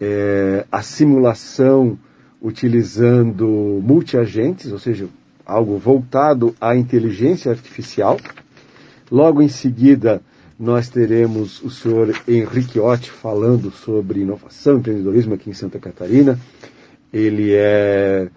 é, 0.00 0.66
a 0.72 0.82
simulação 0.82 1.96
utilizando 2.40 3.46
multiagentes, 3.80 4.72
ou 4.72 4.78
seja, 4.80 5.06
algo 5.46 5.78
voltado 5.78 6.52
à 6.60 6.74
inteligência 6.74 7.52
artificial. 7.52 8.18
Logo 9.08 9.40
em 9.40 9.48
seguida, 9.48 10.20
nós 10.62 10.88
teremos 10.88 11.60
o 11.60 11.68
senhor 11.68 12.14
Henrique 12.28 12.78
Otti 12.78 13.10
falando 13.10 13.72
sobre 13.72 14.20
inovação 14.20 14.76
e 14.76 14.78
empreendedorismo 14.78 15.34
aqui 15.34 15.50
em 15.50 15.54
Santa 15.54 15.80
Catarina. 15.80 16.38
Ele 17.12 17.52
é 17.52 18.28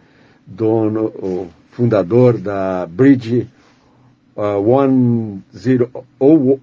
dono, 0.43 1.47
fundador 1.69 2.39
da 2.39 2.87
Bridge 2.87 3.47
uh, 4.35 4.59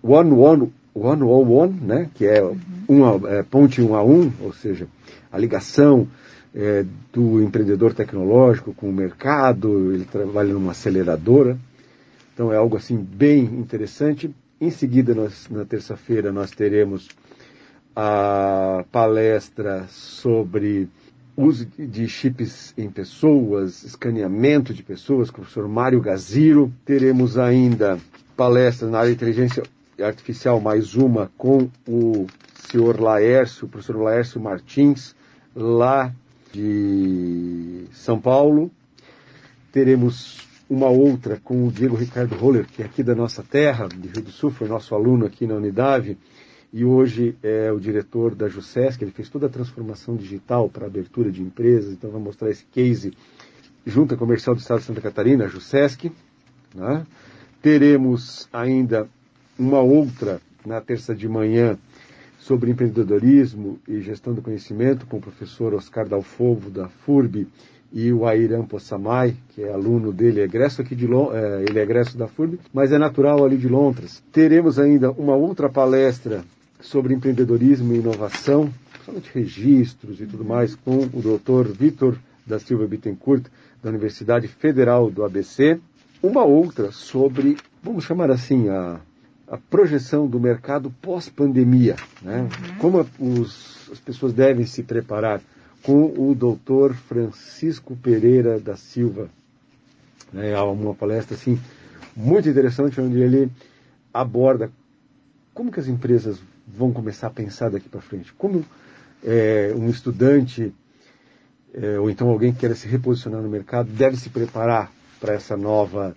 101, 0.05 1.69
né, 1.81 2.11
que 2.13 2.27
é, 2.27 2.43
uma, 2.89 3.31
é 3.31 3.45
ponte 3.45 3.81
1 3.81 3.95
a 3.95 4.03
1, 4.03 4.33
ou 4.41 4.53
seja, 4.53 4.89
a 5.31 5.39
ligação 5.39 6.09
é, 6.53 6.85
do 7.13 7.41
empreendedor 7.41 7.95
tecnológico 7.95 8.75
com 8.75 8.91
o 8.91 8.93
mercado, 8.93 9.93
ele 9.95 10.07
trabalha 10.07 10.53
numa 10.53 10.73
aceleradora. 10.73 11.57
Então 12.35 12.53
é 12.53 12.57
algo 12.57 12.77
assim 12.77 12.97
bem 12.97 13.45
interessante. 13.45 14.29
Em 14.63 14.71
seguida, 14.71 15.13
nós, 15.13 15.49
na 15.51 15.65
terça-feira, 15.65 16.31
nós 16.31 16.53
teremos 16.53 17.09
a 17.97 18.85
palestra 18.93 19.89
sobre 19.89 20.89
uso 21.37 21.67
de 21.67 22.07
chips 22.07 22.73
em 22.79 22.89
pessoas, 22.89 23.83
escaneamento 23.83 24.73
de 24.73 24.85
pessoas, 24.85 25.31
com 25.31 25.39
o 25.39 25.41
professor 25.41 25.67
Mário 25.67 26.01
Gaziro. 26.01 26.73
Teremos 26.85 27.37
ainda 27.37 27.99
palestras 28.37 28.89
na 28.89 29.01
área 29.01 29.11
de 29.11 29.17
inteligência 29.17 29.65
artificial, 30.01 30.61
mais 30.61 30.95
uma, 30.95 31.29
com 31.37 31.69
o 31.89 32.29
senhor 32.55 33.01
Laércio, 33.01 33.67
o 33.67 33.69
professor 33.69 33.97
Laércio 33.97 34.41
Martins, 34.41 35.17
lá 35.57 36.15
de 36.53 37.87
São 37.91 38.21
Paulo. 38.21 38.71
Teremos 39.73 40.52
uma 40.73 40.89
outra 40.89 41.39
com 41.45 41.67
o 41.67 41.71
Diego 41.71 41.95
Ricardo 41.95 42.35
Roller, 42.35 42.65
que 42.67 42.81
é 42.81 42.87
aqui 42.87 43.03
da 43.03 43.15
nossa 43.15 43.43
terra, 43.43 43.87
de 43.89 44.09
Rio 44.09 44.23
do 44.23 44.31
Sul, 44.31 44.51
foi 44.51 44.67
nosso 44.67 44.95
aluno 44.95 45.27
aqui 45.27 45.47
na 45.47 45.55
Unidade, 45.55 46.17
e 46.73 46.83
hoje 46.83 47.37
é 47.43 47.71
o 47.71 47.79
diretor 47.79 48.35
da 48.35 48.49
JUSESC, 48.49 49.03
ele 49.03 49.11
fez 49.11 49.29
toda 49.29 49.45
a 49.45 49.51
transformação 49.51 50.17
digital 50.17 50.71
para 50.71 50.87
abertura 50.87 51.31
de 51.31 51.43
empresas, 51.43 51.93
então 51.93 52.11
vai 52.11 52.23
mostrar 52.23 52.49
esse 52.49 52.65
case 52.65 53.13
Junta 53.85 54.17
Comercial 54.17 54.55
do 54.55 54.61
Estado 54.61 54.79
de 54.79 54.87
Santa 54.87 55.03
Catarina, 55.03 55.45
a 55.45 55.49
JUSESC. 55.49 56.11
Né? 56.75 57.07
Teremos 57.61 58.49
ainda 58.51 59.07
uma 59.59 59.81
outra 59.81 60.41
na 60.65 60.81
terça 60.81 61.15
de 61.15 61.29
manhã 61.29 61.77
sobre 62.39 62.71
empreendedorismo 62.71 63.79
e 63.87 64.01
gestão 64.01 64.33
do 64.33 64.41
conhecimento 64.41 65.05
com 65.05 65.19
o 65.19 65.21
professor 65.21 65.75
Oscar 65.75 66.09
Dalfovo, 66.09 66.71
da 66.71 66.89
FURB, 66.89 67.47
e 67.93 68.13
o 68.13 68.27
Airam 68.27 68.65
Possamay, 68.65 69.37
que 69.51 69.63
é 69.63 69.73
aluno 69.73 70.13
dele, 70.13 70.41
é 70.41 70.45
egresso 70.45 70.81
aqui 70.81 70.95
de 70.95 71.05
é, 71.05 71.65
ele 71.69 71.79
é 71.79 71.83
egresso 71.83 72.17
da 72.17 72.27
FURB, 72.27 72.59
mas 72.73 72.91
é 72.91 72.99
natural 72.99 73.45
ali 73.45 73.57
de 73.57 73.69
Londres. 73.69 74.23
Teremos 74.33 74.79
ainda 74.79 75.11
uma 75.11 75.37
outra 75.37 75.69
palestra 75.69 76.43
sobre 76.81 77.15
empreendedorismo 77.15 77.93
e 77.93 77.99
inovação, 77.99 78.73
principalmente 78.93 79.31
registros 79.35 80.21
e 80.21 80.27
tudo 80.27 80.45
mais, 80.45 80.75
com 80.75 81.01
o 81.13 81.21
doutor 81.23 81.69
Vitor 81.69 82.17
da 82.47 82.59
Silva 82.59 82.87
Bittencourt, 82.87 83.45
da 83.83 83.91
Universidade 83.91 84.49
Federal 84.49 85.11
do 85.11 85.25
ABC. 85.25 85.79
Uma 86.23 86.45
outra 86.45 86.91
sobre, 86.93 87.57
vamos 87.83 88.05
chamar 88.05 88.31
assim, 88.31 88.69
a, 88.69 89.01
a 89.47 89.59
projeção 89.59 90.27
do 90.27 90.41
mercado 90.41 90.91
pós-pandemia, 91.03 91.97
né? 92.23 92.41
Uhum. 92.41 92.79
Como 92.79 93.07
os, 93.19 93.91
as 93.93 94.01
pessoas 94.01 94.33
devem 94.33 94.65
se 94.65 94.83
preparar 94.83 95.43
com 95.83 96.13
o 96.17 96.35
doutor 96.35 96.95
Francisco 96.95 97.97
Pereira 97.97 98.59
da 98.61 98.77
Silva. 98.77 99.29
É 100.35 100.59
uma 100.61 100.95
palestra 100.95 101.35
assim 101.35 101.61
muito 102.17 102.49
interessante 102.49 103.01
onde 103.01 103.19
ele 103.19 103.51
aborda 104.13 104.71
como 105.53 105.71
que 105.71 105.81
as 105.81 105.89
empresas 105.89 106.41
vão 106.67 106.93
começar 106.93 107.27
a 107.27 107.31
pensar 107.31 107.71
daqui 107.71 107.89
para 107.89 108.01
frente, 108.01 108.33
como 108.33 108.65
é, 109.25 109.73
um 109.77 109.89
estudante 109.89 110.73
é, 111.75 111.99
ou 111.99 112.11
então 112.11 112.29
alguém 112.29 112.53
que 112.53 112.61
queira 112.61 112.75
se 112.75 112.87
reposicionar 112.87 113.41
no 113.41 113.49
mercado 113.49 113.91
deve 113.91 114.17
se 114.17 114.29
preparar 114.29 114.93
para 115.21 115.35
essa 115.35 115.57
nova 115.57 116.17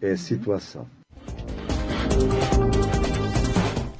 é, 0.00 0.16
situação. 0.16 0.86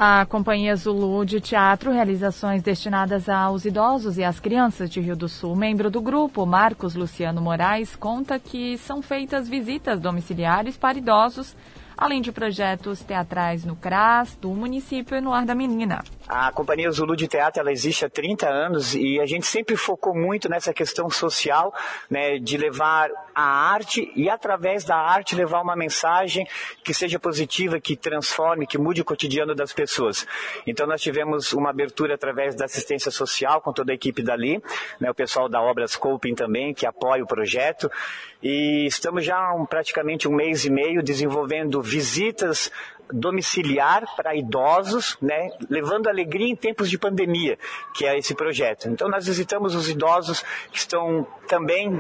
A 0.03 0.25
Companhia 0.25 0.75
Zulu 0.77 1.27
de 1.27 1.43
Teatro 1.43 1.93
realiza 1.93 2.29
ações 2.29 2.63
destinadas 2.63 3.29
aos 3.29 3.67
idosos 3.67 4.17
e 4.17 4.25
às 4.25 4.41
crianças 4.41 4.89
de 4.89 4.99
Rio 4.99 5.15
do 5.15 5.29
Sul. 5.29 5.55
Membro 5.55 5.91
do 5.91 6.01
grupo, 6.01 6.47
Marcos 6.47 6.95
Luciano 6.95 7.43
Moraes, 7.43 7.97
conta 7.97 8.39
que 8.39 8.79
são 8.79 9.03
feitas 9.03 9.47
visitas 9.47 10.01
domiciliares 10.01 10.75
para 10.79 10.97
idosos 10.97 11.55
além 12.01 12.23
de 12.23 12.33
projetos 12.33 13.03
teatrais 13.03 13.63
no 13.67 13.77
CRAS, 13.77 14.35
do 14.41 14.49
município 14.49 15.19
e 15.19 15.21
no 15.21 15.35
Ar 15.35 15.45
da 15.45 15.55
Menina. 15.55 16.03
A 16.33 16.53
Companhia 16.53 16.89
Zulu 16.93 17.17
de 17.17 17.27
Teatro 17.27 17.61
ela 17.61 17.73
existe 17.73 18.05
há 18.05 18.09
30 18.09 18.49
anos 18.49 18.95
e 18.95 19.19
a 19.19 19.27
gente 19.27 19.45
sempre 19.45 19.75
focou 19.75 20.15
muito 20.15 20.49
nessa 20.49 20.73
questão 20.73 21.11
social, 21.11 21.75
né, 22.09 22.39
de 22.39 22.57
levar 22.57 23.11
a 23.35 23.43
arte 23.43 24.13
e 24.15 24.31
através 24.31 24.85
da 24.85 24.95
arte 24.95 25.35
levar 25.35 25.61
uma 25.61 25.75
mensagem 25.75 26.47
que 26.85 26.95
seja 26.95 27.19
positiva, 27.19 27.81
que 27.81 27.97
transforme, 27.97 28.65
que 28.65 28.79
mude 28.79 29.01
o 29.01 29.05
cotidiano 29.05 29.57
das 29.57 29.73
pessoas. 29.73 30.25
Então 30.65 30.87
nós 30.87 31.03
tivemos 31.03 31.53
uma 31.53 31.71
abertura 31.71 32.15
através 32.15 32.55
da 32.55 32.67
assistência 32.67 33.11
social 33.11 33.61
com 33.61 33.73
toda 33.73 33.91
a 33.91 33.95
equipe 33.97 34.23
dali, 34.23 34.63
né, 35.01 35.11
o 35.11 35.15
pessoal 35.15 35.49
da 35.49 35.61
Obras 35.61 35.97
Coping 35.97 36.37
também, 36.37 36.73
que 36.73 36.87
apoia 36.87 37.25
o 37.25 37.27
projeto. 37.27 37.91
E 38.41 38.87
estamos 38.87 39.25
já 39.25 39.53
um, 39.53 39.67
praticamente 39.67 40.29
um 40.29 40.33
mês 40.33 40.65
e 40.65 40.71
meio 40.71 41.03
desenvolvendo 41.03 41.83
visitas 41.83 42.71
domiciliar 43.13 44.05
para 44.17 44.35
idosos, 44.35 45.17
né, 45.21 45.51
levando 45.69 46.09
alegria 46.09 46.49
em 46.49 46.57
tempos 46.57 46.89
de 46.91 46.99
pandemia, 46.99 47.59
que 47.95 48.07
é 48.07 48.19
esse 48.19 48.35
projeto. 48.35 48.89
Então 48.89 49.09
nós 49.09 49.27
visitamos 49.27 49.75
os 49.75 49.89
idosos 49.89 50.43
que 50.71 50.79
estão 50.79 51.27
também 51.47 51.91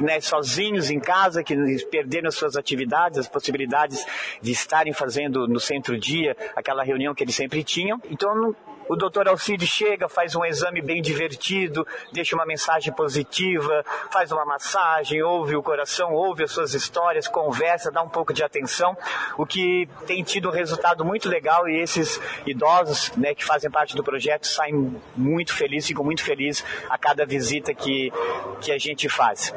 né, 0.00 0.20
sozinhos 0.20 0.90
em 0.90 1.00
casa, 1.00 1.42
que 1.42 1.54
perderam 1.86 2.28
as 2.28 2.34
suas 2.34 2.56
atividades, 2.56 3.18
as 3.18 3.28
possibilidades 3.28 4.04
de 4.40 4.52
estarem 4.52 4.92
fazendo 4.92 5.46
no 5.48 5.60
centro-dia 5.60 6.36
aquela 6.54 6.82
reunião 6.82 7.14
que 7.14 7.24
eles 7.24 7.34
sempre 7.34 7.64
tinham. 7.64 8.00
Então 8.10 8.54
o 8.88 8.96
doutor 8.96 9.28
Alcide 9.28 9.66
chega, 9.66 10.08
faz 10.08 10.34
um 10.34 10.44
exame 10.44 10.80
bem 10.80 11.02
divertido, 11.02 11.86
deixa 12.12 12.34
uma 12.34 12.46
mensagem 12.46 12.92
positiva, 12.92 13.84
faz 14.10 14.32
uma 14.32 14.44
massagem, 14.44 15.22
ouve 15.22 15.56
o 15.56 15.62
coração, 15.62 16.12
ouve 16.12 16.44
as 16.44 16.52
suas 16.52 16.74
histórias, 16.74 17.28
conversa, 17.28 17.90
dá 17.90 18.02
um 18.02 18.08
pouco 18.08 18.32
de 18.32 18.42
atenção, 18.42 18.96
o 19.36 19.44
que 19.44 19.88
tem 20.06 20.22
tido 20.22 20.48
um 20.48 20.52
resultado 20.52 21.04
muito 21.04 21.28
legal 21.28 21.68
e 21.68 21.80
esses 21.80 22.20
idosos 22.46 23.12
né, 23.16 23.34
que 23.34 23.44
fazem 23.44 23.70
parte 23.70 23.94
do 23.94 24.02
projeto 24.02 24.46
saem 24.46 25.00
muito 25.16 25.54
felizes, 25.54 25.88
ficam 25.88 26.04
muito 26.04 26.22
felizes 26.22 26.64
a 26.88 26.96
cada 26.96 27.26
visita 27.26 27.74
que, 27.74 28.12
que 28.60 28.72
a 28.72 28.78
gente 28.78 29.08
faz. 29.08 29.52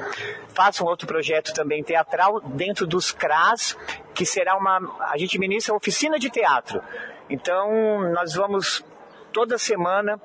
Faço 0.49 0.83
um 0.83 0.87
outro 0.87 1.07
projeto 1.07 1.53
também 1.53 1.83
teatral 1.83 2.41
dentro 2.41 2.85
dos 2.85 3.11
CRAS, 3.11 3.77
que 4.13 4.25
será 4.25 4.57
uma. 4.57 4.79
A 5.09 5.17
gente 5.17 5.39
ministra 5.39 5.73
oficina 5.73 6.19
de 6.19 6.29
teatro. 6.29 6.81
Então, 7.29 8.11
nós 8.11 8.33
vamos 8.33 8.83
toda 9.31 9.57
semana 9.57 10.19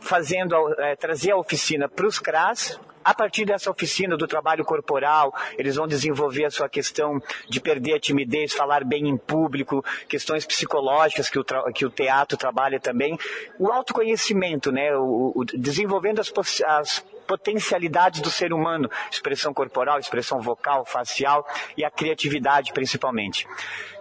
fazendo, 0.00 0.54
é, 0.78 0.96
trazer 0.96 1.32
a 1.32 1.36
oficina 1.36 1.88
para 1.88 2.06
os 2.06 2.18
CRAS, 2.18 2.78
a 3.06 3.14
partir 3.14 3.44
dessa 3.44 3.70
oficina 3.70 4.16
do 4.16 4.26
trabalho 4.26 4.64
corporal, 4.64 5.32
eles 5.56 5.76
vão 5.76 5.86
desenvolver 5.86 6.44
a 6.44 6.50
sua 6.50 6.68
questão 6.68 7.22
de 7.48 7.60
perder 7.60 7.94
a 7.94 8.00
timidez, 8.00 8.52
falar 8.52 8.82
bem 8.82 9.08
em 9.08 9.16
público, 9.16 9.84
questões 10.08 10.44
psicológicas 10.44 11.28
que 11.28 11.38
o, 11.38 11.44
que 11.72 11.86
o 11.86 11.90
teatro 11.90 12.36
trabalha 12.36 12.80
também. 12.80 13.16
O 13.60 13.70
autoconhecimento, 13.70 14.72
né? 14.72 14.92
O, 14.96 15.32
o 15.36 15.44
desenvolvendo 15.44 16.20
as, 16.20 16.32
as 16.66 16.98
potencialidades 17.28 18.20
do 18.20 18.30
ser 18.30 18.52
humano, 18.52 18.90
expressão 19.08 19.54
corporal, 19.54 20.00
expressão 20.00 20.40
vocal, 20.40 20.84
facial 20.84 21.46
e 21.76 21.84
a 21.84 21.90
criatividade 21.90 22.72
principalmente. 22.72 23.46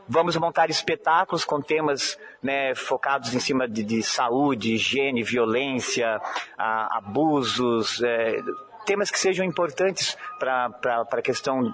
Vamos 0.08 0.36
montar 0.36 0.70
espetáculos 0.70 1.43
com 1.43 1.60
temas 1.62 2.18
né, 2.41 2.76
focados 2.76 3.34
em 3.34 3.39
cima 3.39 3.68
de, 3.68 3.84
de 3.84 4.03
saúde, 4.03 4.74
higiene, 4.74 5.24
violência, 5.24 6.22
a, 6.58 6.97
abusos, 6.97 8.03
é, 8.03 8.38
temas 8.86 9.09
que 9.11 9.19
sejam 9.19 9.45
importantes 9.45 10.17
para 10.39 10.69
a 11.11 11.21
questão 11.21 11.73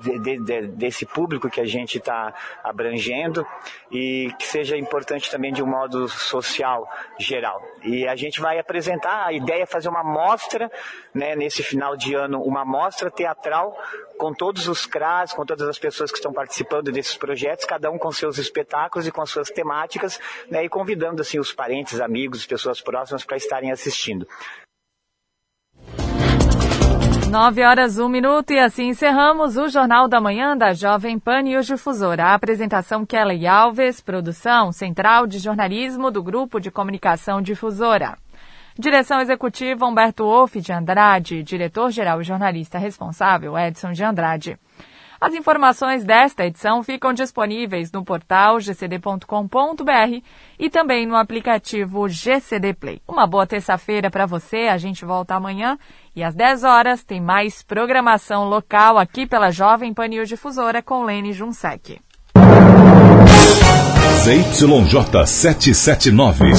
de, 0.00 0.18
de, 0.20 0.44
de, 0.44 0.66
desse 0.68 1.04
público 1.04 1.50
que 1.50 1.60
a 1.60 1.66
gente 1.66 1.98
está 1.98 2.32
abrangendo 2.62 3.46
e 3.90 4.32
que 4.38 4.46
seja 4.46 4.76
importante 4.76 5.30
também 5.30 5.52
de 5.52 5.62
um 5.62 5.66
modo 5.66 6.08
social 6.08 6.88
geral. 7.18 7.60
E 7.82 8.06
a 8.06 8.16
gente 8.16 8.40
vai 8.40 8.58
apresentar, 8.58 9.26
a 9.26 9.32
ideia 9.32 9.64
é 9.64 9.66
fazer 9.66 9.88
uma 9.88 10.04
mostra, 10.04 10.70
né, 11.12 11.34
nesse 11.34 11.62
final 11.62 11.96
de 11.96 12.14
ano, 12.14 12.42
uma 12.42 12.64
mostra 12.64 13.10
teatral 13.10 13.76
com 14.16 14.32
todos 14.32 14.68
os 14.68 14.86
CRAS, 14.86 15.32
com 15.32 15.44
todas 15.44 15.68
as 15.68 15.78
pessoas 15.78 16.10
que 16.10 16.18
estão 16.18 16.32
participando 16.32 16.92
desses 16.92 17.16
projetos, 17.16 17.64
cada 17.64 17.90
um 17.90 17.98
com 17.98 18.12
seus 18.12 18.38
espetáculos 18.38 19.06
e 19.06 19.10
com 19.10 19.26
suas 19.26 19.50
temáticas, 19.50 20.20
né, 20.50 20.64
e 20.64 20.68
convidando 20.68 21.20
assim 21.20 21.38
os 21.38 21.52
parentes, 21.52 22.00
amigos, 22.00 22.46
pessoas 22.46 22.80
próximas 22.80 23.24
para 23.24 23.36
estarem 23.36 23.72
assistindo. 23.72 24.26
9 27.34 27.64
horas, 27.64 27.98
1 27.98 28.08
minuto 28.08 28.52
e 28.52 28.60
assim 28.60 28.90
encerramos 28.90 29.56
o 29.56 29.68
Jornal 29.68 30.06
da 30.06 30.20
Manhã 30.20 30.56
da 30.56 30.72
Jovem 30.72 31.18
Pan 31.18 31.40
e 31.48 31.56
o 31.56 31.62
Difusora. 31.62 32.26
A 32.26 32.34
apresentação 32.34 33.04
Kelly 33.04 33.44
Alves, 33.44 34.00
produção 34.00 34.70
Central 34.70 35.26
de 35.26 35.40
Jornalismo 35.40 36.12
do 36.12 36.22
Grupo 36.22 36.60
de 36.60 36.70
Comunicação 36.70 37.42
Difusora. 37.42 38.16
Direção 38.78 39.20
Executiva 39.20 39.84
Humberto 39.84 40.22
Wolff 40.22 40.60
de 40.60 40.72
Andrade, 40.72 41.42
diretor-geral 41.42 42.20
e 42.20 42.24
jornalista 42.24 42.78
responsável 42.78 43.58
Edson 43.58 43.90
de 43.90 44.04
Andrade. 44.04 44.56
As 45.24 45.32
informações 45.32 46.04
desta 46.04 46.44
edição 46.44 46.82
ficam 46.82 47.14
disponíveis 47.14 47.90
no 47.90 48.04
portal 48.04 48.58
gcd.com.br 48.60 50.22
e 50.58 50.68
também 50.68 51.06
no 51.06 51.16
aplicativo 51.16 52.06
GCD 52.06 52.74
Play. 52.74 53.00
Uma 53.08 53.26
boa 53.26 53.46
terça-feira 53.46 54.10
para 54.10 54.26
você, 54.26 54.68
a 54.68 54.76
gente 54.76 55.02
volta 55.02 55.34
amanhã 55.34 55.78
e 56.14 56.22
às 56.22 56.34
10 56.34 56.64
horas 56.64 57.02
tem 57.02 57.22
mais 57.22 57.62
programação 57.62 58.44
local 58.44 58.98
aqui 58.98 59.26
pela 59.26 59.50
Jovem 59.50 59.94
Pan 59.94 60.08
News 60.08 60.28
Difusora 60.28 60.82
com 60.82 61.04
Lene 61.04 61.32
Junsec. 61.32 61.98
ZYJ 64.24 65.26
779. 65.26 66.52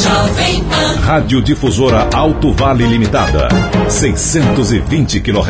Rádio 1.03 1.41
Difusora 1.41 2.07
Alto 2.15 2.51
Vale 2.51 2.85
Limitada. 2.85 3.47
620 3.89 5.19
kHz. 5.19 5.49